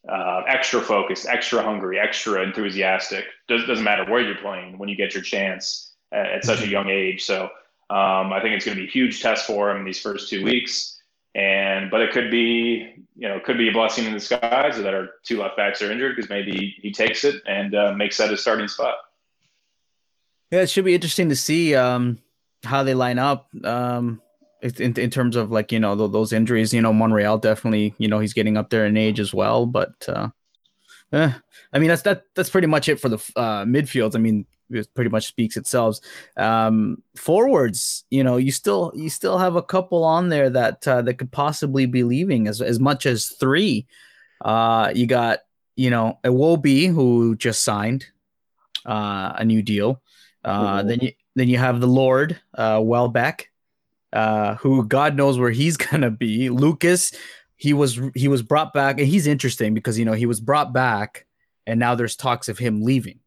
uh, 0.09 0.43
extra 0.47 0.81
focused, 0.81 1.27
extra 1.27 1.63
hungry, 1.63 1.99
extra 1.99 2.43
enthusiastic. 2.43 3.25
Does, 3.49 3.67
doesn't 3.67 3.85
matter 3.85 4.11
where 4.11 4.21
you're 4.21 4.37
playing 4.37 4.79
when 4.79 4.89
you 4.89 4.97
get 4.97 5.15
your 5.15 5.23
chance 5.23 5.93
at, 6.13 6.27
at 6.27 6.45
such 6.45 6.63
a 6.63 6.69
young 6.69 6.89
age. 6.89 7.25
So 7.25 7.45
um, 7.91 8.33
I 8.33 8.41
think 8.41 8.55
it's 8.55 8.65
going 8.65 8.77
to 8.77 8.83
be 8.83 8.89
a 8.89 8.91
huge 8.91 9.21
test 9.21 9.47
for 9.47 9.71
him 9.71 9.85
these 9.85 10.01
first 10.01 10.31
two 10.31 10.43
weeks. 10.43 11.01
And 11.35 11.91
but 11.91 12.01
it 12.01 12.13
could 12.13 12.31
be 12.31 12.95
you 13.15 13.29
know 13.29 13.39
could 13.41 13.59
be 13.59 13.69
a 13.69 13.73
blessing 13.73 14.07
in 14.07 14.15
disguise 14.15 14.79
that 14.79 14.95
our 14.95 15.09
two 15.23 15.39
left 15.39 15.59
backs 15.59 15.83
are 15.83 15.93
injured 15.93 16.17
because 16.17 16.31
maybe 16.31 16.75
he 16.81 16.91
takes 16.91 17.25
it 17.25 17.43
and 17.47 17.75
uh, 17.75 17.93
makes 17.93 18.17
that 18.17 18.31
his 18.31 18.41
starting 18.41 18.69
spot. 18.69 18.95
Yeah, 20.51 20.61
it 20.61 20.71
should 20.71 20.87
be 20.87 20.95
interesting 20.95 21.29
to 21.29 21.37
see. 21.37 21.75
Um, 21.75 22.21
how 22.67 22.83
they 22.83 22.95
line 22.95 23.19
up. 23.19 23.49
Um, 23.65 24.21
in, 24.79 24.99
in 24.99 25.11
terms 25.11 25.37
of 25.37 25.51
like 25.51 25.73
you 25.73 25.81
know 25.81 25.95
those 25.95 26.33
injuries, 26.33 26.73
you 26.73 26.81
know 26.81 26.93
Monreal 26.93 27.39
definitely 27.39 27.95
you 27.99 28.09
know 28.09 28.19
he's 28.19 28.35
getting 28.35 28.57
up 28.57 28.71
there 28.71 28.87
in 28.87 28.97
age 28.97 29.21
as 29.21 29.33
well, 29.33 29.67
but 29.67 29.93
uh, 30.09 30.29
eh, 31.13 31.33
I 31.73 31.79
mean 31.79 31.89
that's 31.89 32.03
that 32.03 32.25
that's 32.35 32.51
pretty 32.51 32.67
much 32.67 32.89
it 32.89 33.01
for 33.01 33.09
the 33.09 33.17
uh, 33.37 33.65
midfields. 33.65 34.15
I 34.15 34.19
mean 34.19 34.47
it 34.71 34.93
pretty 34.95 35.11
much 35.11 35.27
speaks 35.27 35.57
itself. 35.57 35.99
Um, 36.37 37.03
forwards, 37.15 38.05
you 38.11 38.25
know, 38.25 38.37
you 38.37 38.53
still 38.53 38.93
you 38.95 39.11
still 39.11 39.39
have 39.39 39.57
a 39.57 39.63
couple 39.63 40.05
on 40.05 40.29
there 40.29 40.51
that 40.51 40.87
uh, 40.87 41.03
that 41.03 41.15
could 41.15 41.33
possibly 41.33 41.87
be 41.87 42.03
leaving 42.03 42.49
as 42.49 42.61
as 42.61 42.81
much 42.81 43.07
as 43.07 43.29
three. 43.29 43.87
Uh, 44.45 44.93
you 44.95 45.07
got 45.07 45.41
you 45.77 45.91
know 45.91 46.19
Iwobi 46.25 46.93
who 46.93 47.37
just 47.37 47.63
signed 47.63 48.07
uh, 48.85 49.33
a 49.37 49.45
new 49.45 49.63
deal. 49.63 50.03
Uh, 50.45 50.79
mm-hmm. 50.79 50.89
Then 50.89 51.01
you 51.01 51.13
then 51.35 51.49
you 51.49 51.59
have 51.59 51.81
the 51.81 51.87
Lord 51.87 52.41
uh, 52.55 52.81
Welbeck, 52.83 53.51
uh, 54.17 54.57
who 54.57 54.85
God 54.87 55.17
knows 55.17 55.39
where 55.39 55.51
he's 55.51 55.77
gonna 55.89 56.11
be. 56.11 56.49
Lucas, 56.51 57.13
he 57.57 57.73
was 57.73 58.01
he 58.15 58.29
was 58.29 58.43
brought 58.43 58.73
back, 58.73 58.99
and 58.99 59.09
he's 59.09 59.27
interesting 59.27 59.75
because 59.75 59.99
you 59.99 60.05
know 60.05 60.13
he 60.13 60.27
was 60.27 60.41
brought 60.41 60.73
back, 60.73 61.27
and 61.67 61.79
now 61.79 61.95
there's 61.95 62.17
talks 62.17 62.49
of 62.49 62.59
him 62.59 62.83
leaving 62.83 63.21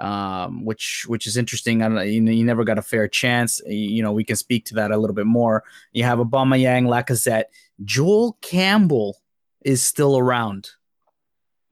um, 0.00 0.64
which 0.64 1.04
which 1.06 1.26
is 1.26 1.36
interesting. 1.36 1.82
I 1.82 1.88
don't 1.88 2.08
you, 2.08 2.20
know, 2.20 2.32
you 2.32 2.44
never 2.44 2.64
got 2.64 2.78
a 2.78 2.82
fair 2.82 3.08
chance. 3.08 3.60
You 3.66 4.02
know, 4.02 4.12
we 4.12 4.24
can 4.24 4.36
speak 4.36 4.66
to 4.66 4.74
that 4.74 4.90
a 4.90 4.96
little 4.96 5.14
bit 5.14 5.26
more. 5.26 5.64
You 5.92 6.04
have 6.04 6.18
Aubameyang, 6.18 6.86
Lacazette, 6.86 7.44
Joel 7.84 8.36
Campbell 8.40 9.16
is 9.64 9.82
still 9.82 10.18
around. 10.18 10.70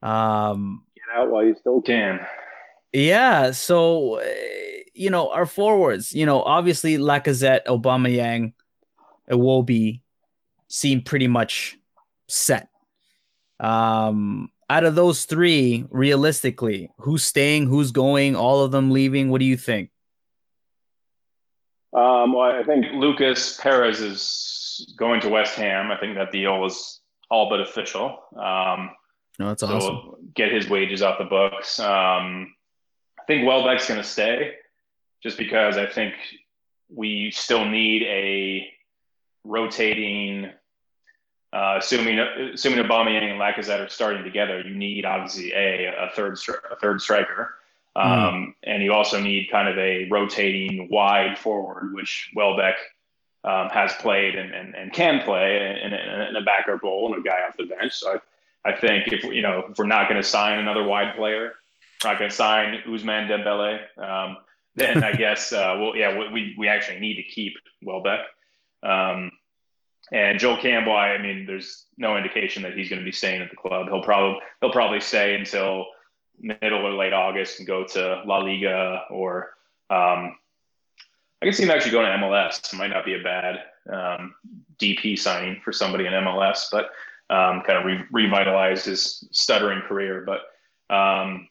Um, 0.01 0.83
Get 0.95 1.15
out 1.15 1.29
while 1.29 1.45
you 1.45 1.55
still 1.59 1.81
can. 1.81 2.25
Yeah, 2.91 3.51
so 3.51 4.21
you 4.93 5.09
know 5.09 5.31
our 5.31 5.45
forwards. 5.45 6.13
You 6.13 6.25
know, 6.25 6.41
obviously 6.41 6.97
Lacazette, 6.97 7.65
Aubameyang, 7.65 8.53
Iwobi 9.29 10.01
seem 10.67 11.01
pretty 11.01 11.27
much 11.27 11.77
set. 12.27 12.69
Um, 13.59 14.49
out 14.69 14.83
of 14.83 14.95
those 14.95 15.25
three, 15.25 15.85
realistically, 15.91 16.89
who's 16.97 17.23
staying, 17.23 17.67
who's 17.67 17.91
going, 17.91 18.35
all 18.35 18.61
of 18.61 18.71
them 18.71 18.91
leaving? 18.91 19.29
What 19.29 19.39
do 19.39 19.45
you 19.45 19.57
think? 19.57 19.89
Um, 21.93 22.33
well, 22.33 22.51
I 22.51 22.63
think 22.63 22.87
Lucas 22.93 23.59
Perez 23.61 23.99
is 24.01 24.95
going 24.97 25.21
to 25.21 25.29
West 25.29 25.55
Ham. 25.55 25.91
I 25.91 25.97
think 25.97 26.15
that 26.15 26.31
deal 26.31 26.65
is 26.65 27.01
all 27.29 27.49
but 27.49 27.61
official. 27.61 28.19
Um, 28.35 28.91
no, 29.37 29.49
that's 29.49 29.61
so 29.61 29.67
awesome. 29.67 30.31
Get 30.33 30.51
his 30.51 30.69
wages 30.69 31.03
off 31.03 31.19
the 31.19 31.25
books. 31.25 31.79
Um, 31.79 32.55
I 33.19 33.23
think 33.27 33.47
Welbeck's 33.47 33.87
going 33.87 34.01
to 34.01 34.07
stay, 34.07 34.53
just 35.23 35.37
because 35.37 35.77
I 35.77 35.85
think 35.85 36.13
we 36.93 37.31
still 37.31 37.65
need 37.65 38.03
a 38.03 38.69
rotating 39.43 40.51
uh, 41.53 41.77
assuming 41.77 42.17
assuming 42.19 42.83
Aubameyang 42.83 43.31
and 43.31 43.39
Lacazette 43.39 43.85
are 43.85 43.89
starting 43.89 44.23
together, 44.23 44.61
you 44.61 44.73
need 44.73 45.05
obviously 45.05 45.53
a 45.53 45.93
a 46.05 46.09
third 46.15 46.37
a 46.71 46.75
third 46.77 46.99
striker, 46.99 47.53
um, 47.95 48.09
mm. 48.09 48.53
and 48.63 48.81
you 48.81 48.91
also 48.91 49.19
need 49.19 49.49
kind 49.51 49.67
of 49.69 49.77
a 49.77 50.07
rotating 50.09 50.89
wide 50.89 51.37
forward, 51.37 51.93
which 51.93 52.31
Welbeck 52.35 52.75
um, 53.43 53.69
has 53.69 53.93
played 53.93 54.35
and, 54.35 54.51
and, 54.51 54.75
and 54.75 54.93
can 54.93 55.21
play 55.21 55.57
in, 55.83 55.93
in, 55.93 56.27
in, 56.29 56.35
a 56.35 56.41
backup 56.41 56.81
role 56.81 57.13
and 57.13 57.23
a 57.23 57.29
guy 57.29 57.41
off 57.47 57.57
the 57.57 57.65
bench. 57.65 57.93
So 57.93 58.19
I, 58.65 58.71
I 58.71 58.75
think 58.75 59.09
if 59.09 59.23
you 59.23 59.43
know 59.43 59.65
if 59.69 59.77
we're 59.77 59.85
not 59.85 60.09
going 60.09 60.19
to 60.19 60.27
sign 60.27 60.57
another 60.57 60.83
wide 60.83 61.15
player, 61.15 61.53
we're 62.03 62.11
not 62.11 62.17
going 62.17 62.31
to 62.31 62.35
sign 62.35 62.81
Ousmane 62.87 63.27
Dembele, 63.29 63.79
um, 63.99 64.37
then 64.75 65.03
I 65.03 65.13
guess 65.13 65.51
uh, 65.53 65.75
well 65.79 65.95
yeah 65.95 66.17
we 66.17 66.55
we 66.57 66.67
actually 66.67 66.99
need 66.99 67.15
to 67.15 67.23
keep 67.23 67.53
Welbeck. 67.83 68.21
Um, 68.81 69.31
and 70.11 70.37
Joel 70.37 70.57
Campbell, 70.57 70.95
I 70.95 71.17
mean, 71.17 71.45
there's 71.45 71.85
no 71.97 72.17
indication 72.17 72.61
that 72.63 72.73
he's 72.73 72.89
going 72.89 72.99
to 72.99 73.05
be 73.05 73.11
staying 73.11 73.41
at 73.41 73.49
the 73.49 73.55
club. 73.55 73.87
He'll 73.87 74.03
probably 74.03 74.39
he'll 74.61 74.71
probably 74.71 74.99
stay 74.99 75.35
until 75.35 75.87
middle 76.39 76.85
or 76.85 76.93
late 76.93 77.13
August 77.13 77.59
and 77.59 77.67
go 77.67 77.83
to 77.85 78.23
La 78.25 78.39
Liga 78.39 79.03
or 79.09 79.51
um, 79.89 80.35
I 81.41 81.45
can 81.45 81.53
see 81.53 81.63
him 81.63 81.71
actually 81.71 81.91
going 81.91 82.05
to 82.05 82.25
MLS. 82.25 82.73
It 82.73 82.77
might 82.77 82.89
not 82.89 83.05
be 83.05 83.15
a 83.15 83.23
bad 83.23 83.59
um, 83.91 84.33
DP 84.79 85.19
signing 85.19 85.59
for 85.63 85.71
somebody 85.71 86.05
in 86.05 86.13
MLS, 86.13 86.67
but 86.71 86.85
um, 87.29 87.61
kind 87.61 87.79
of 87.79 87.85
re- 87.85 88.05
revitalized 88.11 88.85
his 88.85 89.27
stuttering 89.31 89.81
career. 89.81 90.25
But 90.25 90.93
um, 90.93 91.47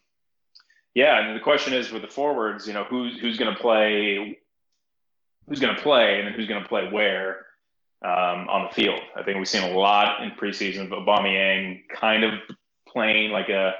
yeah, 0.93 1.19
and 1.19 1.35
the 1.35 1.43
question 1.43 1.73
is 1.73 1.91
with 1.91 2.01
the 2.01 2.07
forwards, 2.07 2.67
you 2.67 2.73
know, 2.73 2.83
who's 2.83 3.19
who's 3.19 3.37
going 3.37 3.53
to 3.53 3.59
play, 3.59 4.39
who's 5.47 5.59
going 5.59 5.75
to 5.75 5.81
play, 5.81 6.19
and 6.19 6.27
then 6.27 6.33
who's 6.33 6.47
going 6.47 6.61
to 6.61 6.69
play 6.69 6.87
where 6.89 7.45
um, 8.03 8.47
on 8.49 8.67
the 8.67 8.75
field. 8.75 8.99
I 9.15 9.23
think 9.23 9.37
we've 9.37 9.47
seen 9.47 9.63
a 9.63 9.77
lot 9.77 10.21
in 10.23 10.31
preseason 10.31 10.83
of 10.85 10.89
Aubameyang 10.89 11.87
kind 11.89 12.23
of 12.23 12.33
playing 12.87 13.31
like 13.31 13.49
a 13.49 13.73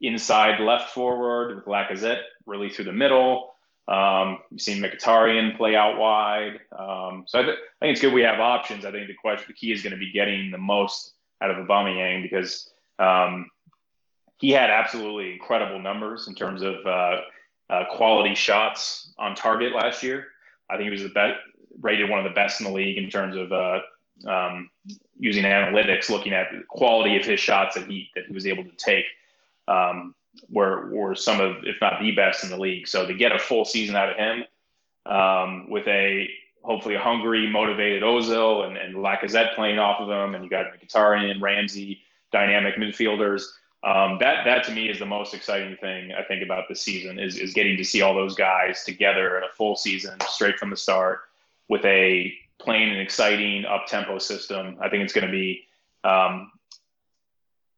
inside 0.00 0.60
left 0.60 0.90
forward 0.90 1.56
with 1.56 1.64
Lacazette 1.66 2.22
really 2.46 2.70
through 2.70 2.86
the 2.86 2.92
middle. 2.92 3.52
Um, 3.86 4.38
we've 4.50 4.60
seen 4.60 4.82
Mkhitaryan 4.82 5.56
play 5.56 5.74
out 5.74 5.98
wide. 5.98 6.60
Um, 6.76 7.24
so 7.26 7.38
I, 7.38 7.42
th- 7.42 7.56
I, 7.56 7.84
think 7.84 7.92
it's 7.92 8.00
good 8.00 8.12
we 8.12 8.22
have 8.22 8.38
options. 8.38 8.84
I 8.84 8.90
think 8.92 9.06
the 9.06 9.14
question, 9.14 9.46
the 9.48 9.54
key 9.54 9.72
is 9.72 9.82
going 9.82 9.92
to 9.92 9.98
be 9.98 10.12
getting 10.12 10.50
the 10.50 10.58
most 10.58 11.14
out 11.40 11.50
of 11.50 11.56
Aubameyang 11.66 12.22
because 12.22 12.70
um, 12.98 13.48
he 14.38 14.50
had 14.50 14.70
absolutely 14.70 15.32
incredible 15.32 15.80
numbers 15.80 16.28
in 16.28 16.34
terms 16.34 16.62
of 16.62 16.74
uh, 16.86 17.20
uh, 17.70 17.84
quality 17.90 18.34
shots 18.34 19.12
on 19.18 19.34
target 19.34 19.74
last 19.74 20.02
year. 20.02 20.28
I 20.70 20.76
think 20.76 20.84
he 20.84 20.90
was 20.90 21.02
the 21.02 21.08
best, 21.10 21.38
rated 21.80 22.08
one 22.08 22.18
of 22.18 22.24
the 22.24 22.34
best 22.34 22.60
in 22.60 22.66
the 22.66 22.72
league 22.72 22.98
in 22.98 23.10
terms 23.10 23.36
of 23.36 23.52
uh, 23.52 23.80
um, 24.26 24.70
using 25.18 25.44
analytics, 25.44 26.08
looking 26.08 26.32
at 26.32 26.48
the 26.52 26.62
quality 26.68 27.16
of 27.16 27.24
his 27.24 27.40
shots 27.40 27.74
that 27.74 27.88
he 27.88 28.10
that 28.14 28.26
he 28.26 28.32
was 28.32 28.46
able 28.46 28.64
to 28.64 28.76
take. 28.76 29.04
Um, 29.66 30.14
were 30.50 30.88
were 30.90 31.14
some 31.14 31.40
of, 31.40 31.56
if 31.64 31.76
not 31.80 32.00
the 32.00 32.12
best 32.12 32.44
in 32.44 32.50
the 32.50 32.56
league. 32.56 32.86
So 32.86 33.06
to 33.06 33.14
get 33.14 33.32
a 33.32 33.38
full 33.38 33.64
season 33.64 33.96
out 33.96 34.10
of 34.10 34.16
him 34.16 34.44
um, 35.06 35.68
with 35.68 35.86
a 35.88 36.28
hopefully 36.62 36.94
a 36.94 37.00
hungry, 37.00 37.50
motivated 37.50 38.02
Ozil 38.02 38.66
and, 38.66 38.76
and 38.76 38.96
Lacazette 38.96 39.54
playing 39.54 39.78
off 39.78 40.00
of 40.00 40.08
him, 40.08 40.34
and 40.34 40.44
you 40.44 40.50
got 40.50 40.66
Mkhitaryan, 40.66 41.40
Ramsey, 41.40 42.00
dynamic 42.30 42.76
midfielders. 42.76 43.42
Um, 43.84 44.18
that 44.18 44.44
that 44.44 44.64
to 44.64 44.72
me 44.72 44.88
is 44.88 44.98
the 44.98 45.06
most 45.06 45.34
exciting 45.34 45.76
thing 45.76 46.12
I 46.12 46.24
think 46.24 46.42
about 46.42 46.64
this 46.68 46.82
season 46.82 47.20
is 47.20 47.36
is 47.36 47.54
getting 47.54 47.76
to 47.76 47.84
see 47.84 48.02
all 48.02 48.14
those 48.14 48.34
guys 48.34 48.82
together 48.84 49.38
in 49.38 49.44
a 49.44 49.54
full 49.56 49.76
season 49.76 50.18
straight 50.28 50.58
from 50.58 50.70
the 50.70 50.76
start 50.76 51.20
with 51.68 51.84
a 51.84 52.32
plain 52.58 52.88
and 52.88 53.00
exciting 53.00 53.64
up 53.64 53.86
tempo 53.86 54.18
system. 54.18 54.76
I 54.80 54.88
think 54.88 55.04
it's 55.04 55.12
going 55.12 55.26
to 55.26 55.30
be, 55.30 55.64
um, 56.02 56.50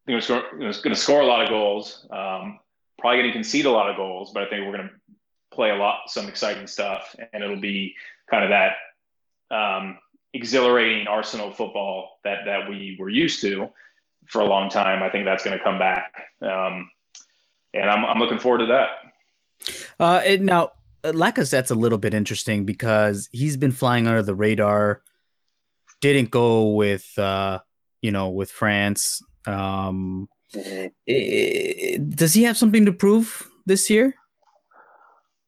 I 0.07 0.17
think 0.17 0.17
it's 0.17 0.81
going 0.81 0.95
to 0.95 0.99
score 0.99 1.21
a 1.21 1.25
lot 1.25 1.43
of 1.43 1.49
goals. 1.49 2.07
Um, 2.09 2.59
probably 2.97 3.19
going 3.19 3.29
to 3.29 3.33
concede 3.33 3.65
a 3.65 3.71
lot 3.71 3.89
of 3.89 3.95
goals, 3.95 4.31
but 4.33 4.43
I 4.43 4.49
think 4.49 4.65
we're 4.65 4.75
going 4.75 4.89
to 4.89 5.15
play 5.51 5.69
a 5.69 5.75
lot, 5.75 6.01
some 6.07 6.27
exciting 6.27 6.65
stuff, 6.65 7.15
and 7.31 7.43
it'll 7.43 7.59
be 7.59 7.95
kind 8.29 8.43
of 8.43 8.49
that 8.49 9.55
um, 9.55 9.99
exhilarating 10.33 11.07
Arsenal 11.07 11.51
football 11.51 12.19
that 12.23 12.45
that 12.45 12.69
we 12.69 12.95
were 12.99 13.09
used 13.09 13.41
to 13.41 13.69
for 14.27 14.41
a 14.41 14.45
long 14.45 14.69
time. 14.69 15.03
I 15.03 15.09
think 15.09 15.25
that's 15.25 15.43
going 15.43 15.57
to 15.57 15.63
come 15.63 15.79
back, 15.79 16.13
um, 16.41 16.89
and 17.73 17.89
I'm 17.89 18.05
I'm 18.05 18.19
looking 18.19 18.39
forward 18.39 18.59
to 18.59 18.65
that. 18.67 18.89
Uh, 19.99 20.21
it, 20.25 20.41
now 20.41 20.71
Lacazette's 21.03 21.71
a 21.71 21.75
little 21.75 21.97
bit 21.97 22.13
interesting 22.13 22.65
because 22.65 23.29
he's 23.31 23.57
been 23.57 23.71
flying 23.71 24.07
under 24.07 24.23
the 24.23 24.35
radar. 24.35 25.01
Didn't 26.01 26.31
go 26.31 26.71
with 26.71 27.17
uh, 27.17 27.59
you 28.01 28.11
know 28.11 28.29
with 28.29 28.51
France. 28.51 29.21
Um, 29.45 30.27
does 30.53 32.33
he 32.33 32.43
have 32.43 32.57
something 32.57 32.85
to 32.85 32.93
prove 32.93 33.49
this 33.65 33.89
year? 33.89 34.15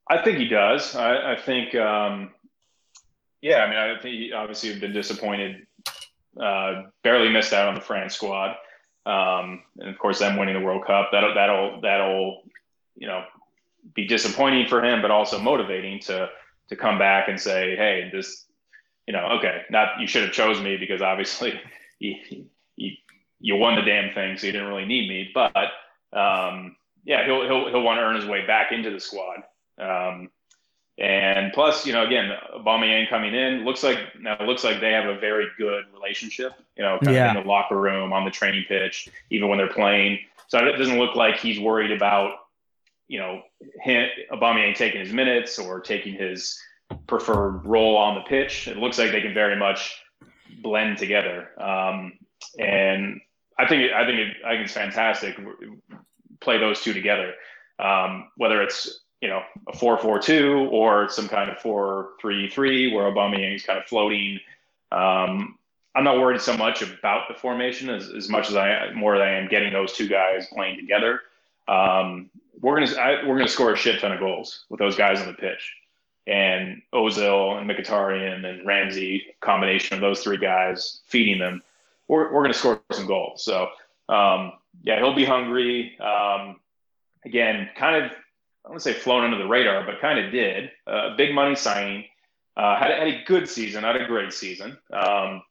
I 0.10 0.22
think 0.24 0.38
he 0.38 0.48
does. 0.48 0.96
I, 0.96 1.34
I 1.34 1.36
think, 1.36 1.76
um, 1.76 2.32
yeah. 3.42 3.64
I 3.64 3.70
mean, 3.70 3.78
I 3.78 4.02
think 4.02 4.16
he 4.16 4.34
obviously 4.34 4.72
have 4.72 4.82
been 4.82 4.94
disappointed. 4.94 5.66
Uh, 6.40 6.84
barely 7.04 7.30
missed 7.30 7.54
out 7.54 7.68
on 7.68 7.76
the 7.76 7.82
France 7.82 8.16
squad, 8.16 8.56
um, 9.06 9.64
and 9.80 9.90
of 9.90 9.98
course, 9.98 10.20
them 10.20 10.38
winning 10.38 10.56
the 10.56 10.66
World 10.66 10.86
Cup. 10.86 11.10
That'll 11.12 11.34
that'll 11.34 11.82
that'll 11.82 12.44
you 12.96 13.08
know 13.08 13.24
be 13.94 14.08
disappointing 14.08 14.68
for 14.68 14.84
him, 14.84 15.02
but 15.02 15.12
also 15.12 15.40
motivating 15.40 16.00
to 16.02 16.30
to 16.70 16.76
come 16.76 16.98
back 16.98 17.28
and 17.28 17.40
say, 17.40 17.76
hey, 17.76 18.10
this, 18.12 18.46
you 19.08 19.14
know, 19.14 19.26
okay, 19.38 19.64
not 19.70 20.00
you 20.00 20.08
should 20.08 20.24
have 20.24 20.32
chosen 20.32 20.64
me 20.64 20.78
because 20.78 21.02
obviously 21.02 21.60
you, 22.00 22.16
you, 22.76 22.92
you 23.40 23.56
won 23.56 23.76
the 23.76 23.82
damn 23.82 24.14
thing, 24.14 24.38
so 24.38 24.48
you 24.48 24.54
didn't 24.54 24.68
really 24.68 24.86
need 24.86 25.10
me. 25.10 25.30
But 25.34 25.56
um, 26.18 26.76
yeah, 27.04 27.26
he'll 27.26 27.44
he'll 27.44 27.70
he'll 27.70 27.84
want 27.84 27.98
to 27.98 28.04
earn 28.04 28.16
his 28.16 28.26
way 28.26 28.46
back 28.46 28.72
into 28.72 28.90
the 28.90 29.00
squad. 29.00 29.44
Um, 29.78 30.30
and 30.98 31.52
plus, 31.54 31.88
you 31.88 31.94
know, 31.94 32.06
again, 32.06 32.32
Aubameyang 32.56 33.10
coming 33.10 33.34
in 33.34 33.66
looks 33.66 33.84
like 33.84 33.98
now 34.20 34.38
looks 34.46 34.64
like 34.64 34.80
they 34.80 34.92
have 34.92 35.10
a 35.10 35.20
very 35.20 35.48
good 35.58 35.86
relationship. 35.94 36.54
You 36.76 36.84
know, 36.84 36.98
kind 37.04 37.16
yeah. 37.16 37.32
of 37.32 37.38
in 37.38 37.44
the 37.44 37.50
locker 37.50 37.80
room, 37.80 38.14
on 38.14 38.26
the 38.26 38.32
training 38.32 38.66
pitch, 38.68 39.10
even 39.30 39.48
when 39.50 39.58
they're 39.58 39.68
playing. 39.68 40.20
So 40.48 40.58
it 40.60 40.78
doesn't 40.78 40.98
look 40.98 41.16
like 41.16 41.40
he's 41.40 41.60
worried 41.60 41.92
about 41.92 42.38
you 43.08 43.20
know, 43.20 43.44
him, 43.82 44.10
Aubameyang 44.32 44.76
taking 44.76 45.00
his 45.00 45.14
minutes 45.14 45.60
or 45.60 45.80
taking 45.80 46.14
his 46.16 46.60
preferred 47.08 47.66
role 47.66 47.98
on 47.98 48.16
the 48.16 48.22
pitch. 48.22 48.68
It 48.68 48.78
looks 48.78 48.98
like 48.98 49.12
they 49.12 49.22
can 49.22 49.34
very 49.34 49.56
much 49.56 50.02
blend 50.62 50.98
together. 50.98 51.50
Um, 51.62 52.14
and 52.58 53.22
I 53.58 53.68
think 53.68 53.84
it, 53.84 53.94
I 53.94 54.06
think 54.06 54.20
it, 54.20 54.38
I 54.46 54.52
think 54.54 54.66
it's 54.66 54.74
fantastic. 54.74 55.38
Play 56.40 56.58
those 56.58 56.82
two 56.82 56.94
together, 56.94 57.34
um, 57.80 58.30
whether 58.38 58.62
it's 58.62 59.02
you 59.22 59.30
know 59.30 59.42
a 59.68 59.78
four 59.78 59.98
four 59.98 60.20
two 60.20 60.68
or 60.72 61.08
some 61.10 61.30
kind 61.30 61.50
of 61.50 61.60
four 61.60 62.14
three 62.20 62.50
three 62.50 62.94
where 62.94 63.06
Aubameyang 63.12 63.56
is 63.56 63.64
kind 63.64 63.80
of 63.80 63.86
floating. 63.86 64.40
Um, 64.92 65.58
I'm 65.96 66.04
not 66.04 66.20
worried 66.20 66.42
so 66.42 66.58
much 66.58 66.82
about 66.82 67.28
the 67.28 67.36
formation 67.36 67.90
as, 67.90 68.10
as 68.10 68.28
much 68.30 68.50
as 68.50 68.56
I 68.56 68.92
more 68.94 69.18
than 69.18 69.28
I 69.28 69.38
am 69.38 69.48
getting 69.48 69.72
those 69.74 69.94
two 69.94 70.08
guys 70.08 70.48
playing 70.52 70.78
together. 70.78 71.22
Um, 71.68 72.30
we're 72.60 72.80
gonna 72.80 73.00
I, 73.00 73.28
we're 73.28 73.38
gonna 73.38 73.48
score 73.48 73.74
a 73.74 73.78
shit 73.78 74.00
ton 74.00 74.12
of 74.12 74.20
goals 74.20 74.66
with 74.70 74.80
those 74.80 74.96
guys 74.96 75.20
on 75.22 75.28
the 75.28 75.34
pitch, 75.34 75.76
and 76.26 76.82
Ozil 76.94 77.60
and 77.60 77.70
Mkhitaryan 77.70 78.46
and 78.46 78.66
Ramsey 78.66 79.36
combination 79.42 79.96
of 79.96 80.02
those 80.02 80.22
three 80.22 80.38
guys 80.38 81.02
feeding 81.08 81.40
them, 81.40 81.62
we're 82.08 82.34
we're 82.34 82.42
gonna 82.42 82.54
score 82.54 82.82
some 82.92 83.06
goals. 83.06 83.44
So 83.44 83.70
um, 84.10 84.54
yeah, 84.84 84.98
he'll 84.98 85.16
be 85.16 85.26
hungry. 85.26 85.98
Um, 86.00 86.60
again, 87.24 87.70
kind 87.76 88.04
of 88.04 88.12
I 88.66 88.70
don't 88.70 88.82
say 88.82 88.94
flown 88.94 89.24
under 89.24 89.38
the 89.38 89.48
radar, 89.48 89.86
but 89.86 90.02
kind 90.02 90.20
of 90.26 90.32
did. 90.32 90.72
Uh, 90.88 91.16
big 91.16 91.36
money 91.36 91.56
signing. 91.56 92.06
Uh, 92.56 92.78
had, 92.78 92.92
had 92.92 93.08
a 93.08 93.24
good 93.26 93.50
season, 93.50 93.82
not 93.82 94.00
a 94.00 94.06
great 94.06 94.32
season. 94.32 94.78
Um, 94.92 95.42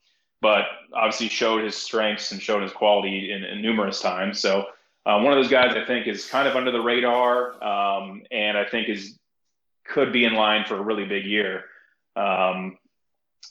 but 0.43 0.65
obviously 0.93 1.29
showed 1.29 1.65
his 1.65 1.77
strengths 1.77 2.33
and 2.33 2.43
showed 2.43 2.63
his 2.63 2.73
quality 2.73 3.31
in, 3.33 3.45
in 3.45 3.63
numerous 3.63 4.01
times. 4.01 4.41
So 4.41 4.67
uh, 5.07 5.21
one 5.21 5.33
of 5.33 5.37
those 5.37 5.51
guys 5.51 5.75
I 5.75 5.87
think 5.87 6.07
is 6.09 6.27
kind 6.27 6.47
of 6.47 6.57
under 6.57 6.73
the 6.73 6.81
radar, 6.81 7.53
um, 7.65 8.23
and 8.31 8.59
I 8.59 8.65
think 8.65 8.89
is 8.89 9.19
could 9.87 10.13
be 10.13 10.25
in 10.25 10.35
line 10.35 10.65
for 10.67 10.77
a 10.77 10.83
really 10.83 11.07
big 11.07 11.25
year. 11.25 11.65
Um, 12.17 12.77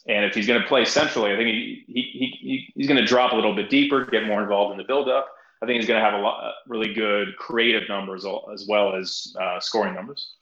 and 0.08 0.26
if 0.26 0.36
he's 0.36 0.48
going 0.48 0.62
to 0.62 0.68
play 0.68 0.86
centrally, 0.86 1.34
I 1.34 1.36
think 1.36 1.48
he, 1.48 1.84
he, 1.88 2.38
he 2.42 2.74
he's 2.76 2.88
going 2.88 3.00
to 3.00 3.06
drop 3.06 3.32
a 3.32 3.36
little 3.36 3.56
bit 3.56 3.70
deeper, 3.70 4.06
get 4.06 4.26
more 4.26 4.42
involved 4.42 4.72
in 4.74 4.78
the 4.78 4.84
buildup. 4.84 5.28
I 5.62 5.66
think 5.66 5.80
he's 5.80 5.88
going 5.88 6.02
to 6.02 6.06
have 6.10 6.20
a 6.20 6.24
lot 6.24 6.54
really 6.68 6.94
good 6.94 7.38
creative 7.38 7.88
numbers 7.88 8.26
as 8.52 8.66
well 8.68 8.96
as 8.96 9.34
uh, 9.40 9.60
scoring 9.60 9.94
numbers. 9.94 10.34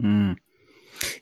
Mm. 0.00 0.36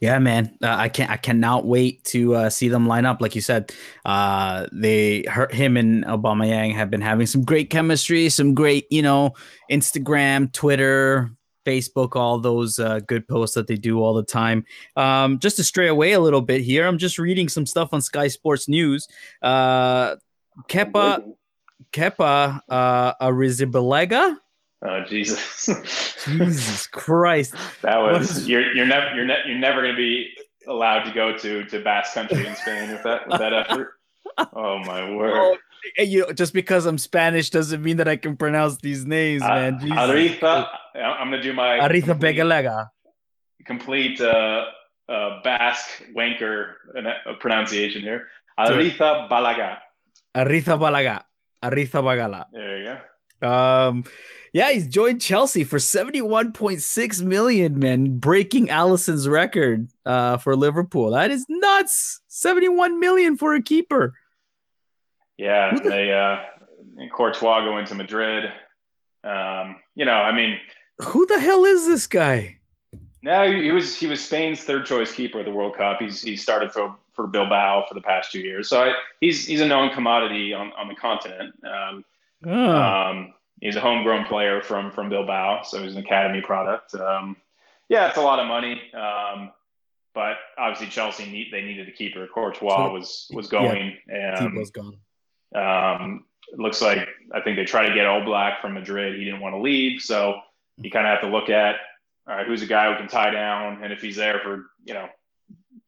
Yeah, 0.00 0.18
man, 0.18 0.56
uh, 0.62 0.74
I 0.78 0.88
can't. 0.88 1.10
I 1.10 1.18
cannot 1.18 1.66
wait 1.66 2.04
to 2.04 2.34
uh, 2.34 2.50
see 2.50 2.68
them 2.68 2.88
line 2.88 3.04
up. 3.04 3.20
Like 3.20 3.34
you 3.34 3.42
said, 3.42 3.70
uh, 4.06 4.66
they 4.72 5.24
hurt 5.28 5.52
him 5.52 5.76
and 5.76 6.04
Aubameyang 6.06 6.74
have 6.74 6.90
been 6.90 7.02
having 7.02 7.26
some 7.26 7.44
great 7.44 7.68
chemistry, 7.68 8.30
some 8.30 8.54
great, 8.54 8.86
you 8.90 9.02
know, 9.02 9.34
Instagram, 9.70 10.50
Twitter, 10.54 11.30
Facebook, 11.66 12.16
all 12.16 12.38
those 12.38 12.78
uh, 12.78 13.00
good 13.00 13.28
posts 13.28 13.54
that 13.56 13.66
they 13.66 13.76
do 13.76 14.00
all 14.02 14.14
the 14.14 14.22
time. 14.22 14.64
Um, 14.96 15.38
just 15.38 15.56
to 15.56 15.64
stray 15.64 15.88
away 15.88 16.12
a 16.12 16.20
little 16.20 16.40
bit 16.40 16.62
here, 16.62 16.86
I'm 16.86 16.96
just 16.96 17.18
reading 17.18 17.50
some 17.50 17.66
stuff 17.66 17.90
on 17.92 18.00
Sky 18.00 18.28
Sports 18.28 18.68
News. 18.68 19.06
Uh, 19.42 20.16
Kepa, 20.68 21.24
Kepa 21.92 22.60
uh, 22.70 23.12
Oh 24.82 25.04
Jesus! 25.04 25.66
Jesus 26.24 26.86
Christ! 26.86 27.54
That 27.82 27.98
was 27.98 28.48
you're 28.48 28.72
you're 28.74 28.86
never 28.86 29.14
you're 29.14 29.26
ne- 29.26 29.42
you're 29.46 29.58
never 29.58 29.82
going 29.82 29.94
to 29.94 29.96
be 29.96 30.30
allowed 30.66 31.04
to 31.04 31.12
go 31.12 31.36
to 31.36 31.64
to 31.64 31.80
Basque 31.80 32.14
Country 32.14 32.46
in 32.46 32.56
Spain 32.56 32.90
with 32.90 33.02
that 33.02 33.28
with 33.28 33.38
that 33.38 33.52
effort. 33.52 33.92
Oh 34.54 34.78
my 34.84 35.10
word! 35.14 35.58
Oh, 35.98 36.02
you 36.02 36.20
know, 36.20 36.32
just 36.32 36.52
because 36.52 36.86
I'm 36.86 36.98
Spanish 36.98 37.50
doesn't 37.50 37.82
mean 37.82 37.98
that 37.98 38.08
I 38.08 38.16
can 38.16 38.36
pronounce 38.36 38.76
these 38.78 39.04
names, 39.04 39.42
uh, 39.42 39.48
man. 39.48 39.80
Jesus. 39.80 39.98
I'm 40.94 41.30
going 41.30 41.32
to 41.32 41.42
do 41.42 41.52
my 41.52 41.78
Aritha 41.80 42.18
Begalega. 42.18 42.88
Complete 43.66 44.20
uh, 44.20 44.64
uh, 45.08 45.42
Basque 45.42 46.04
wanker 46.16 46.74
uh, 46.96 47.34
pronunciation 47.38 48.02
here. 48.02 48.28
Aritha 48.58 49.28
Balaga. 49.28 49.78
Aritha 50.34 50.78
Balaga. 50.78 51.22
Aritha 51.62 52.02
Bagala. 52.02 52.46
There 52.52 52.78
you 52.78 52.84
go. 52.84 52.98
Um, 53.42 54.04
yeah, 54.52 54.70
he's 54.72 54.88
joined 54.88 55.20
Chelsea 55.20 55.62
for 55.62 55.78
71.6 55.78 57.22
million, 57.22 57.78
man, 57.78 58.18
breaking 58.18 58.70
Alisson's 58.70 59.28
record 59.28 59.88
uh, 60.04 60.38
for 60.38 60.56
Liverpool. 60.56 61.12
That 61.12 61.30
is 61.30 61.46
nuts. 61.48 62.20
71 62.28 62.98
million 62.98 63.36
for 63.36 63.54
a 63.54 63.62
keeper. 63.62 64.14
Yeah, 65.38 65.78
they 65.82 66.12
uh 66.12 66.40
Courtois 67.08 67.64
going 67.64 67.86
to 67.86 67.94
Madrid. 67.94 68.52
Um, 69.24 69.76
you 69.94 70.04
know, 70.04 70.12
I 70.12 70.32
mean, 70.32 70.58
who 70.98 71.24
the 71.26 71.40
hell 71.40 71.64
is 71.64 71.86
this 71.86 72.06
guy? 72.06 72.58
No, 73.22 73.50
he 73.50 73.70
was 73.70 73.96
he 73.96 74.06
was 74.06 74.22
Spain's 74.22 74.64
third 74.64 74.86
choice 74.86 75.12
keeper 75.12 75.38
at 75.40 75.44
the 75.44 75.50
World 75.50 75.76
Cup. 75.76 75.98
He's 76.00 76.22
he 76.22 76.36
started 76.36 76.72
for 76.72 76.94
for 77.12 77.26
Bilbao 77.26 77.86
for 77.88 77.94
the 77.94 78.00
past 78.00 78.32
two 78.32 78.40
years, 78.40 78.68
so 78.68 78.82
I, 78.82 78.94
he's 79.20 79.46
he's 79.46 79.60
a 79.60 79.66
known 79.66 79.92
commodity 79.92 80.52
on, 80.52 80.72
on 80.78 80.88
the 80.88 80.94
continent. 80.94 81.54
Um, 81.64 82.04
oh. 82.46 82.76
um, 82.76 83.34
he's 83.60 83.76
a 83.76 83.80
homegrown 83.80 84.26
player 84.26 84.62
from 84.62 84.90
from 84.92 85.08
Bilbao, 85.08 85.62
so 85.62 85.82
he's 85.82 85.94
an 85.94 86.04
academy 86.04 86.40
product. 86.40 86.94
Um, 86.94 87.36
yeah, 87.88 88.08
it's 88.08 88.18
a 88.18 88.22
lot 88.22 88.38
of 88.38 88.46
money, 88.46 88.80
um, 88.94 89.50
but 90.14 90.36
obviously 90.58 90.88
Chelsea 90.88 91.30
need 91.30 91.48
they 91.52 91.62
needed 91.62 91.88
a 91.88 91.92
keeper. 91.92 92.26
Courtois 92.26 92.92
was 92.92 93.30
was 93.32 93.48
going, 93.48 93.96
yeah, 94.08 94.44
and 94.44 94.56
was 94.56 94.70
gone. 94.70 94.96
Um, 95.54 96.24
looks 96.56 96.80
like 96.80 97.08
I 97.32 97.40
think 97.40 97.56
they 97.56 97.64
tried 97.64 97.88
to 97.88 97.94
get 97.94 98.06
Oblak 98.06 98.60
from 98.60 98.74
Madrid. 98.74 99.18
He 99.18 99.24
didn't 99.24 99.40
want 99.40 99.54
to 99.54 99.60
leave, 99.60 100.00
so 100.00 100.40
you 100.78 100.90
kind 100.90 101.06
of 101.06 101.10
have 101.10 101.20
to 101.22 101.28
look 101.28 101.50
at 101.50 101.76
all 102.28 102.36
right, 102.36 102.46
who's 102.46 102.62
a 102.62 102.66
guy 102.66 102.90
who 102.90 102.98
can 102.98 103.08
tie 103.08 103.30
down, 103.30 103.82
and 103.82 103.92
if 103.92 104.00
he's 104.00 104.16
there 104.16 104.40
for 104.40 104.66
you 104.84 104.94
know 104.94 105.08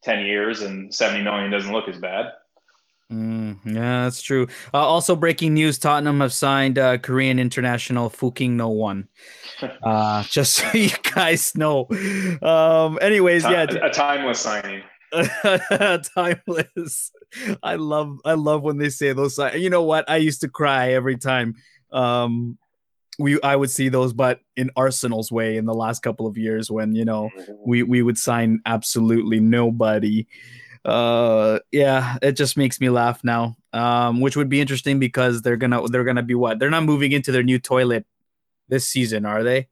ten 0.03 0.25
years 0.25 0.63
and 0.63 0.93
seventy 0.93 1.23
million 1.23 1.51
doesn't 1.51 1.73
look 1.73 1.89
as 1.89 1.99
bad. 1.99 2.33
Mm, 3.13 3.59
yeah, 3.67 4.05
that's 4.05 4.23
true. 4.23 4.47
Uh, 4.73 4.79
also, 4.79 5.15
breaking 5.15 5.53
news: 5.53 5.79
Tottenham 5.79 6.21
have 6.21 6.33
signed 6.33 6.79
uh, 6.79 6.97
Korean 6.97 7.39
international 7.39 8.09
Fuking 8.09 8.57
No 8.57 8.69
One. 8.69 9.09
Uh, 9.85 10.25
just 10.25 10.55
so 10.57 10.69
you 10.77 10.91
guys 11.15 11.57
know. 11.57 11.87
Um, 12.43 12.99
anyways, 13.01 13.45
yeah, 13.45 13.63
a 13.63 13.91
timeless 13.91 14.41
signing. 14.41 14.83
timeless. 16.17 17.13
I 17.63 17.77
love, 17.77 18.19
I 18.25 18.33
love 18.35 18.63
when 18.63 18.79
they 18.79 18.89
say 18.89 19.13
those. 19.13 19.39
You 19.55 19.71
know 19.71 19.85
what? 19.85 20.11
I 20.11 20.17
used 20.17 20.41
to 20.41 20.49
cry 20.49 20.95
every 20.95 21.17
time. 21.17 21.55
Um, 21.93 22.59
we 23.21 23.41
I 23.43 23.55
would 23.55 23.71
see 23.71 23.89
those, 23.89 24.13
but 24.13 24.41
in 24.57 24.71
Arsenal's 24.75 25.31
way 25.31 25.57
in 25.59 25.65
the 25.65 25.75
last 25.75 26.03
couple 26.03 26.27
of 26.27 26.37
years 26.37 26.69
when 26.69 26.97
you 26.97 27.05
know 27.05 27.31
mm-hmm. 27.39 27.53
we 27.65 27.85
we 27.85 28.03
would 28.03 28.19
sign 28.19 28.61
absolutely 28.67 29.39
nobody 29.39 30.27
uh 30.85 31.61
yeah 31.71 32.19
it 32.23 32.33
just 32.33 32.57
makes 32.57 32.81
me 32.81 32.91
laugh 32.91 33.23
now. 33.23 33.57
Um 33.73 34.21
which 34.21 34.37
would 34.37 34.49
be 34.49 34.61
interesting 34.61 34.99
because 34.99 35.43
they're 35.43 35.57
gonna 35.57 35.87
they're 35.89 36.05
gonna 36.05 36.23
be 36.23 36.35
what? 36.35 36.59
They're 36.59 36.71
not 36.71 36.85
moving 36.85 37.13
into 37.13 37.33
their 37.33 37.43
new 37.43 37.59
toilet 37.59 38.07
this 38.69 38.87
season 38.89 39.25
are 39.27 39.43
they? 39.43 39.69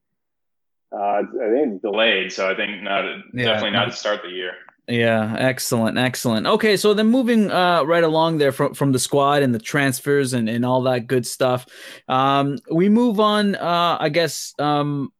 Uh 0.92 1.22
i 1.22 1.50
think 1.52 1.82
delayed 1.82 2.32
so 2.32 2.50
i 2.50 2.54
think 2.54 2.82
not 2.82 3.04
yeah. 3.32 3.44
definitely 3.44 3.70
not 3.70 3.86
to 3.86 3.92
start 3.92 4.22
the 4.22 4.30
year. 4.30 4.52
Yeah 4.88 5.36
excellent 5.38 5.98
excellent. 5.98 6.46
Okay 6.46 6.76
so 6.76 6.94
then 6.94 7.06
moving 7.06 7.50
uh 7.50 7.82
right 7.84 8.04
along 8.04 8.38
there 8.38 8.52
from 8.52 8.74
from 8.74 8.92
the 8.92 8.98
squad 8.98 9.42
and 9.42 9.54
the 9.54 9.58
transfers 9.58 10.32
and 10.32 10.48
and 10.48 10.64
all 10.64 10.82
that 10.82 11.06
good 11.06 11.26
stuff. 11.26 11.66
Um 12.08 12.58
we 12.70 12.88
move 12.88 13.20
on 13.20 13.54
uh 13.56 13.96
i 14.00 14.08
guess 14.08 14.54
um 14.58 15.12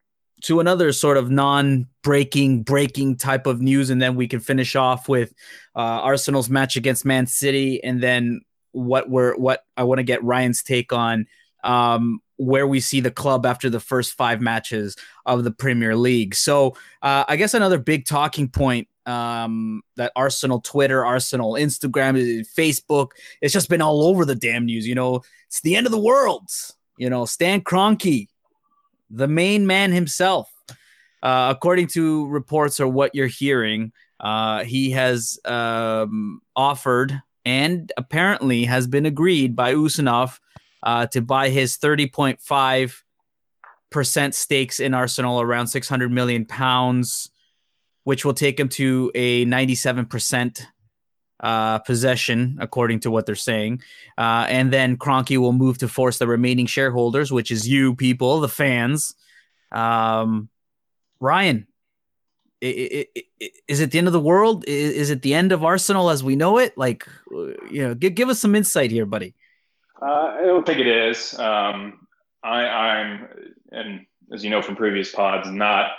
to 0.43 0.61
another 0.61 0.93
sort 0.93 1.17
of 1.17 1.31
non-breaking 1.31 2.63
breaking 2.63 3.17
type 3.17 3.47
of 3.47 3.61
news 3.61 3.91
and 3.91 4.01
then 4.01 4.15
we 4.15 4.29
can 4.29 4.41
finish 4.41 4.77
off 4.77 5.09
with 5.09 5.33
uh, 5.77 5.79
arsenal's 5.79 6.51
match 6.51 6.77
against 6.77 7.05
man 7.05 7.27
city 7.27 7.83
and 7.83 8.03
then 8.03 8.41
what 8.73 9.09
we're 9.09 9.35
what 9.37 9.65
i 9.77 9.83
want 9.83 9.99
to 9.99 10.05
get 10.05 10.23
ryan's 10.23 10.63
take 10.63 10.93
on 10.93 11.27
um, 11.63 12.21
where 12.37 12.67
we 12.67 12.81
see 12.81 13.01
the 13.01 13.11
club 13.11 13.45
after 13.45 13.69
the 13.69 13.81
first 13.81 14.15
five 14.15 14.41
matches 14.41 14.97
of 15.27 15.45
the 15.45 15.51
premier 15.51 15.95
league. 15.95 16.35
So 16.35 16.77
uh, 17.03 17.25
i 17.29 17.37
guess 17.37 17.55
another 17.55 17.79
big 17.79 18.07
talking 18.07 18.49
point 18.49 18.89
um, 19.07 19.83
that 19.97 20.13
arsenal 20.15 20.61
twitter 20.61 21.05
arsenal 21.05 21.55
instagram 21.55 22.47
facebook 22.55 23.11
it's 23.41 23.53
just 23.53 23.69
been 23.69 23.83
all 23.83 24.05
over 24.05 24.25
the 24.25 24.35
damn 24.35 24.67
news 24.67 24.87
you 24.87 24.95
know? 24.95 25.23
It's 25.49 25.61
the 25.63 25.77
end 25.77 25.87
of 25.87 25.93
the 25.93 25.99
world 25.99 26.49
you 26.97 27.11
know? 27.11 27.25
Stan 27.25 27.61
Kroenke 27.61 28.29
the 29.11 29.29
main 29.29 29.67
man 29.67 29.93
himself. 29.93 30.51
Uh, 31.23 31.53
according 31.55 31.87
to 31.87 32.27
reports 32.29 32.81
or 32.81 32.89
what 32.89 33.15
you're 33.15 33.27
hearing, 33.27 33.93
uh, 34.21 34.65
he 34.65 34.91
has 34.93 35.39
um, 35.45 36.41
offered 36.57 37.21
and 37.45 37.93
apparently 37.97 38.65
has 38.65 38.87
been 38.87 39.07
agreed 39.07 39.55
by 39.55 39.75
Usmanov 39.75 40.39
uh, 40.83 41.07
to 41.07 41.21
buy 41.21 41.51
his 41.51 41.77
30.5 41.77 43.03
percent 43.91 44.35
stakes 44.35 44.81
in 44.81 44.95
Arsenal, 44.95 45.41
around 45.41 45.67
600 45.67 46.13
million 46.13 46.45
pounds, 46.45 47.31
which 48.05 48.25
will 48.25 48.35
take 48.35 48.59
him 48.59 48.69
to 48.69 49.11
a 49.15 49.45
97 49.45 50.07
percent 50.07 50.67
uh, 51.41 51.79
possession, 51.81 52.59
according 52.61 53.01
to 53.01 53.11
what 53.11 53.27
they're 53.27 53.35
saying. 53.35 53.83
Uh, 54.19 54.47
and 54.49 54.73
then 54.73 54.97
Kroenke 54.97 55.39
will 55.39 55.53
move 55.53 55.79
to 55.79 55.89
force 55.89 56.19
the 56.19 56.27
remaining 56.27 56.67
shareholders, 56.67 57.33
which 57.33 57.51
is 57.51 57.67
you 57.67 57.95
people, 57.95 58.41
the 58.41 58.49
fans. 58.49 59.15
Um, 59.73 60.49
Ryan, 61.21 61.67
is 62.61 63.81
it 63.81 63.91
the 63.91 63.99
end 63.99 64.07
of 64.07 64.13
the 64.13 64.21
world? 64.21 64.65
Is 64.67 65.11
it 65.11 65.23
the 65.23 65.35
end 65.35 65.53
of 65.53 65.65
Arsenal 65.65 66.11
as 66.11 66.23
we 66.23 66.37
know 66.37 66.59
it? 66.59 66.77
Like, 66.77 67.07
you 67.31 67.83
know, 67.83 67.95
give, 67.95 68.15
give 68.15 68.29
us 68.29 68.39
some 68.39 68.55
insight 68.55 68.91
here, 68.91 69.07
buddy. 69.07 69.35
Uh, 70.01 70.37
I 70.39 70.43
don't 70.43 70.67
think 70.67 70.79
it 70.79 70.87
is. 70.87 71.39
Um, 71.39 72.07
I, 72.43 72.67
I'm, 72.67 73.29
and 73.71 74.07
as 74.33 74.45
you 74.45 74.51
know 74.51 74.63
from 74.63 74.77
previous 74.77 75.15
pods, 75.15 75.51
not 75.51 75.91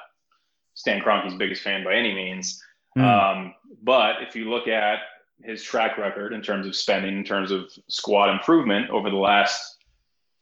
Stan 0.76 1.02
Kroenke's 1.02 1.36
biggest 1.36 1.64
fan 1.64 1.84
by 1.84 1.96
any 1.96 2.14
means. 2.14 2.62
Mm. 2.98 3.04
Um, 3.04 3.54
but 3.84 4.22
if 4.22 4.36
you 4.36 4.50
look 4.50 4.68
at 4.68 5.00
his 5.44 5.64
track 5.64 5.98
record 5.98 6.34
in 6.34 6.42
terms 6.42 6.68
of 6.68 6.76
spending, 6.76 7.18
in 7.18 7.24
terms 7.24 7.52
of 7.52 7.72
squad 7.88 8.32
improvement 8.32 8.90
over 8.90 9.10
the 9.10 9.16
last 9.16 9.78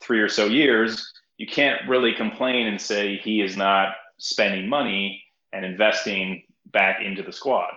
three 0.01 0.19
or 0.19 0.29
so 0.29 0.45
years, 0.45 1.11
you 1.37 1.47
can't 1.47 1.87
really 1.87 2.13
complain 2.13 2.67
and 2.67 2.79
say 2.79 3.17
he 3.17 3.41
is 3.41 3.55
not 3.55 3.95
spending 4.17 4.67
money 4.67 5.23
and 5.53 5.65
investing 5.65 6.43
back 6.67 7.01
into 7.01 7.23
the 7.23 7.31
squad. 7.31 7.71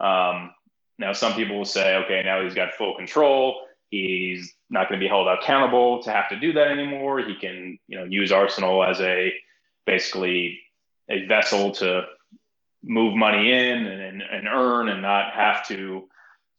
Um, 0.00 0.52
now, 0.98 1.12
some 1.12 1.34
people 1.34 1.56
will 1.56 1.64
say, 1.64 1.96
okay, 1.96 2.22
now 2.24 2.42
he's 2.42 2.54
got 2.54 2.74
full 2.74 2.96
control. 2.96 3.66
He's 3.90 4.54
not 4.70 4.88
going 4.88 4.98
to 4.98 5.04
be 5.04 5.08
held 5.08 5.28
accountable 5.28 6.02
to 6.02 6.10
have 6.10 6.28
to 6.30 6.38
do 6.38 6.52
that 6.54 6.68
anymore. 6.68 7.18
He 7.20 7.34
can, 7.34 7.78
you 7.88 7.98
know, 7.98 8.04
use 8.04 8.32
Arsenal 8.32 8.82
as 8.82 9.00
a 9.00 9.32
basically 9.86 10.60
a 11.10 11.26
vessel 11.26 11.72
to 11.72 12.04
move 12.82 13.14
money 13.14 13.52
in 13.52 13.86
and, 13.86 14.22
and 14.22 14.48
earn 14.48 14.88
and 14.88 15.02
not 15.02 15.32
have 15.34 15.66
to 15.68 16.08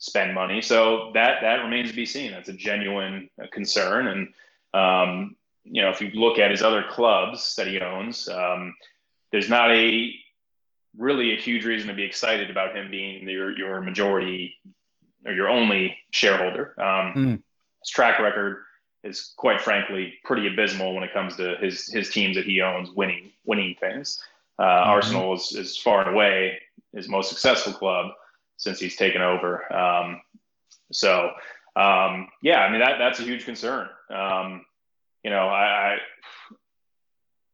spend 0.03 0.33
money. 0.33 0.61
So 0.61 1.11
that 1.13 1.41
that 1.41 1.63
remains 1.63 1.89
to 1.89 1.95
be 1.95 2.05
seen. 2.05 2.31
That's 2.31 2.49
a 2.49 2.53
genuine 2.53 3.29
concern. 3.53 4.07
And 4.07 4.33
um, 4.73 5.35
you 5.63 5.81
know, 5.81 5.89
if 5.89 6.01
you 6.01 6.09
look 6.09 6.39
at 6.39 6.51
his 6.51 6.61
other 6.61 6.83
clubs 6.89 7.55
that 7.55 7.67
he 7.67 7.79
owns, 7.79 8.27
um, 8.27 8.75
there's 9.31 9.49
not 9.49 9.71
a 9.71 10.13
really 10.97 11.33
a 11.33 11.39
huge 11.39 11.63
reason 11.63 11.87
to 11.87 11.93
be 11.93 12.03
excited 12.03 12.51
about 12.51 12.75
him 12.75 12.91
being 12.91 13.27
your 13.29 13.57
your 13.57 13.79
majority 13.79 14.55
or 15.25 15.31
your 15.31 15.47
only 15.47 15.97
shareholder. 16.11 16.73
Um, 16.77 17.13
mm. 17.15 17.43
His 17.79 17.89
track 17.89 18.19
record 18.19 18.63
is 19.05 19.33
quite 19.37 19.61
frankly 19.61 20.15
pretty 20.25 20.47
abysmal 20.47 20.93
when 20.93 21.03
it 21.05 21.13
comes 21.13 21.37
to 21.37 21.55
his 21.61 21.87
his 21.87 22.09
teams 22.09 22.35
that 22.35 22.45
he 22.45 22.61
owns 22.61 22.91
winning 22.91 23.31
winning 23.45 23.75
things. 23.79 24.21
Uh, 24.59 24.63
mm-hmm. 24.63 24.89
Arsenal 24.89 25.33
is, 25.33 25.55
is 25.55 25.77
far 25.77 26.05
and 26.05 26.13
away 26.13 26.59
his 26.93 27.07
most 27.07 27.29
successful 27.29 27.71
club 27.71 28.11
since 28.63 28.79
he's 28.79 28.95
taken 28.95 29.21
over. 29.21 29.71
Um, 29.73 30.21
so 30.91 31.31
um, 31.75 32.29
yeah, 32.41 32.59
I 32.59 32.71
mean 32.71 32.79
that 32.79 32.97
that's 32.97 33.19
a 33.19 33.23
huge 33.23 33.45
concern. 33.45 33.89
Um, 34.09 34.65
you 35.23 35.29
know, 35.29 35.47
I, 35.47 35.65
I 35.65 35.97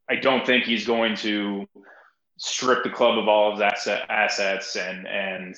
I 0.09 0.15
don't 0.15 0.45
think 0.45 0.65
he's 0.65 0.85
going 0.85 1.15
to 1.17 1.67
strip 2.37 2.83
the 2.83 2.89
club 2.89 3.17
of 3.17 3.27
all 3.27 3.51
of 3.51 3.59
his 3.59 3.61
asset, 3.61 4.05
assets 4.09 4.75
and 4.75 5.07
and 5.07 5.55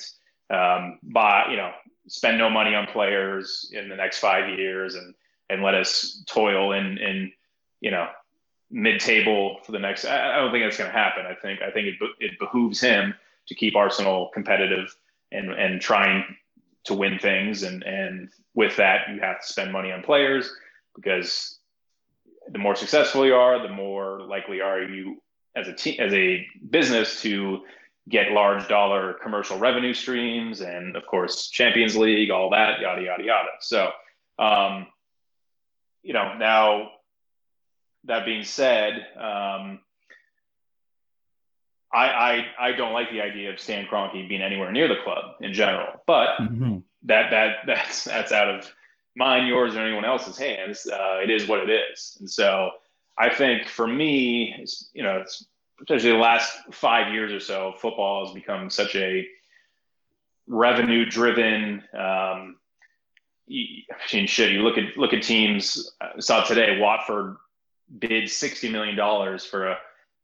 um, 0.50 0.98
buy 1.02 1.46
you 1.50 1.56
know 1.56 1.72
spend 2.08 2.38
no 2.38 2.50
money 2.50 2.74
on 2.74 2.86
players 2.86 3.70
in 3.72 3.88
the 3.88 3.96
next 3.96 4.18
five 4.18 4.58
years 4.58 4.94
and 4.94 5.14
and 5.50 5.62
let 5.62 5.74
us 5.74 6.22
toil 6.26 6.72
in 6.72 6.98
in 6.98 7.32
you 7.80 7.90
know 7.90 8.08
mid 8.70 9.00
table 9.00 9.58
for 9.64 9.72
the 9.72 9.78
next. 9.78 10.04
I 10.04 10.36
don't 10.36 10.50
think 10.50 10.64
that's 10.64 10.78
going 10.78 10.90
to 10.90 10.96
happen. 10.96 11.26
I 11.26 11.34
think 11.34 11.60
I 11.62 11.70
think 11.70 11.88
it 11.88 11.94
it 12.20 12.38
behooves 12.38 12.80
him 12.80 13.14
to 13.48 13.54
keep 13.54 13.74
Arsenal 13.74 14.30
competitive 14.32 14.94
and 15.32 15.50
and 15.52 15.80
trying 15.80 16.24
to 16.84 16.94
win 16.94 17.18
things 17.18 17.62
and 17.62 17.82
and 17.84 18.28
with 18.54 18.76
that 18.76 19.08
you 19.12 19.20
have 19.20 19.40
to 19.40 19.46
spend 19.46 19.72
money 19.72 19.92
on 19.92 20.02
players 20.02 20.52
because 20.94 21.58
the 22.50 22.58
more 22.58 22.74
successful 22.74 23.24
you 23.26 23.34
are, 23.34 23.62
the 23.62 23.72
more 23.72 24.20
likely 24.22 24.60
are 24.60 24.82
you 24.82 25.22
as 25.54 25.68
a 25.68 25.72
team, 25.72 26.00
as 26.00 26.12
a 26.12 26.46
business 26.70 27.22
to 27.22 27.60
get 28.08 28.32
large 28.32 28.66
dollar 28.68 29.14
commercial 29.22 29.58
revenue 29.58 29.94
streams, 29.94 30.60
and 30.60 30.96
of 30.96 31.06
course 31.06 31.48
Champions 31.48 31.96
League, 31.96 32.30
all 32.30 32.50
that, 32.50 32.80
yada 32.80 33.02
yada 33.02 33.22
yada. 33.22 33.48
So, 33.60 33.90
um, 34.38 34.86
you 36.02 36.12
know, 36.12 36.34
now 36.36 36.90
that 38.04 38.24
being 38.24 38.42
said, 38.42 39.06
um, 39.16 39.80
I, 41.92 42.06
I 42.06 42.68
I 42.68 42.72
don't 42.72 42.92
like 42.92 43.10
the 43.10 43.20
idea 43.20 43.50
of 43.52 43.60
Stan 43.60 43.86
Kroenke 43.86 44.28
being 44.28 44.42
anywhere 44.42 44.72
near 44.72 44.88
the 44.88 44.96
club 45.04 45.36
in 45.40 45.52
general, 45.52 46.00
but 46.06 46.36
mm-hmm. 46.38 46.78
that 47.04 47.30
that 47.30 47.56
that's 47.66 48.04
that's 48.04 48.32
out 48.32 48.48
of 48.48 48.70
mine, 49.16 49.46
yours, 49.46 49.74
or 49.74 49.80
anyone 49.80 50.04
else's 50.04 50.38
hands. 50.38 50.86
Uh, 50.86 51.20
it 51.22 51.30
is 51.30 51.46
what 51.46 51.60
it 51.60 51.70
is. 51.70 52.16
And 52.20 52.30
so 52.30 52.70
I 53.18 53.28
think 53.34 53.68
for 53.68 53.86
me, 53.86 54.64
you 54.94 55.02
know, 55.02 55.22
especially 55.80 56.12
the 56.12 56.16
last 56.16 56.56
five 56.72 57.12
years 57.12 57.32
or 57.32 57.40
so, 57.40 57.74
football 57.78 58.24
has 58.24 58.34
become 58.34 58.70
such 58.70 58.96
a 58.96 59.26
revenue 60.46 61.04
driven. 61.04 61.82
Um, 61.92 62.56
I 63.50 63.84
mean, 64.12 64.26
shit. 64.26 64.52
You 64.52 64.62
look 64.62 64.78
at 64.78 64.96
look 64.96 65.12
at 65.12 65.22
teams. 65.22 65.92
I 66.00 66.20
saw 66.20 66.42
today 66.42 66.78
Watford 66.78 67.36
bid 67.98 68.30
sixty 68.30 68.70
million 68.70 68.96
dollars 68.96 69.44
for 69.44 69.68
a 69.68 69.78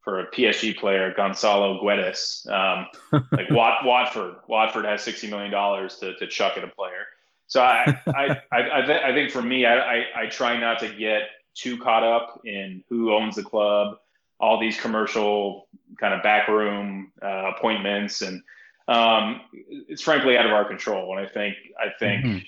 for 0.09 0.21
a 0.21 0.31
PSG 0.31 0.75
player, 0.79 1.13
Gonçalo 1.13 1.83
Guedes. 1.83 2.49
Um, 2.51 2.87
like 3.31 3.51
Wat, 3.51 3.81
Watford, 3.85 4.37
Watford 4.47 4.87
has 4.87 5.03
sixty 5.03 5.29
million 5.29 5.51
dollars 5.51 5.97
to, 5.97 6.17
to 6.17 6.27
chuck 6.27 6.57
at 6.57 6.65
a 6.65 6.69
player. 6.69 7.05
So 7.47 7.61
I, 7.61 8.01
I, 8.07 8.41
I, 8.51 8.79
I, 8.79 8.87
th- 8.87 9.03
I, 9.03 9.13
think 9.13 9.31
for 9.31 9.43
me, 9.43 9.67
I, 9.67 9.77
I, 9.77 10.05
I 10.23 10.27
try 10.31 10.59
not 10.59 10.79
to 10.79 10.89
get 10.89 11.25
too 11.55 11.77
caught 11.77 12.05
up 12.05 12.41
in 12.47 12.83
who 12.89 13.13
owns 13.13 13.37
the 13.37 13.43
club, 13.43 13.99
all 14.41 14.59
these 14.59 14.81
commercial 14.81 15.69
kind 16.01 16.15
of 16.15 16.23
backroom 16.23 17.13
uh, 17.23 17.53
appointments, 17.55 18.23
and 18.23 18.43
um, 18.87 19.43
it's 19.53 20.01
frankly 20.01 20.39
out 20.39 20.47
of 20.47 20.53
our 20.53 20.65
control. 20.65 21.19
And 21.19 21.27
I 21.27 21.29
think, 21.31 21.55
I 21.79 21.89
think 21.99 22.25
mm-hmm. 22.25 22.39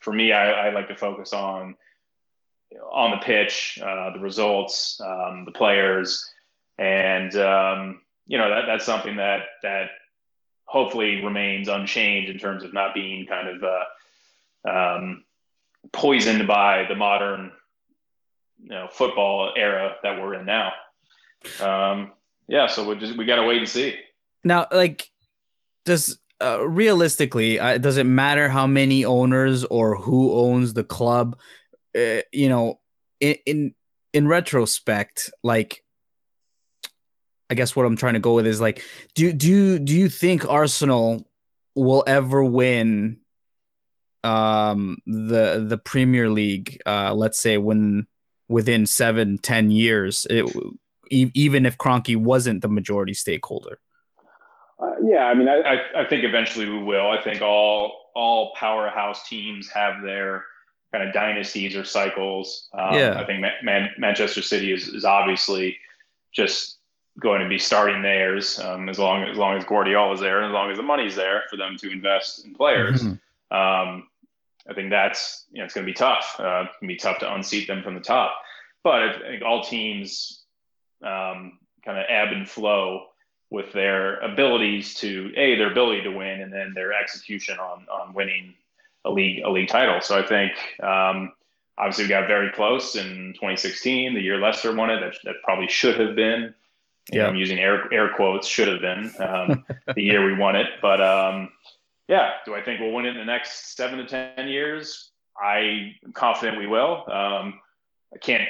for 0.00 0.12
me, 0.12 0.32
I, 0.32 0.66
I, 0.66 0.70
like 0.70 0.88
to 0.88 0.96
focus 0.96 1.32
on 1.32 1.76
on 2.90 3.12
the 3.12 3.18
pitch, 3.18 3.78
uh, 3.80 4.12
the 4.12 4.18
results, 4.18 5.00
um, 5.00 5.44
the 5.44 5.52
players, 5.52 6.28
and 6.78 7.34
um, 7.36 8.00
you 8.26 8.38
know 8.38 8.48
that 8.48 8.66
that's 8.66 8.84
something 8.84 9.16
that 9.16 9.42
that 9.62 9.90
hopefully 10.64 11.24
remains 11.24 11.68
unchanged 11.68 12.30
in 12.30 12.38
terms 12.38 12.62
of 12.62 12.72
not 12.74 12.94
being 12.94 13.26
kind 13.26 13.48
of 13.48 13.64
uh, 13.64 14.70
um, 14.70 15.24
poisoned 15.92 16.46
by 16.46 16.84
the 16.88 16.94
modern 16.94 17.52
you 18.62 18.70
know 18.70 18.88
football 18.90 19.52
era 19.56 19.96
that 20.02 20.20
we're 20.20 20.34
in 20.34 20.46
now. 20.46 20.72
Um, 21.60 22.12
yeah, 22.48 22.66
so 22.66 22.88
we 22.88 22.96
just 22.96 23.16
we 23.16 23.24
got 23.24 23.36
to 23.36 23.44
wait 23.44 23.58
and 23.58 23.68
see. 23.68 23.96
Now, 24.44 24.66
like, 24.70 25.10
does 25.84 26.18
uh, 26.42 26.66
realistically, 26.66 27.58
uh, 27.58 27.78
does 27.78 27.96
it 27.96 28.04
matter 28.04 28.48
how 28.48 28.66
many 28.66 29.04
owners 29.04 29.64
or 29.64 29.96
who 29.96 30.32
owns 30.32 30.74
the 30.74 30.84
club? 30.84 31.38
Uh, 31.96 32.22
you 32.32 32.48
know, 32.48 32.80
in, 33.20 33.36
in 33.46 33.74
in 34.12 34.28
retrospect, 34.28 35.30
like, 35.42 35.84
I 37.50 37.54
guess 37.54 37.74
what 37.74 37.86
I'm 37.86 37.96
trying 37.96 38.14
to 38.14 38.20
go 38.20 38.34
with 38.34 38.46
is 38.46 38.60
like, 38.60 38.82
do 39.14 39.32
do 39.32 39.78
do 39.78 39.94
you 39.94 40.08
think 40.08 40.48
Arsenal 40.48 41.26
will 41.74 42.04
ever 42.06 42.44
win 42.44 43.18
um 44.24 44.98
the 45.06 45.64
the 45.66 45.78
Premier 45.78 46.28
League 46.28 46.82
uh 46.86 47.14
let's 47.14 47.38
say 47.38 47.56
when 47.56 48.06
within 48.48 48.84
seven 48.84 49.38
ten 49.38 49.70
years 49.70 50.26
it, 50.28 50.44
even 51.10 51.64
if 51.64 51.78
Kroenke 51.78 52.16
wasn't 52.16 52.62
the 52.62 52.68
majority 52.68 53.14
stakeholder? 53.14 53.78
Uh, 54.80 54.94
yeah 55.04 55.24
I 55.24 55.34
mean 55.34 55.48
I, 55.48 55.60
I, 55.60 56.02
I 56.02 56.08
think 56.08 56.24
eventually 56.24 56.68
we 56.68 56.82
will. 56.82 57.08
I 57.08 57.22
think 57.22 57.42
all 57.42 58.10
all 58.14 58.52
powerhouse 58.56 59.28
teams 59.28 59.70
have 59.70 60.02
their 60.02 60.44
kind 60.92 61.06
of 61.06 61.14
dynasties 61.14 61.76
or 61.76 61.84
cycles. 61.84 62.68
Um, 62.72 62.94
yeah. 62.94 63.20
I 63.20 63.24
think 63.24 63.44
Man- 63.62 63.90
Manchester 63.98 64.42
City 64.42 64.72
is, 64.72 64.88
is 64.88 65.04
obviously 65.04 65.76
just 66.34 66.77
going 67.18 67.42
to 67.42 67.48
be 67.48 67.58
starting 67.58 68.02
theirs 68.02 68.58
um, 68.60 68.88
as 68.88 68.98
long 68.98 69.24
as 69.24 69.36
long 69.36 69.56
as 69.56 69.64
Guardiola 69.64 70.14
is 70.14 70.20
there 70.20 70.38
and 70.38 70.46
as 70.46 70.52
long 70.52 70.70
as 70.70 70.76
the 70.76 70.82
money's 70.82 71.16
there 71.16 71.42
for 71.50 71.56
them 71.56 71.76
to 71.78 71.90
invest 71.90 72.44
in 72.44 72.54
players. 72.54 73.02
Mm-hmm. 73.02 73.56
Um, 73.56 74.08
I 74.68 74.74
think 74.74 74.90
that's 74.90 75.46
you 75.50 75.58
know 75.58 75.64
it's 75.64 75.74
going 75.74 75.86
to 75.86 75.90
be 75.90 75.96
tough. 75.96 76.36
Uh, 76.38 76.66
it's 76.66 76.76
going 76.80 76.88
to 76.88 76.94
be 76.94 76.96
tough 76.96 77.18
to 77.18 77.34
unseat 77.34 77.66
them 77.66 77.82
from 77.82 77.94
the 77.94 78.00
top. 78.00 78.34
But 78.84 79.02
I 79.02 79.18
think 79.18 79.42
all 79.42 79.62
teams 79.62 80.44
um, 81.02 81.58
kind 81.84 81.98
of 81.98 82.04
ebb 82.08 82.32
and 82.32 82.48
flow 82.48 83.06
with 83.50 83.72
their 83.72 84.20
abilities 84.20 84.94
to 84.94 85.32
a 85.36 85.56
their 85.56 85.70
ability 85.70 86.02
to 86.02 86.10
win 86.10 86.40
and 86.42 86.52
then 86.52 86.72
their 86.74 86.92
execution 86.92 87.58
on 87.58 87.86
on 87.88 88.14
winning 88.14 88.54
a 89.04 89.10
league 89.10 89.42
a 89.44 89.50
league 89.50 89.68
title. 89.68 90.00
So 90.00 90.18
I 90.18 90.26
think 90.26 90.52
um, 90.82 91.32
obviously 91.78 92.04
we 92.04 92.08
got 92.08 92.28
very 92.28 92.52
close 92.52 92.94
in 92.94 93.32
2016, 93.34 94.14
the 94.14 94.20
year 94.20 94.38
Leicester 94.38 94.74
won 94.74 94.90
it. 94.90 95.00
That, 95.00 95.14
that 95.24 95.36
probably 95.44 95.68
should 95.68 95.98
have 95.98 96.14
been. 96.14 96.54
Yeah, 97.10 97.26
I'm 97.26 97.36
using 97.36 97.58
air 97.58 97.92
air 97.92 98.10
quotes. 98.14 98.46
Should 98.46 98.68
have 98.68 98.80
been 98.80 99.12
um, 99.20 99.64
the 99.94 100.02
year 100.02 100.24
we 100.24 100.34
won 100.34 100.56
it, 100.56 100.66
but 100.82 101.00
um, 101.00 101.50
yeah, 102.08 102.32
do 102.44 102.54
I 102.54 102.62
think 102.62 102.80
we'll 102.80 102.92
win 102.92 103.06
it 103.06 103.10
in 103.10 103.18
the 103.18 103.24
next 103.24 103.76
seven 103.76 103.98
to 103.98 104.06
10 104.06 104.48
years? 104.48 105.10
I'm 105.42 105.94
confident 106.14 106.58
we 106.58 106.66
will. 106.66 107.04
Um, 107.10 107.60
I 108.12 108.18
can't 108.20 108.48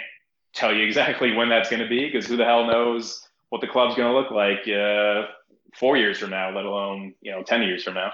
tell 0.54 0.72
you 0.74 0.84
exactly 0.84 1.34
when 1.34 1.48
that's 1.48 1.68
going 1.68 1.82
to 1.82 1.88
be 1.88 2.06
because 2.06 2.26
who 2.26 2.36
the 2.36 2.44
hell 2.44 2.66
knows 2.66 3.28
what 3.50 3.61
the 3.61 3.66
club's 3.66 3.94
going 3.94 4.11
to 4.11 4.18
look 4.18 4.30
like, 4.30 4.66
uh, 4.68 5.26
four 5.74 5.96
years 5.96 6.18
from 6.18 6.30
now, 6.30 6.54
let 6.54 6.64
alone 6.64 7.14
you 7.20 7.30
know 7.32 7.42
ten 7.42 7.62
years 7.62 7.84
from 7.84 7.94
now. 7.94 8.12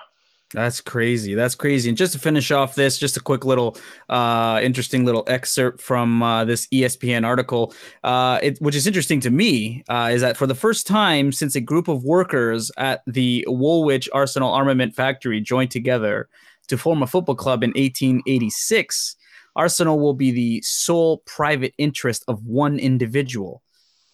That's 0.55 0.81
crazy. 0.81 1.35
That's 1.35 1.57
crazy. 1.57 1.89
And 1.89 1.99
just 1.99 2.13
to 2.13 2.19
finish 2.21 2.53
off 2.53 2.77
this, 2.77 2.97
just 2.97 3.17
a 3.17 3.21
quick 3.21 3.45
little 3.45 3.77
uh, 4.09 4.61
interesting 4.63 5.05
little 5.05 5.25
excerpt 5.27 5.81
from 5.81 6.23
uh, 6.23 6.45
this 6.45 6.69
ESPN 6.69 7.27
article, 7.27 7.75
uh, 8.05 8.39
it, 8.41 8.59
which 8.61 8.77
is 8.77 8.87
interesting 8.87 9.19
to 9.21 9.31
me, 9.31 9.83
uh, 9.89 10.11
is 10.13 10.21
that 10.21 10.37
for 10.37 10.47
the 10.47 10.55
first 10.55 10.87
time 10.87 11.33
since 11.33 11.57
a 11.57 11.61
group 11.61 11.89
of 11.89 12.05
workers 12.05 12.71
at 12.77 13.03
the 13.09 13.45
Woolwich 13.49 14.09
Arsenal 14.13 14.53
Armament 14.53 14.95
Factory 14.95 15.41
joined 15.41 15.73
together 15.73 16.29
to 16.69 16.79
form 16.79 17.03
a 17.03 17.09
football 17.09 17.35
club 17.35 17.65
in 17.65 17.71
1886, 17.71 19.17
Arsenal 19.57 19.99
will 19.99 20.15
be 20.15 20.31
the 20.31 20.63
sole 20.63 21.19
private 21.27 21.75
interest 21.79 22.25
of 22.29 22.47
one 22.47 22.79
individual. 22.79 23.64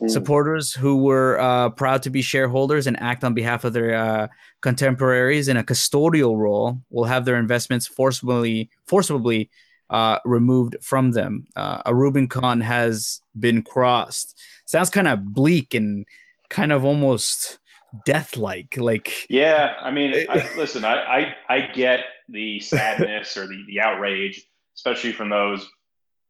Mm. 0.01 0.11
Supporters 0.11 0.73
who 0.73 1.03
were 1.03 1.39
uh, 1.39 1.71
proud 1.71 2.03
to 2.05 2.11
be 2.11 2.23
shareholders 2.23 2.87
and 2.87 2.99
act 3.01 3.23
on 3.23 3.35
behalf 3.35 3.65
of 3.65 3.75
their 3.75 3.95
uh, 3.95 4.29
contemporaries 4.63 5.49
in 5.49 5.57
a 5.57 5.65
custodial 5.65 6.39
role 6.39 6.81
will 6.89 7.05
have 7.05 7.25
their 7.25 7.37
investments 7.37 7.87
forcibly 7.87 8.71
forcibly 8.87 9.51
uh, 9.91 10.19
removed 10.25 10.77
from 10.81 11.11
them. 11.11 11.47
Uh, 11.55 11.83
a 11.85 11.95
Rubicon 11.95 12.61
has 12.61 13.21
been 13.39 13.63
crossed. 13.63 14.39
Sounds 14.65 14.89
kind 14.89 15.09
of 15.09 15.25
bleak 15.35 15.75
and 15.75 16.07
kind 16.49 16.73
of 16.73 16.85
almost 16.85 17.59
death-like. 18.07 18.77
Like 18.79 19.27
yeah, 19.29 19.75
I 19.83 19.91
mean, 19.91 20.27
I, 20.29 20.49
listen, 20.57 20.85
I, 20.85 21.35
I 21.49 21.55
I 21.57 21.61
get 21.73 22.05
the 22.29 22.61
sadness 22.61 23.37
or 23.37 23.47
the 23.47 23.65
the 23.67 23.81
outrage, 23.81 24.43
especially 24.77 25.13
from 25.13 25.29
those 25.29 25.69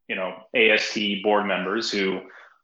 you 0.09 0.17
know 0.17 0.35
AST 0.55 0.99
board 1.23 1.47
members 1.47 1.91
who 1.91 2.21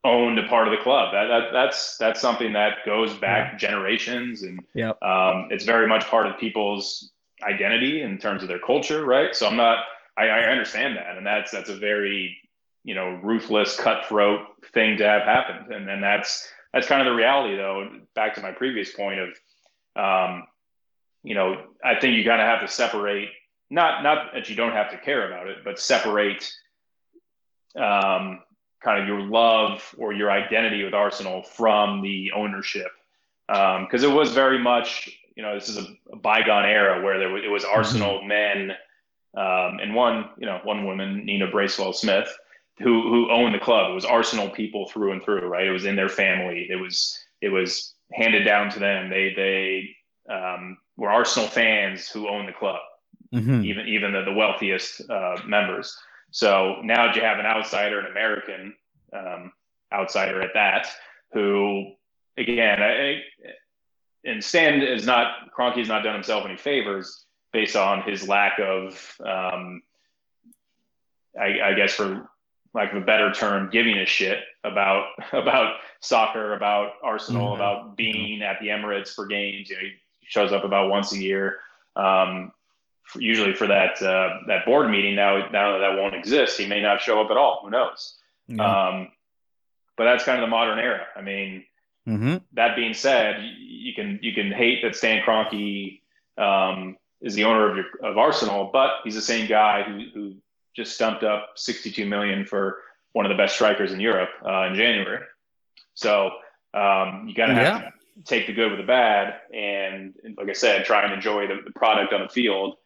owned 0.07 0.39
a 0.39 0.47
part 0.49 0.69
of 0.69 0.77
the 0.77 0.83
club. 0.83 1.13
That, 1.13 1.27
that 1.27 1.53
that's 1.53 1.97
that's 1.99 2.21
something 2.21 2.53
that 2.53 2.79
goes 2.87 3.15
back 3.15 3.53
yeah. 3.53 3.59
generations, 3.59 4.43
and 4.43 4.61
yep. 4.75 5.03
um, 5.03 5.49
it's 5.51 5.65
very 5.65 5.87
much 5.87 6.07
part 6.07 6.27
of 6.27 6.39
people's 6.39 7.13
identity 7.43 8.03
in 8.03 8.19
terms 8.19 8.43
of 8.43 8.49
their 8.49 8.59
culture, 8.59 9.05
right? 9.05 9.35
So 9.35 9.47
I'm 9.47 9.57
not. 9.57 9.79
I, 10.17 10.29
I 10.29 10.41
understand 10.45 10.97
that, 10.97 11.17
and 11.17 11.27
that's 11.27 11.51
that's 11.51 11.69
a 11.69 11.77
very 11.77 12.37
you 12.85 12.95
know 12.95 13.21
ruthless, 13.23 13.77
cutthroat 13.79 14.41
thing 14.73 14.97
to 14.99 15.05
have 15.05 15.23
happened, 15.23 15.73
and 15.73 15.89
and 15.91 16.03
that's 16.03 16.49
that's 16.73 16.87
kind 16.87 17.01
of 17.01 17.13
the 17.13 17.17
reality, 17.17 17.57
though. 17.57 17.89
Back 18.15 18.35
to 18.35 18.43
my 18.43 18.53
previous 18.53 18.93
point 18.93 19.21
of, 19.21 19.29
um, 19.97 20.45
you 21.23 21.35
know, 21.35 21.63
I 21.85 21.99
think 21.99 22.17
you 22.17 22.25
kind 22.25 22.41
of 22.41 22.47
have 22.47 22.61
to 22.61 22.69
separate. 22.69 23.31
Not 23.71 24.03
not 24.03 24.33
that 24.35 24.49
you 24.49 24.57
don't 24.57 24.73
have 24.73 24.91
to 24.93 24.99
care 24.99 25.27
about 25.27 25.49
it, 25.49 25.59
but 25.65 25.79
separate 25.79 26.53
um, 27.77 28.41
kind 28.87 29.03
of 29.03 29.09
your 29.09 29.21
love 29.21 29.83
or 29.99 30.13
your 30.13 30.31
identity 30.31 30.85
with 30.85 30.95
Arsenal 30.95 31.43
from 31.43 32.03
the 32.03 32.31
ownership. 32.33 32.93
Because 33.49 34.05
um, 34.05 34.11
it 34.11 34.15
was 34.15 34.33
very 34.33 34.61
much, 34.61 35.11
you 35.35 35.43
know, 35.43 35.55
this 35.55 35.69
is 35.69 35.77
a, 35.77 35.87
a 36.13 36.17
bygone 36.17 36.65
era 36.65 37.03
where 37.05 37.19
there 37.19 37.31
was, 37.31 37.43
it 37.45 37.49
was 37.49 37.65
mm-hmm. 37.65 37.79
Arsenal 37.79 38.19
mm-hmm. 38.21 38.29
men 38.29 38.71
um, 39.37 39.81
and 39.83 39.93
one, 39.95 40.31
you 40.39 40.47
know, 40.47 40.61
one 40.63 40.87
woman, 40.87 41.27
Nina 41.27 41.51
Bracewell 41.51 41.93
Smith, 41.93 42.29
who 42.79 43.09
who 43.11 43.31
owned 43.31 43.55
the 43.55 43.59
club. 43.59 43.91
It 43.91 43.95
was 43.95 44.05
Arsenal 44.05 44.49
people 44.51 44.89
through 44.89 45.13
and 45.13 45.23
through, 45.23 45.47
right? 45.49 45.67
It 45.67 45.73
was 45.73 45.85
in 45.85 45.97
their 45.97 46.09
family. 46.09 46.69
It 46.71 46.77
was 46.77 47.19
it 47.41 47.49
was 47.49 47.95
handed 48.13 48.45
down 48.45 48.71
to 48.71 48.79
them. 48.79 49.11
They 49.11 49.33
they 49.35 50.33
um, 50.33 50.79
were 50.97 51.11
Arsenal 51.11 51.49
fans 51.49 52.09
who 52.09 52.29
owned 52.29 52.49
the 52.49 52.53
club, 52.53 52.81
mm-hmm. 53.35 53.65
even 53.65 53.89
even 53.89 54.13
the, 54.13 54.23
the 54.25 54.33
wealthiest 54.33 55.09
uh, 55.11 55.37
members. 55.47 55.99
So 56.31 56.81
now 56.83 57.15
you 57.15 57.23
have 57.23 57.39
an 57.39 57.47
outsider, 57.47 58.01
an 58.01 58.07
American 58.07 58.75
um, 59.13 59.53
outsider 59.93 60.43
at 60.43 60.51
that, 60.55 60.89
who 61.33 61.93
again, 62.37 62.83
I, 62.83 63.23
and 64.25 64.43
Stan 64.43 64.83
is 64.83 65.07
not 65.07 65.51
has 65.59 65.89
not 65.89 66.03
done 66.03 66.15
himself 66.15 66.45
any 66.45 66.57
favors 66.57 67.27
based 67.53 67.77
on 67.77 68.03
his 68.03 68.29
lack 68.29 68.59
of, 68.59 69.17
um, 69.25 69.81
I, 71.41 71.61
I, 71.65 71.75
guess 71.75 71.95
for 71.95 72.29
lack 72.75 72.93
of 72.93 73.03
a 73.03 73.07
better 73.07 73.33
term, 73.33 73.71
giving 73.71 73.99
a 73.99 74.07
shit 74.07 74.41
about 74.65 75.07
about 75.33 75.77
soccer, 76.01 76.55
about 76.55 76.93
Arsenal, 77.03 77.53
mm-hmm. 77.53 77.55
about 77.55 77.97
being 77.97 78.43
at 78.43 78.59
the 78.61 78.69
Emirates 78.69 79.15
for 79.15 79.27
games. 79.27 79.71
You 79.71 79.77
know, 79.77 79.83
he 79.83 79.93
shows 80.23 80.53
up 80.53 80.65
about 80.65 80.91
once 80.91 81.13
a 81.13 81.19
year. 81.19 81.59
Um, 81.95 82.53
usually 83.15 83.55
for 83.55 83.67
that 83.67 84.03
uh, 84.03 84.41
that 84.49 84.65
board 84.67 84.91
meeting. 84.91 85.15
Now, 85.15 85.49
now 85.51 85.73
that 85.73 85.79
that 85.79 85.99
won't 85.99 86.15
exist, 86.15 86.59
he 86.59 86.67
may 86.67 86.81
not 86.81 87.01
show 87.01 87.21
up 87.21 87.31
at 87.31 87.37
all. 87.37 87.61
Who 87.63 87.71
knows? 87.71 88.17
Yeah. 88.49 88.89
Um, 88.89 89.09
but 89.97 90.05
that's 90.05 90.25
kind 90.25 90.39
of 90.39 90.43
the 90.43 90.51
modern 90.51 90.79
era. 90.79 91.07
I 91.15 91.23
mean, 91.23 91.65
mm-hmm. 92.07 92.37
that 92.53 92.77
being 92.77 92.95
said, 92.95 93.37
you 93.59 93.95
can 93.95 94.19
you 94.23 94.33
can 94.33 94.53
hate 94.53 94.83
that 94.83 94.97
Stan 94.97 95.23
Kroenke 95.23 96.01
um, 96.37 96.97
is 97.21 97.35
the 97.35 97.45
owner 97.45 97.71
of 97.71 97.77
your 97.77 97.87
of 98.03 98.19
Arsenal, 98.19 98.71
but 98.73 98.91
he's 99.05 99.15
the 99.15 99.23
same 99.23 99.49
guy 99.49 99.83
who 99.83 100.05
who 100.13 100.35
just 100.75 100.95
stumped 100.95 101.25
up 101.25 101.53
62 101.57 102.05
million 102.05 102.45
for 102.45 102.83
one 103.13 103.25
of 103.25 103.31
the 103.31 103.37
best 103.37 103.55
strikers 103.55 103.93
in 103.93 104.01
Europe 104.01 104.29
uh, 104.45 104.65
in 104.65 104.75
January. 104.75 105.25
So 105.95 106.31
um, 106.75 107.25
you 107.27 107.35
got 107.35 107.47
to 107.47 107.55
have 107.55 107.83
to 107.85 107.93
take 108.25 108.47
the 108.47 108.53
good 108.53 108.71
with 108.71 108.81
the 108.81 108.87
bad, 108.87 109.41
and, 109.55 110.15
and 110.23 110.37
like 110.37 110.51
I 110.51 110.53
said, 110.53 110.85
try 110.85 111.03
and 111.03 111.15
enjoy 111.15 111.47
the, 111.47 111.63
the 111.65 111.73
product 111.73 112.13
on 112.13 112.21
the 112.21 112.29
field 112.29 112.77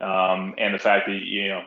um, 0.00 0.54
and 0.58 0.74
the 0.74 0.78
fact 0.78 1.06
that 1.06 1.22
you 1.22 1.48
know 1.48 1.62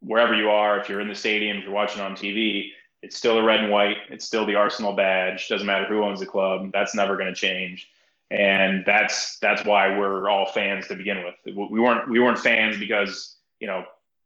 wherever 0.00 0.34
you 0.34 0.50
are, 0.50 0.78
if 0.78 0.88
you're 0.88 1.00
in 1.00 1.08
the 1.08 1.14
stadium, 1.14 1.58
if 1.58 1.64
you're 1.64 1.72
watching 1.72 2.02
on 2.02 2.14
TV, 2.14 2.70
it's 3.02 3.16
still 3.16 3.34
the 3.34 3.42
red 3.42 3.60
and 3.60 3.70
white. 3.70 3.96
It's 4.10 4.24
still 4.24 4.46
the 4.46 4.54
Arsenal 4.54 4.92
badge. 4.92 5.48
Doesn't 5.48 5.66
matter 5.66 5.86
who 5.86 6.02
owns 6.02 6.20
the 6.20 6.26
club. 6.26 6.70
That's 6.72 6.94
never 6.94 7.16
going 7.16 7.32
to 7.32 7.34
change. 7.34 7.88
And 8.30 8.84
that's 8.86 9.38
that's 9.38 9.64
why 9.64 9.96
we're 9.96 10.28
all 10.28 10.46
fans 10.46 10.88
to 10.88 10.94
begin 10.94 11.22
with. 11.24 11.34
We 11.44 11.80
weren't 11.80 12.08
we 12.08 12.18
weren't 12.18 12.38
fans 12.38 12.78
because 12.78 13.36
you 13.60 13.66
know 13.66 13.84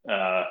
uh, 0.09 0.45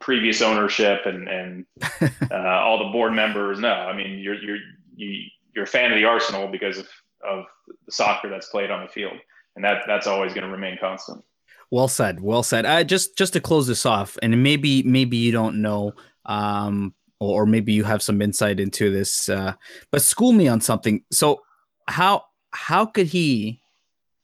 previous 0.00 0.40
ownership 0.40 1.04
and 1.04 1.28
and 1.28 1.66
uh, 2.30 2.34
all 2.34 2.78
the 2.78 2.92
board 2.92 3.12
members. 3.12 3.58
No, 3.58 3.72
I 3.72 3.94
mean 3.94 4.18
you're 4.20 4.36
you're 4.36 4.58
you, 4.96 5.28
you're 5.54 5.64
a 5.64 5.68
fan 5.68 5.92
of 5.92 5.98
the 5.98 6.06
Arsenal 6.06 6.48
because 6.48 6.78
of 6.78 6.88
of 7.28 7.44
the 7.84 7.92
soccer 7.92 8.30
that's 8.30 8.48
played 8.48 8.70
on 8.70 8.84
the 8.84 8.88
field, 8.88 9.18
and 9.56 9.64
that 9.64 9.82
that's 9.86 10.06
always 10.06 10.32
going 10.32 10.46
to 10.46 10.52
remain 10.52 10.78
constant. 10.80 11.22
Well 11.70 11.88
said. 11.88 12.20
Well 12.20 12.42
said. 12.42 12.66
Uh, 12.66 12.84
just 12.84 13.16
just 13.16 13.32
to 13.32 13.40
close 13.40 13.66
this 13.66 13.86
off, 13.86 14.18
and 14.22 14.42
maybe 14.42 14.82
maybe 14.82 15.16
you 15.16 15.32
don't 15.32 15.62
know, 15.62 15.94
um, 16.26 16.94
or, 17.20 17.46
maybe 17.46 17.72
you 17.72 17.84
have 17.84 18.02
some 18.02 18.20
insight 18.20 18.60
into 18.60 18.92
this, 18.92 19.28
uh, 19.28 19.54
but 19.90 20.02
school 20.02 20.32
me 20.32 20.48
on 20.48 20.60
something. 20.60 21.02
So 21.10 21.42
how 21.88 22.24
how 22.50 22.86
could 22.86 23.06
he 23.06 23.60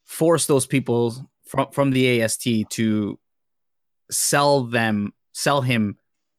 force 0.05 0.47
those 0.47 0.67
people 0.67 1.15
from 1.47 1.71
from 1.71 1.91
the 1.91 2.23
AST 2.23 2.47
to 2.71 3.19
sell 4.11 4.65
them 4.65 5.13
sell 5.33 5.63
him 5.63 5.97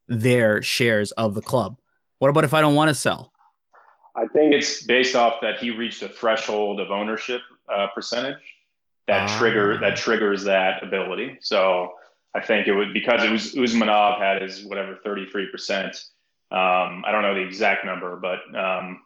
their 0.07 0.61
shares 0.61 1.11
of 1.13 1.35
the 1.35 1.41
club? 1.41 1.77
What 2.19 2.29
about 2.29 2.43
if 2.43 2.53
I 2.53 2.61
don't 2.61 2.75
want 2.75 2.89
to 2.89 2.95
sell? 2.95 3.31
I 4.15 4.27
think 4.27 4.53
it's 4.53 4.83
based 4.83 5.15
off 5.15 5.35
that 5.41 5.57
he 5.57 5.71
reached 5.71 6.01
a 6.01 6.09
threshold 6.09 6.79
of 6.79 6.91
ownership 6.91 7.41
uh, 7.73 7.87
percentage 7.95 8.37
that 9.07 9.29
ah. 9.29 9.37
trigger 9.37 9.77
that 9.79 9.95
triggers 9.97 10.43
that 10.43 10.83
ability. 10.83 11.37
So 11.41 11.93
I 12.33 12.41
think 12.41 12.67
it 12.67 12.73
would 12.73 12.93
because 12.93 13.23
it 13.23 13.31
was 13.31 13.53
Usmanov 13.53 14.19
had 14.19 14.41
his 14.41 14.63
whatever 14.63 14.97
33 15.03 15.49
percent. 15.51 15.95
Um, 16.51 17.03
I 17.05 17.11
don't 17.11 17.21
know 17.21 17.33
the 17.33 17.41
exact 17.41 17.85
number, 17.85 18.15
but 18.17 18.39
um, 18.57 19.01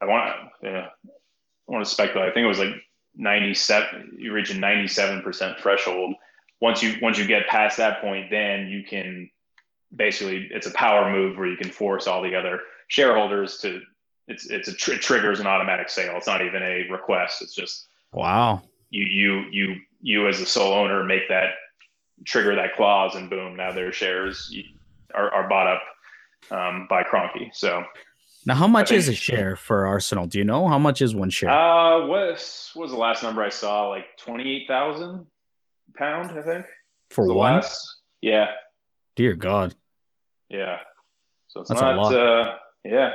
I 0.00 0.06
want 0.06 0.34
to 0.62 0.68
I 0.68 1.72
want 1.72 1.84
to 1.84 1.90
speculate. 1.90 2.28
I 2.28 2.32
think 2.32 2.44
it 2.44 2.48
was 2.48 2.58
like 2.58 2.74
97. 3.16 4.16
You 4.18 4.32
reach 4.32 4.50
a 4.50 4.58
97 4.58 5.22
percent 5.22 5.58
threshold. 5.60 6.14
Once 6.60 6.82
you 6.82 6.96
once 7.00 7.18
you 7.18 7.26
get 7.26 7.46
past 7.48 7.76
that 7.76 8.00
point, 8.00 8.30
then 8.30 8.68
you 8.68 8.82
can 8.82 9.30
basically 9.94 10.48
it's 10.50 10.66
a 10.66 10.72
power 10.72 11.10
move 11.10 11.36
where 11.36 11.48
you 11.48 11.56
can 11.56 11.70
force 11.70 12.06
all 12.06 12.22
the 12.22 12.34
other 12.34 12.60
shareholders 12.88 13.58
to 13.58 13.80
it's 14.28 14.46
it's 14.46 14.68
a 14.68 14.74
tr- 14.74 14.94
triggers 14.94 15.40
an 15.40 15.46
automatic 15.46 15.88
sale. 15.88 16.16
It's 16.16 16.26
not 16.26 16.44
even 16.44 16.62
a 16.62 16.88
request. 16.90 17.42
It's 17.42 17.54
just 17.54 17.86
wow 18.12 18.62
you 18.90 19.04
you 19.04 19.44
you 19.50 19.76
you 20.02 20.28
as 20.28 20.40
a 20.40 20.46
sole 20.46 20.72
owner 20.72 21.04
make 21.04 21.28
that 21.28 21.50
trigger 22.24 22.54
that 22.56 22.74
clause, 22.76 23.14
and 23.14 23.30
boom, 23.30 23.56
now 23.56 23.72
their 23.72 23.92
shares 23.92 24.54
are, 25.14 25.30
are 25.30 25.48
bought 25.48 25.66
up 25.66 25.82
um, 26.50 26.86
by 26.88 27.02
Kroenke. 27.02 27.50
So 27.54 27.84
now, 28.46 28.54
how 28.54 28.66
much 28.66 28.88
think, 28.88 28.98
is 28.98 29.08
a 29.08 29.14
share 29.14 29.56
for 29.56 29.86
Arsenal? 29.86 30.26
Do 30.26 30.38
you 30.38 30.44
know 30.44 30.66
how 30.66 30.78
much 30.78 31.02
is 31.02 31.14
one 31.14 31.30
share? 31.30 31.50
Uh, 31.50 32.06
what 32.06 32.72
was 32.74 32.90
the 32.90 32.96
last 32.96 33.22
number 33.22 33.42
I 33.42 33.50
saw? 33.50 33.88
Like 33.88 34.06
twenty 34.18 34.56
eight 34.56 34.68
thousand 34.68 35.26
pound, 35.96 36.30
I 36.38 36.42
think. 36.42 36.66
For 37.10 37.26
one? 37.26 37.54
Last, 37.54 37.96
yeah. 38.20 38.52
Dear 39.16 39.34
God. 39.34 39.74
Yeah. 40.48 40.78
So 41.48 41.60
it's 41.60 41.68
That's 41.68 41.80
not. 41.80 42.14
Uh, 42.14 42.54
yeah. 42.84 43.14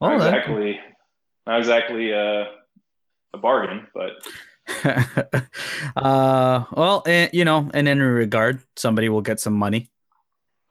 Not 0.00 0.16
exactly. 0.16 0.78
Not 1.46 1.58
exactly 1.58 2.12
uh, 2.12 2.44
a 3.34 3.38
bargain, 3.38 3.88
but 3.94 4.10
uh, 5.96 6.64
well, 6.72 7.02
eh, 7.06 7.28
you 7.32 7.44
know, 7.44 7.70
in 7.74 7.88
any 7.88 8.00
regard, 8.00 8.62
somebody 8.76 9.08
will 9.08 9.22
get 9.22 9.40
some 9.40 9.54
money. 9.54 9.90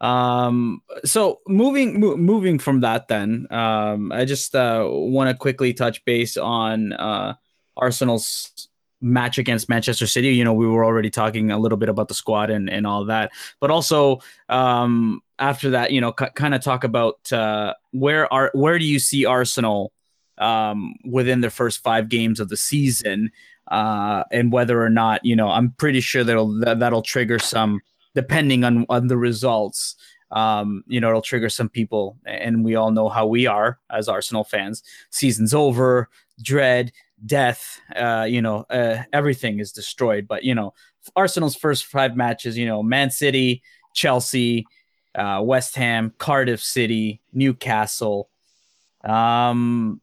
Um, 0.01 0.81
so 1.03 1.39
moving 1.47 1.99
mo- 1.99 2.17
moving 2.17 2.57
from 2.59 2.81
that, 2.81 3.07
then 3.07 3.47
um, 3.51 4.11
I 4.11 4.25
just 4.25 4.55
uh, 4.55 4.87
want 4.89 5.29
to 5.29 5.35
quickly 5.35 5.73
touch 5.73 6.03
base 6.05 6.37
on 6.37 6.93
uh, 6.93 7.35
Arsenal's 7.75 8.69
match 9.01 9.37
against 9.37 9.69
Manchester 9.69 10.07
City. 10.07 10.29
You 10.35 10.43
know, 10.43 10.53
we 10.53 10.67
were 10.67 10.85
already 10.85 11.09
talking 11.09 11.51
a 11.51 11.59
little 11.59 11.77
bit 11.77 11.89
about 11.89 12.07
the 12.07 12.13
squad 12.13 12.49
and 12.49 12.69
and 12.69 12.87
all 12.87 13.05
that, 13.05 13.31
but 13.59 13.71
also 13.71 14.19
um, 14.47 15.21
after 15.37 15.71
that, 15.71 15.91
you 15.91 16.01
know, 16.01 16.13
c- 16.17 16.27
kind 16.35 16.55
of 16.55 16.63
talk 16.63 16.83
about 16.83 17.31
uh, 17.33 17.73
where 17.91 18.31
are 18.33 18.51
where 18.53 18.79
do 18.79 18.85
you 18.85 18.99
see 18.99 19.25
Arsenal 19.25 19.91
um, 20.37 20.95
within 21.05 21.41
the 21.41 21.49
first 21.49 21.83
five 21.83 22.09
games 22.09 22.39
of 22.39 22.49
the 22.49 22.57
season, 22.57 23.31
uh, 23.69 24.23
and 24.31 24.51
whether 24.51 24.81
or 24.83 24.89
not 24.89 25.23
you 25.23 25.35
know, 25.35 25.49
I'm 25.49 25.71
pretty 25.71 26.01
sure 26.01 26.23
that'll 26.23 26.59
that, 26.59 26.79
that'll 26.79 27.01
trigger 27.01 27.39
some 27.39 27.81
depending 28.15 28.63
on 28.63 28.85
on 28.89 29.07
the 29.07 29.17
results. 29.17 29.95
Um, 30.31 30.83
you 30.87 30.99
know, 30.99 31.09
it'll 31.09 31.21
trigger 31.21 31.49
some 31.49 31.69
people, 31.69 32.17
and 32.25 32.63
we 32.63 32.75
all 32.75 32.91
know 32.91 33.09
how 33.09 33.25
we 33.25 33.47
are 33.47 33.79
as 33.89 34.07
Arsenal 34.07 34.43
fans. 34.43 34.83
Season's 35.09 35.53
over, 35.53 36.09
dread, 36.41 36.91
death. 37.25 37.79
Uh, 37.95 38.27
you 38.29 38.41
know, 38.41 38.65
uh, 38.69 39.03
everything 39.11 39.59
is 39.59 39.71
destroyed. 39.71 40.27
But 40.27 40.43
you 40.43 40.53
know, 40.53 40.73
Arsenal's 41.15 41.55
first 41.55 41.85
five 41.85 42.15
matches. 42.15 42.57
You 42.57 42.67
know, 42.67 42.83
Man 42.83 43.09
City, 43.09 43.63
Chelsea, 43.93 44.65
uh, 45.15 45.41
West 45.43 45.75
Ham, 45.75 46.13
Cardiff 46.17 46.61
City, 46.61 47.21
Newcastle. 47.33 48.29
Um, 49.03 50.01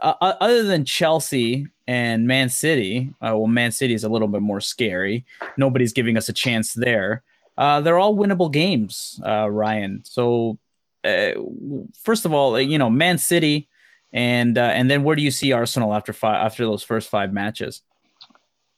uh, 0.00 0.34
other 0.40 0.62
than 0.64 0.84
Chelsea 0.84 1.66
and 1.86 2.26
Man 2.26 2.48
City, 2.48 3.12
uh, 3.20 3.36
well, 3.36 3.46
Man 3.46 3.72
City 3.72 3.94
is 3.94 4.04
a 4.04 4.08
little 4.08 4.28
bit 4.28 4.42
more 4.42 4.60
scary. 4.60 5.24
Nobody's 5.56 5.92
giving 5.92 6.16
us 6.16 6.28
a 6.28 6.32
chance 6.32 6.74
there. 6.74 7.22
Uh, 7.56 7.80
they're 7.80 7.98
all 7.98 8.14
winnable 8.14 8.52
games, 8.52 9.20
uh, 9.26 9.50
Ryan. 9.50 10.02
So, 10.04 10.58
uh, 11.02 11.32
first 12.00 12.24
of 12.24 12.32
all, 12.32 12.60
you 12.60 12.78
know, 12.78 12.90
Man 12.90 13.18
City, 13.18 13.68
and 14.12 14.56
uh, 14.56 14.62
and 14.62 14.90
then 14.90 15.02
where 15.02 15.16
do 15.16 15.22
you 15.22 15.30
see 15.30 15.52
Arsenal 15.52 15.92
after 15.92 16.12
five 16.12 16.44
after 16.46 16.64
those 16.64 16.82
first 16.82 17.08
five 17.08 17.32
matches? 17.32 17.82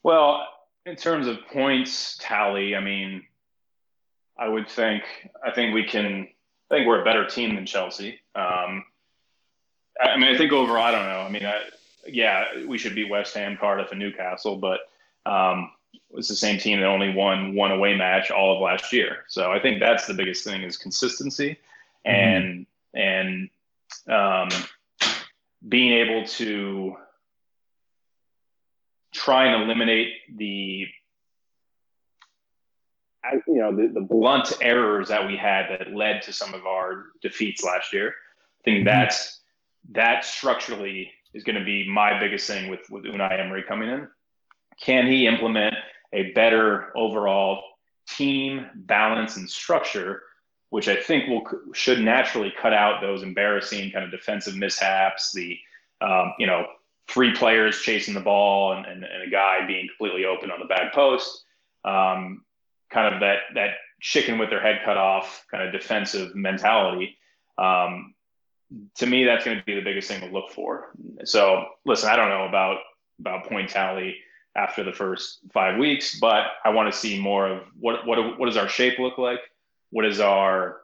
Well, 0.03 0.47
in 0.87 0.97
terms 0.97 1.27
of 1.27 1.39
points 1.53 2.17
tally, 2.19 2.75
I 2.75 2.81
mean, 2.81 3.23
I 4.39 4.49
would 4.49 4.69
think 4.69 5.03
I 5.45 5.51
think 5.51 5.75
we 5.75 5.85
can. 5.85 6.29
I 6.71 6.77
think 6.77 6.87
we're 6.87 7.03
a 7.03 7.05
better 7.05 7.27
team 7.27 7.57
than 7.57 7.67
Chelsea. 7.67 8.21
Um, 8.35 8.85
I 10.01 10.17
mean, 10.17 10.35
I 10.35 10.37
think 10.37 10.53
overall, 10.53 10.83
I 10.83 10.91
don't 10.91 11.07
know. 11.07 11.21
I 11.21 11.29
mean, 11.29 11.45
I, 11.45 11.61
yeah, 12.07 12.65
we 12.67 12.79
should 12.79 12.95
be 12.95 13.09
West 13.09 13.35
Ham, 13.35 13.57
Cardiff, 13.59 13.91
and 13.91 14.01
Newcastle, 14.01 14.57
but 14.57 14.81
um, 15.27 15.71
it's 16.13 16.29
the 16.29 16.37
same 16.37 16.59
team 16.59 16.81
that 16.81 16.87
only 16.87 17.13
won 17.13 17.55
one 17.55 17.71
away 17.71 17.97
match 17.97 18.31
all 18.31 18.55
of 18.55 18.61
last 18.61 18.93
year. 18.93 19.25
So 19.29 19.51
I 19.51 19.61
think 19.61 19.81
that's 19.81 20.07
the 20.07 20.15
biggest 20.15 20.45
thing 20.45 20.63
is 20.63 20.77
consistency 20.77 21.59
and 22.05 22.67
mm-hmm. 22.97 23.51
and 24.09 24.49
um, 24.53 24.65
being 25.69 25.93
able 25.93 26.27
to 26.27 26.97
try 29.13 29.47
and 29.47 29.65
eliminate 29.65 30.13
the 30.37 30.87
you 33.47 33.59
know 33.59 33.75
the, 33.75 33.89
the 33.89 34.01
blunt 34.01 34.53
errors 34.61 35.09
that 35.09 35.27
we 35.27 35.37
had 35.37 35.67
that 35.69 35.95
led 35.95 36.23
to 36.23 36.33
some 36.33 36.55
of 36.55 36.67
our 36.67 37.07
defeats 37.21 37.63
last 37.63 37.93
year. 37.93 38.09
I 38.09 38.63
think 38.65 38.77
mm-hmm. 38.79 38.87
that's 38.87 39.40
that 39.93 40.25
structurally 40.25 41.11
is 41.35 41.45
going 41.45 41.59
to 41.59 41.65
be 41.65 41.89
my 41.89 42.19
biggest 42.19 42.47
thing 42.47 42.71
with 42.71 42.89
with 42.91 43.05
Unai 43.05 43.39
Emery 43.39 43.65
coming 43.67 43.89
in. 43.89 44.09
Can 44.81 45.07
he 45.07 45.27
implement 45.27 45.75
a 46.13 46.33
better 46.33 46.97
overall 46.97 47.63
team 48.09 48.67
balance 48.75 49.37
and 49.37 49.49
structure, 49.49 50.23
which 50.71 50.89
I 50.89 50.97
think 50.97 51.29
will 51.29 51.45
should 51.73 52.01
naturally 52.01 52.53
cut 52.61 52.73
out 52.73 53.01
those 53.01 53.23
embarrassing 53.23 53.91
kind 53.93 54.05
of 54.05 54.11
defensive 54.11 54.57
mishaps, 54.57 55.33
the 55.33 55.59
um, 56.01 56.35
you 56.39 56.47
know 56.47 56.67
three 57.09 57.35
players 57.35 57.81
chasing 57.83 58.15
the 58.15 58.21
ball 58.21 58.73
and, 58.73 58.87
and, 58.87 59.03
and, 59.03 59.23
a 59.27 59.31
guy 59.31 59.67
being 59.67 59.89
completely 59.89 60.25
open 60.25 60.49
on 60.53 60.61
the 60.61 60.67
back 60.67 60.95
post, 60.95 61.45
um, 61.85 62.45
kind 62.91 63.13
of 63.13 63.21
that 63.21 63.39
that 63.55 63.71
chicken 64.01 64.39
with 64.39 64.49
their 64.51 64.63
head 64.63 64.81
cut 64.85 64.97
off 64.97 65.45
kind 65.51 65.63
of 65.63 65.73
defensive 65.73 66.35
mentality. 66.35 67.17
Um, 67.59 68.15
to 68.97 69.07
me, 69.07 69.25
that's 69.25 69.45
going 69.45 69.59
to 69.59 69.65
be 69.65 69.75
the 69.75 69.83
biggest 69.83 70.09
thing 70.09 70.21
to 70.21 70.27
look 70.27 70.51
for. 70.53 70.93
So, 71.25 71.67
listen, 71.85 72.09
I 72.09 72.17
don't 72.17 72.29
know 72.29 72.47
about 72.47 72.79
about 73.19 73.47
point 73.47 73.69
tally 73.69 74.17
after 74.57 74.83
the 74.83 74.93
first 74.93 75.41
five 75.53 75.79
weeks, 75.79 76.19
but 76.19 76.47
I 76.65 76.71
want 76.71 76.93
to 76.93 76.99
see 76.99 77.21
more 77.21 77.49
of 77.49 77.63
what 77.79 78.07
what 78.07 78.39
what 78.39 78.47
does 78.47 78.57
our 78.57 78.69
shape 78.69 78.99
look 78.99 79.19
like? 79.19 79.41
What 79.91 80.03
does 80.03 80.21
our 80.21 80.83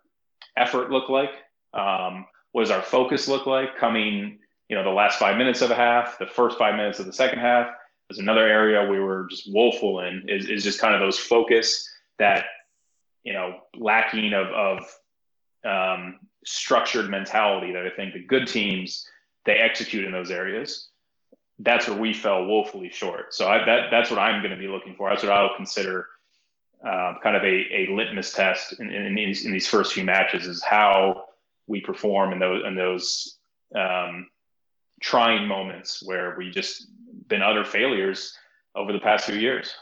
effort 0.57 0.91
look 0.91 1.09
like? 1.09 1.31
Um, 1.75 2.27
what 2.53 2.63
does 2.63 2.71
our 2.71 2.83
focus 2.83 3.29
look 3.29 3.47
like 3.47 3.77
coming? 3.77 4.39
You 4.69 4.77
know, 4.77 4.83
the 4.83 4.91
last 4.91 5.19
five 5.19 5.37
minutes 5.37 5.63
of 5.63 5.71
a 5.71 5.77
half, 5.77 6.19
the 6.19 6.27
first 6.27 6.59
five 6.59 6.75
minutes 6.75 6.99
of 6.99 7.07
the 7.07 7.13
second 7.13 7.39
half. 7.39 7.69
There's 8.09 8.19
another 8.19 8.47
area 8.47 8.89
we 8.89 9.01
were 9.01 9.27
just 9.29 9.53
woeful 9.53 10.01
in 10.01 10.29
is, 10.29 10.49
is 10.49 10.63
just 10.63 10.81
kind 10.81 10.95
of 10.95 11.01
those 11.01 11.19
focus 11.19 11.89
that 12.19 12.47
you 13.25 13.33
know 13.33 13.61
lacking 13.77 14.33
of 14.33 14.47
of 14.49 14.97
um, 15.67 16.21
structured 16.45 17.11
mentality 17.11 17.73
that 17.73 17.87
I 17.87 17.91
think 17.91 18.15
the 18.15 18.25
good 18.25 18.47
teams 18.47 19.09
they 19.45 19.55
execute 19.55 20.05
in 20.05 20.13
those 20.13 20.31
areas 20.31 20.89
that's 21.59 21.89
where 21.89 21.99
we 21.99 22.13
fell 22.13 22.45
woefully 22.45 22.91
short. 22.91 23.35
So 23.35 23.49
I, 23.49 23.65
that 23.65 23.91
that's 23.91 24.11
what 24.11 24.19
I'm 24.19 24.43
going 24.43 24.51
to 24.51 24.59
be 24.59 24.69
looking 24.69 24.95
for. 24.95 25.09
That's 25.09 25.23
what 25.23 25.33
I 25.33 25.43
will 25.43 25.57
consider 25.57 26.07
uh, 26.87 27.15
kind 27.23 27.37
of 27.37 27.43
a, 27.43 27.47
a 27.47 27.87
litmus 27.91 28.33
test 28.33 28.79
in, 28.79 28.91
in, 28.91 29.15
these, 29.15 29.47
in 29.47 29.53
these 29.53 29.67
first 29.67 29.95
few 29.95 30.05
matches 30.05 30.47
is 30.47 30.63
how 30.63 31.25
we 31.67 31.81
perform 31.81 32.33
in 32.33 32.39
those 32.39 32.63
in 32.65 32.75
those 32.77 33.39
um, 33.75 34.29
trying 35.01 35.49
moments 35.49 36.03
where 36.05 36.35
we 36.37 36.51
just 36.51 36.87
been 37.29 37.43
utter 37.43 37.65
failures 37.65 38.37
over 38.75 38.93
the 38.93 39.01
past 39.01 39.25
few 39.25 39.37
years. 39.37 39.75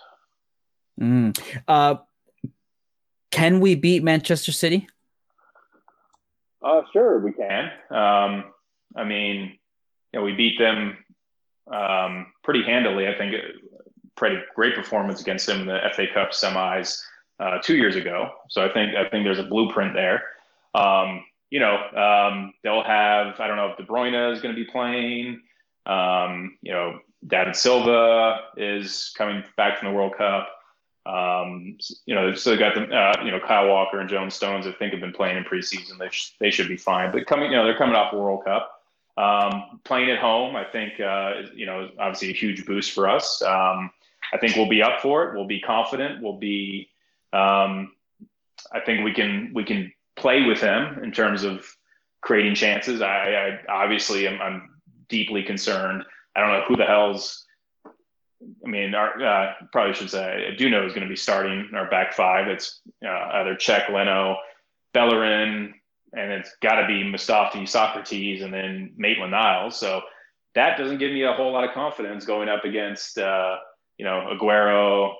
Mm. 1.00 1.38
Uh, 1.66 1.96
can 3.30 3.58
we 3.60 3.74
beat 3.74 4.02
Manchester 4.04 4.52
City? 4.52 4.86
Uh, 6.64 6.82
sure, 6.92 7.18
we 7.18 7.32
can. 7.32 7.64
Um, 7.90 8.52
I 8.96 9.04
mean, 9.04 9.58
you 10.12 10.18
know, 10.18 10.24
we 10.24 10.32
beat 10.32 10.58
them 10.58 10.96
um, 11.70 12.32
pretty 12.42 12.62
handily. 12.62 13.06
I 13.06 13.14
think 13.16 13.34
pretty 14.16 14.38
great 14.54 14.74
performance 14.74 15.20
against 15.20 15.46
them 15.46 15.62
in 15.62 15.66
the 15.66 15.80
FA 15.94 16.06
Cup 16.12 16.30
semis 16.30 17.02
uh, 17.38 17.58
two 17.62 17.76
years 17.76 17.96
ago. 17.96 18.30
So 18.48 18.64
I 18.64 18.72
think 18.72 18.94
I 18.94 19.08
think 19.08 19.24
there's 19.24 19.38
a 19.38 19.44
blueprint 19.44 19.92
there. 19.92 20.22
Um, 20.74 21.24
you 21.50 21.60
know, 21.60 21.76
um, 21.76 22.54
they'll 22.62 22.82
have 22.82 23.38
I 23.40 23.46
don't 23.46 23.56
know 23.56 23.68
if 23.68 23.76
De 23.76 23.84
Bruyne 23.84 24.32
is 24.32 24.40
going 24.40 24.54
to 24.54 24.64
be 24.64 24.70
playing. 24.70 25.42
Um, 25.86 26.56
you 26.62 26.72
know, 26.72 27.00
David 27.26 27.56
Silva 27.56 28.40
is 28.56 29.12
coming 29.16 29.44
back 29.56 29.78
from 29.78 29.88
the 29.88 29.94
World 29.94 30.14
Cup. 30.16 30.48
Um, 31.06 31.76
you 32.06 32.14
know, 32.14 32.34
so 32.34 32.50
they 32.50 32.56
got 32.56 32.74
the 32.74 32.84
uh, 32.84 33.22
you 33.24 33.30
know 33.30 33.40
Kyle 33.40 33.68
Walker 33.68 34.00
and 34.00 34.08
Jones 34.08 34.34
Stones. 34.34 34.66
I 34.66 34.72
think 34.72 34.92
have 34.92 35.00
been 35.00 35.12
playing 35.12 35.36
in 35.36 35.44
preseason. 35.44 35.98
They 35.98 36.08
sh- 36.10 36.34
they 36.40 36.50
should 36.50 36.68
be 36.68 36.76
fine. 36.76 37.12
But 37.12 37.26
coming, 37.26 37.50
you 37.50 37.56
know, 37.56 37.64
they're 37.64 37.76
coming 37.76 37.94
off 37.94 38.12
the 38.12 38.18
World 38.18 38.44
Cup. 38.44 38.70
Um, 39.16 39.80
playing 39.84 40.10
at 40.10 40.18
home, 40.18 40.56
I 40.56 40.64
think, 40.64 40.98
uh, 40.98 41.42
you 41.54 41.66
know, 41.66 41.84
is 41.84 41.90
obviously 42.00 42.30
a 42.30 42.34
huge 42.34 42.66
boost 42.66 42.92
for 42.92 43.08
us. 43.08 43.42
Um, 43.42 43.90
I 44.32 44.38
think 44.38 44.56
we'll 44.56 44.68
be 44.68 44.82
up 44.82 45.00
for 45.00 45.24
it. 45.24 45.36
We'll 45.36 45.46
be 45.46 45.60
confident. 45.60 46.22
We'll 46.22 46.38
be. 46.38 46.88
Um, 47.32 47.92
I 48.72 48.80
think 48.80 49.04
we 49.04 49.12
can 49.12 49.52
we 49.54 49.64
can 49.64 49.92
play 50.16 50.42
with 50.42 50.60
them 50.60 51.02
in 51.02 51.12
terms 51.12 51.44
of 51.44 51.66
creating 52.22 52.54
chances. 52.54 53.02
I, 53.02 53.60
I 53.68 53.72
obviously 53.72 54.26
am 54.26 54.40
I'm 54.40 54.70
deeply 55.08 55.42
concerned. 55.42 56.04
I 56.34 56.40
don't 56.40 56.50
know 56.50 56.64
who 56.66 56.76
the 56.76 56.86
hell's. 56.86 57.43
I 58.64 58.68
mean, 58.68 58.94
our, 58.94 59.22
uh, 59.22 59.52
probably 59.72 59.94
should 59.94 60.10
say 60.10 60.50
I 60.52 60.56
do 60.56 60.68
know 60.68 60.84
is 60.84 60.92
going 60.92 61.06
to 61.06 61.08
be 61.08 61.16
starting 61.16 61.70
our 61.74 61.88
back 61.88 62.14
five. 62.14 62.48
It's 62.48 62.80
uh, 63.04 63.08
either 63.08 63.54
Cech, 63.54 63.90
Leno, 63.90 64.36
Bellerin, 64.92 65.74
and 66.12 66.32
it's 66.32 66.56
got 66.62 66.80
to 66.80 66.86
be 66.86 67.02
Mustafi, 67.04 67.62
Sokratis, 67.62 68.42
and 68.42 68.52
then 68.52 68.92
Maitland 68.96 69.32
Niles. 69.32 69.76
So 69.76 70.02
that 70.54 70.78
doesn't 70.78 70.98
give 70.98 71.12
me 71.12 71.22
a 71.24 71.32
whole 71.32 71.52
lot 71.52 71.64
of 71.64 71.72
confidence 71.72 72.24
going 72.24 72.48
up 72.48 72.64
against, 72.64 73.18
uh, 73.18 73.56
you 73.98 74.04
know, 74.04 74.28
Aguero, 74.32 75.14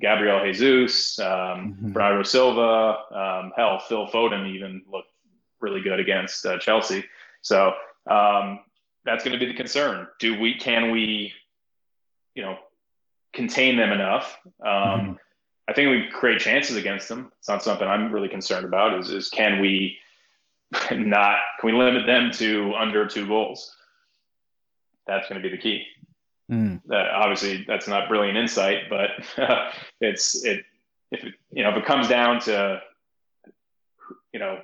Gabriel 0.00 0.44
Jesus, 0.44 1.18
um, 1.18 1.26
mm-hmm. 1.28 1.92
Bernardo 1.92 2.22
Silva, 2.22 2.98
um, 3.12 3.52
hell, 3.56 3.78
Phil 3.78 4.06
Foden 4.08 4.52
even 4.54 4.82
looked 4.90 5.10
really 5.60 5.80
good 5.80 6.00
against 6.00 6.44
uh, 6.44 6.58
Chelsea. 6.58 7.04
So 7.42 7.72
um, 8.10 8.60
that's 9.04 9.22
going 9.24 9.38
to 9.38 9.44
be 9.44 9.50
the 9.50 9.56
concern. 9.56 10.08
Do 10.18 10.38
we, 10.38 10.54
can 10.58 10.90
we, 10.90 11.32
you 12.36 12.42
know, 12.42 12.56
contain 13.32 13.76
them 13.76 13.90
enough? 13.90 14.38
Um, 14.64 14.70
mm-hmm. 14.70 15.12
I 15.68 15.72
think 15.72 15.90
we 15.90 16.08
create 16.12 16.38
chances 16.38 16.76
against 16.76 17.08
them. 17.08 17.32
It's 17.40 17.48
not 17.48 17.64
something 17.64 17.88
I'm 17.88 18.12
really 18.12 18.28
concerned 18.28 18.64
about. 18.64 18.96
Is, 19.00 19.10
is 19.10 19.28
can 19.28 19.60
we 19.60 19.98
not 20.92 21.38
can 21.60 21.70
we 21.70 21.72
limit 21.72 22.06
them 22.06 22.30
to 22.34 22.72
under 22.78 23.08
two 23.08 23.26
goals? 23.26 23.74
That's 25.08 25.28
going 25.28 25.42
to 25.42 25.48
be 25.48 25.54
the 25.54 25.60
key. 25.60 25.84
Mm. 26.48 26.80
That 26.86 27.10
obviously 27.10 27.64
that's 27.66 27.88
not 27.88 28.08
brilliant 28.08 28.38
insight, 28.38 28.84
but 28.88 29.10
uh, 29.36 29.72
it's 30.00 30.44
it 30.44 30.64
if 31.10 31.24
it, 31.24 31.34
you 31.50 31.64
know 31.64 31.70
if 31.70 31.76
it 31.76 31.84
comes 31.84 32.06
down 32.06 32.38
to 32.42 32.80
you 34.36 34.40
know, 34.40 34.60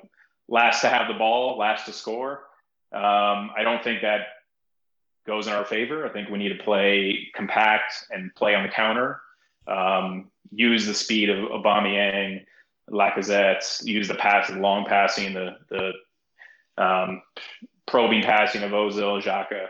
last 0.48 0.82
to 0.82 0.88
have 0.90 1.08
the 1.08 1.14
ball, 1.14 1.56
last 1.56 1.86
to 1.86 1.94
score. 1.94 2.42
Um, 2.92 3.50
I 3.56 3.62
don't 3.62 3.82
think 3.82 4.02
that 4.02 4.20
goes 5.26 5.46
in 5.46 5.52
our 5.52 5.64
favor. 5.64 6.06
I 6.06 6.10
think 6.10 6.28
we 6.28 6.38
need 6.38 6.56
to 6.56 6.64
play 6.64 7.28
compact 7.34 8.06
and 8.10 8.34
play 8.34 8.54
on 8.54 8.64
the 8.64 8.68
counter. 8.68 9.20
Um, 9.66 10.30
use 10.50 10.86
the 10.86 10.94
speed 10.94 11.30
of 11.30 11.38
Aubameyang, 11.50 12.44
Lacazette, 12.90 13.84
use 13.84 14.08
the 14.08 14.14
passing, 14.14 14.60
long 14.60 14.84
passing, 14.84 15.34
the 15.34 15.56
the 15.70 15.92
um, 16.82 17.22
probing 17.86 18.22
passing 18.22 18.62
of 18.62 18.72
Ozil, 18.72 19.22
Xhaka, 19.22 19.66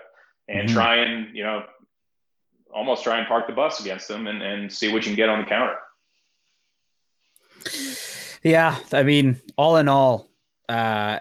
and 0.48 0.68
mm-hmm. 0.68 0.74
try 0.74 0.96
and 0.96 1.34
you 1.36 1.44
know 1.44 1.64
almost 2.72 3.04
try 3.04 3.18
and 3.18 3.28
park 3.28 3.46
the 3.46 3.52
bus 3.52 3.80
against 3.80 4.08
them 4.08 4.26
and, 4.26 4.42
and 4.42 4.72
see 4.72 4.92
what 4.92 5.04
you 5.04 5.10
can 5.10 5.16
get 5.16 5.28
on 5.28 5.40
the 5.40 5.44
counter. 5.44 5.76
Yeah, 8.42 8.76
I 8.92 9.02
mean, 9.02 9.40
all 9.56 9.76
in 9.76 9.88
all, 9.88 10.30
uh, 10.68 11.18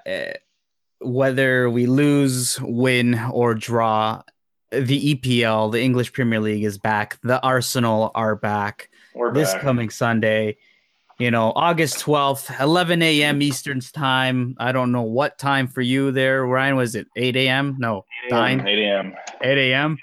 whether 1.02 1.70
we 1.70 1.86
lose, 1.86 2.60
win, 2.62 3.20
or 3.32 3.54
draw, 3.54 4.22
the 4.72 5.16
EPL, 5.16 5.72
the 5.72 5.82
English 5.82 6.14
Premier 6.14 6.40
League, 6.40 6.64
is 6.64 6.78
back. 6.78 7.20
The 7.24 7.42
Arsenal 7.42 8.12
are 8.16 8.36
back 8.36 8.90
We're 9.14 9.34
this 9.34 9.52
back. 9.54 9.62
coming 9.62 9.90
Sunday. 9.90 10.58
You 11.20 11.30
know, 11.30 11.52
August 11.56 11.98
12th, 12.00 12.60
11 12.60 13.02
a.m. 13.04 13.42
Eastern 13.42 13.80
time. 13.80 14.56
I 14.58 14.72
don't 14.72 14.92
know 14.92 15.04
what 15.04 15.38
time 15.38 15.68
for 15.68 15.82
you 15.82 16.12
there, 16.12 16.44
Ryan. 16.46 16.76
Was 16.78 16.96
it 16.96 17.08
8 17.16 17.36
a.m.? 17.36 17.76
No, 17.78 18.06
8 18.32 18.34
a.m. 18.34 18.68
8 18.68 18.80
a.m. 18.80 19.14
8 19.42 19.58
a.m. 19.72 19.98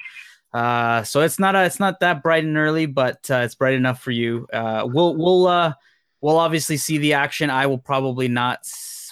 Uh, 0.53 1.03
so 1.03 1.23
it's 1.23 1.39
not 1.39 1.57
a, 1.57 1.65
it's 1.65 1.81
not 1.81 2.01
that 2.01 2.23
bright 2.23 2.45
and 2.45 2.57
early, 2.57 2.87
but 2.87 3.29
uh, 3.31 3.37
it's 3.37 3.55
bright 3.55 3.75
enough 3.75 4.01
for 4.01 4.11
you. 4.13 4.47
Uh, 4.53 4.83
we'll 4.87 5.17
we'll 5.17 5.47
uh, 5.47 5.73
we'll 6.21 6.39
obviously 6.39 6.77
see 6.77 6.99
the 6.99 7.15
action. 7.15 7.51
I 7.51 7.67
will 7.67 7.79
probably 7.79 8.29
not. 8.29 8.61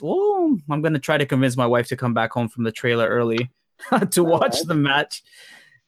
Well, 0.03 0.57
I'm 0.71 0.83
gonna 0.83 0.99
try 0.99 1.19
to 1.19 1.27
convince 1.27 1.57
my 1.57 1.67
wife 1.67 1.89
to 1.89 1.97
come 1.97 2.15
back 2.15 2.33
home 2.33 2.49
from 2.49 2.65
the 2.65 2.73
trailer 2.73 3.09
early 3.09 3.51
to 4.11 4.25
watch 4.25 4.63
the 4.63 4.75
match. 4.75 5.23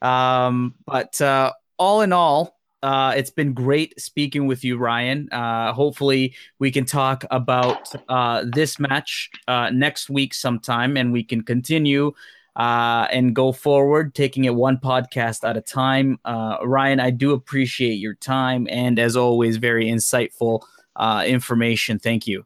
Um, 0.02 0.74
but 0.86 1.20
uh, 1.20 1.52
all 1.78 2.02
in 2.02 2.12
all, 2.12 2.58
uh, 2.82 3.14
it's 3.16 3.30
been 3.30 3.52
great 3.52 4.00
speaking 4.00 4.46
with 4.46 4.64
you, 4.64 4.78
Ryan. 4.78 5.28
Uh, 5.32 5.72
hopefully, 5.72 6.34
we 6.58 6.70
can 6.70 6.84
talk 6.84 7.24
about 7.30 7.92
uh, 8.08 8.44
this 8.46 8.78
match 8.78 9.30
uh, 9.48 9.70
next 9.70 10.08
week 10.08 10.32
sometime, 10.34 10.96
and 10.96 11.12
we 11.12 11.24
can 11.24 11.42
continue 11.42 12.12
uh, 12.54 13.06
and 13.10 13.34
go 13.34 13.52
forward, 13.52 14.14
taking 14.14 14.44
it 14.44 14.54
one 14.54 14.78
podcast 14.78 15.48
at 15.48 15.56
a 15.56 15.60
time. 15.60 16.18
Uh, 16.24 16.58
Ryan, 16.62 17.00
I 17.00 17.10
do 17.10 17.32
appreciate 17.32 17.94
your 17.94 18.14
time, 18.14 18.66
and 18.70 18.98
as 18.98 19.16
always, 19.16 19.56
very 19.56 19.86
insightful 19.86 20.62
uh, 20.96 21.24
information. 21.26 21.98
Thank 21.98 22.26
you. 22.26 22.44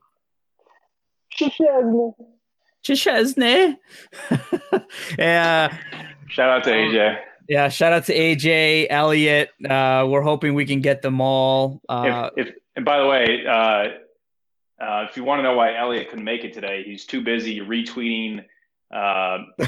Chesney. 2.82 3.78
yeah. 5.18 5.76
Shout 6.28 6.48
out 6.50 6.64
to 6.64 6.70
AJ. 6.70 7.18
Yeah, 7.48 7.68
shout 7.68 7.92
out 7.92 8.06
to 8.06 8.14
AJ, 8.14 8.86
Elliot. 8.90 9.50
Uh, 9.68 10.06
we're 10.08 10.22
hoping 10.22 10.54
we 10.54 10.64
can 10.64 10.80
get 10.80 11.02
them 11.02 11.20
all. 11.20 11.80
Uh, 11.88 12.30
if, 12.36 12.48
if, 12.48 12.54
and 12.76 12.84
by 12.84 12.98
the 12.98 13.06
way, 13.06 13.46
uh, 13.46 13.88
uh, 14.82 15.06
if 15.08 15.16
you 15.16 15.24
want 15.24 15.40
to 15.40 15.42
know 15.42 15.54
why 15.54 15.76
Elliot 15.76 16.08
couldn't 16.08 16.24
make 16.24 16.44
it 16.44 16.52
today, 16.52 16.82
he's 16.84 17.04
too 17.04 17.20
busy 17.20 17.60
retweeting 17.60 18.44
uh, 18.92 19.38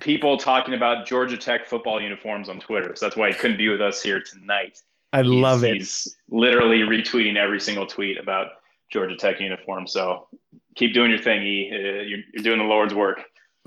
people 0.00 0.36
talking 0.36 0.74
about 0.74 1.06
Georgia 1.06 1.36
Tech 1.36 1.66
football 1.66 2.00
uniforms 2.00 2.48
on 2.48 2.60
Twitter. 2.60 2.94
So 2.94 3.06
that's 3.06 3.16
why 3.16 3.28
he 3.28 3.34
couldn't 3.34 3.58
be 3.58 3.68
with 3.68 3.80
us 3.80 4.02
here 4.02 4.22
tonight. 4.22 4.80
I 5.12 5.22
he's, 5.22 5.30
love 5.30 5.64
it. 5.64 5.74
He's 5.74 6.16
literally 6.28 6.80
retweeting 6.80 7.36
every 7.36 7.60
single 7.60 7.86
tweet 7.86 8.18
about 8.18 8.48
Georgia 8.90 9.16
Tech 9.16 9.40
uniform. 9.40 9.86
So 9.86 10.28
keep 10.76 10.94
doing 10.94 11.10
your 11.10 11.20
thing, 11.20 11.42
E. 11.42 11.70
Uh, 11.72 11.76
you're, 12.02 12.20
you're 12.32 12.42
doing 12.42 12.58
the 12.58 12.64
Lord's 12.64 12.94
work. 12.94 13.22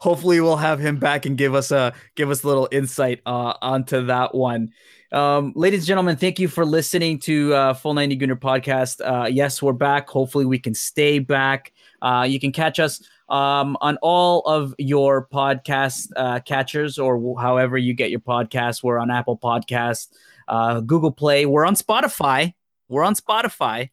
Hopefully, 0.00 0.40
we'll 0.40 0.56
have 0.56 0.78
him 0.78 0.98
back 0.98 1.24
and 1.24 1.38
give 1.38 1.54
us 1.54 1.70
a 1.70 1.94
give 2.14 2.30
us 2.30 2.44
a 2.44 2.46
little 2.46 2.68
insight 2.70 3.20
uh, 3.24 3.54
onto 3.62 4.06
that 4.06 4.34
one. 4.34 4.70
Um, 5.12 5.52
ladies 5.56 5.80
and 5.80 5.86
gentlemen, 5.86 6.16
thank 6.16 6.38
you 6.38 6.48
for 6.48 6.64
listening 6.64 7.18
to 7.20 7.54
uh, 7.54 7.74
Full 7.74 7.94
90 7.94 8.18
Gooner 8.18 8.38
podcast. 8.38 9.00
Uh, 9.02 9.26
yes, 9.26 9.62
we're 9.62 9.72
back. 9.72 10.10
Hopefully, 10.10 10.44
we 10.44 10.58
can 10.58 10.74
stay 10.74 11.18
back. 11.18 11.72
Uh, 12.02 12.26
you 12.28 12.38
can 12.38 12.52
catch 12.52 12.78
us 12.78 13.02
um, 13.30 13.78
on 13.80 13.96
all 14.02 14.40
of 14.42 14.74
your 14.76 15.26
podcast 15.26 16.08
uh, 16.16 16.40
catchers 16.40 16.98
or 16.98 17.40
however 17.40 17.78
you 17.78 17.94
get 17.94 18.10
your 18.10 18.20
podcasts. 18.20 18.82
We're 18.82 18.98
on 18.98 19.10
Apple 19.10 19.38
Podcasts, 19.38 20.08
uh, 20.48 20.80
Google 20.80 21.12
Play. 21.12 21.46
We're 21.46 21.64
on 21.64 21.76
Spotify. 21.76 22.52
We're 22.88 23.04
on 23.04 23.14
Spotify 23.14 23.88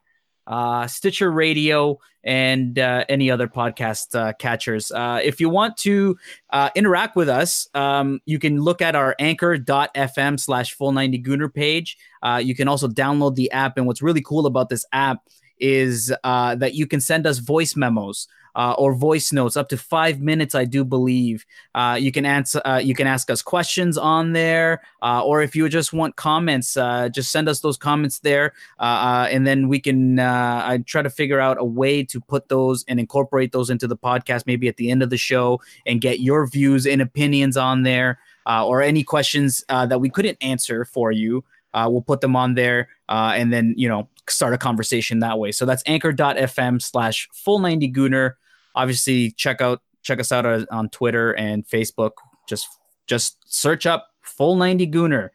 uh, 0.49 0.87
Stitcher 0.87 1.31
Radio, 1.31 1.99
and 2.23 2.77
uh, 2.77 3.05
any 3.07 3.31
other 3.31 3.47
podcast 3.47 4.13
uh, 4.13 4.33
catchers. 4.33 4.91
Uh, 4.91 5.21
if 5.23 5.39
you 5.39 5.49
want 5.49 5.77
to 5.77 6.17
uh, 6.49 6.69
interact 6.75 7.15
with 7.15 7.29
us, 7.29 7.69
um, 7.73 8.19
you 8.25 8.39
can 8.39 8.61
look 8.61 8.81
at 8.81 8.95
our 8.95 9.15
anchor.fm 9.19 10.39
slash 10.39 10.73
full 10.73 10.91
90 10.91 11.23
Gooner 11.23 11.53
page. 11.53 11.97
Uh, 12.21 12.41
you 12.43 12.55
can 12.55 12.67
also 12.67 12.87
download 12.87 13.35
the 13.35 13.49
app. 13.51 13.77
And 13.77 13.87
what's 13.87 14.01
really 14.01 14.21
cool 14.21 14.45
about 14.45 14.69
this 14.69 14.85
app 14.91 15.23
is 15.59 16.13
that 16.23 16.73
you 16.73 16.87
can 16.87 17.01
send 17.01 17.25
us 17.25 17.39
voice 17.39 17.75
memos 17.75 18.27
uh, 18.55 18.73
or 18.77 18.93
voice 18.93 19.31
notes 19.31 19.57
up 19.57 19.69
to 19.69 19.77
five 19.77 20.19
minutes, 20.19 20.55
I 20.55 20.65
do 20.65 20.83
believe. 20.83 21.45
Uh, 21.75 21.97
you 21.99 22.11
can 22.11 22.25
answer, 22.25 22.61
uh, 22.65 22.81
you 22.83 22.95
can 22.95 23.07
ask 23.07 23.29
us 23.29 23.41
questions 23.41 23.97
on 23.97 24.33
there, 24.33 24.81
uh, 25.01 25.23
or 25.23 25.41
if 25.41 25.55
you 25.55 25.67
just 25.69 25.93
want 25.93 26.15
comments, 26.15 26.77
uh, 26.77 27.09
just 27.09 27.31
send 27.31 27.47
us 27.47 27.61
those 27.61 27.77
comments 27.77 28.19
there, 28.19 28.53
uh, 28.79 29.27
and 29.31 29.45
then 29.45 29.67
we 29.67 29.79
can. 29.79 30.19
I 30.19 30.79
try 30.79 31.01
to 31.01 31.09
figure 31.09 31.39
out 31.39 31.57
a 31.59 31.63
way 31.63 32.03
to 32.03 32.19
put 32.19 32.49
those 32.49 32.83
and 32.87 32.99
incorporate 32.99 33.51
those 33.51 33.69
into 33.69 33.87
the 33.87 33.97
podcast, 33.97 34.43
maybe 34.45 34.67
at 34.67 34.77
the 34.77 34.91
end 34.91 35.03
of 35.03 35.09
the 35.09 35.17
show, 35.17 35.61
and 35.85 36.01
get 36.01 36.19
your 36.19 36.47
views 36.47 36.85
and 36.85 37.01
opinions 37.01 37.57
on 37.57 37.83
there, 37.83 38.19
or 38.45 38.81
any 38.81 39.03
questions 39.03 39.63
that 39.69 40.01
we 40.01 40.09
couldn't 40.09 40.37
answer 40.41 40.85
for 40.85 41.11
you. 41.11 41.43
we'll 41.73 42.01
put 42.01 42.21
them 42.21 42.35
on 42.35 42.55
there, 42.55 42.89
and 43.07 43.53
then 43.53 43.73
you 43.77 43.87
know 43.87 44.07
start 44.31 44.53
a 44.53 44.57
conversation 44.57 45.19
that 45.19 45.39
way. 45.39 45.51
So 45.51 45.65
that's 45.65 45.83
anchor.fm 45.85 46.81
slash 46.81 47.27
full 47.33 47.59
90 47.59 47.91
gooner. 47.91 48.33
Obviously, 48.75 49.31
check 49.31 49.61
out 49.61 49.81
check 50.03 50.19
us 50.19 50.31
out 50.31 50.45
on 50.69 50.89
Twitter 50.89 51.33
and 51.33 51.67
Facebook. 51.67 52.11
Just 52.47 52.67
just 53.07 53.37
search 53.45 53.85
up 53.85 54.07
full 54.21 54.55
90 54.55 54.87
gooner. 54.87 55.29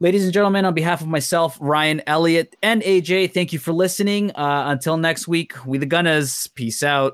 Ladies 0.00 0.24
and 0.24 0.32
gentlemen, 0.32 0.64
on 0.64 0.74
behalf 0.74 1.00
of 1.00 1.06
myself, 1.06 1.56
Ryan 1.60 2.02
Elliott, 2.06 2.56
and 2.62 2.82
AJ, 2.82 3.32
thank 3.32 3.52
you 3.52 3.60
for 3.60 3.72
listening. 3.72 4.32
Uh, 4.32 4.64
until 4.66 4.96
next 4.96 5.28
week, 5.28 5.54
we 5.64 5.78
the 5.78 5.86
Gunners. 5.86 6.48
Peace 6.48 6.82
out. 6.82 7.02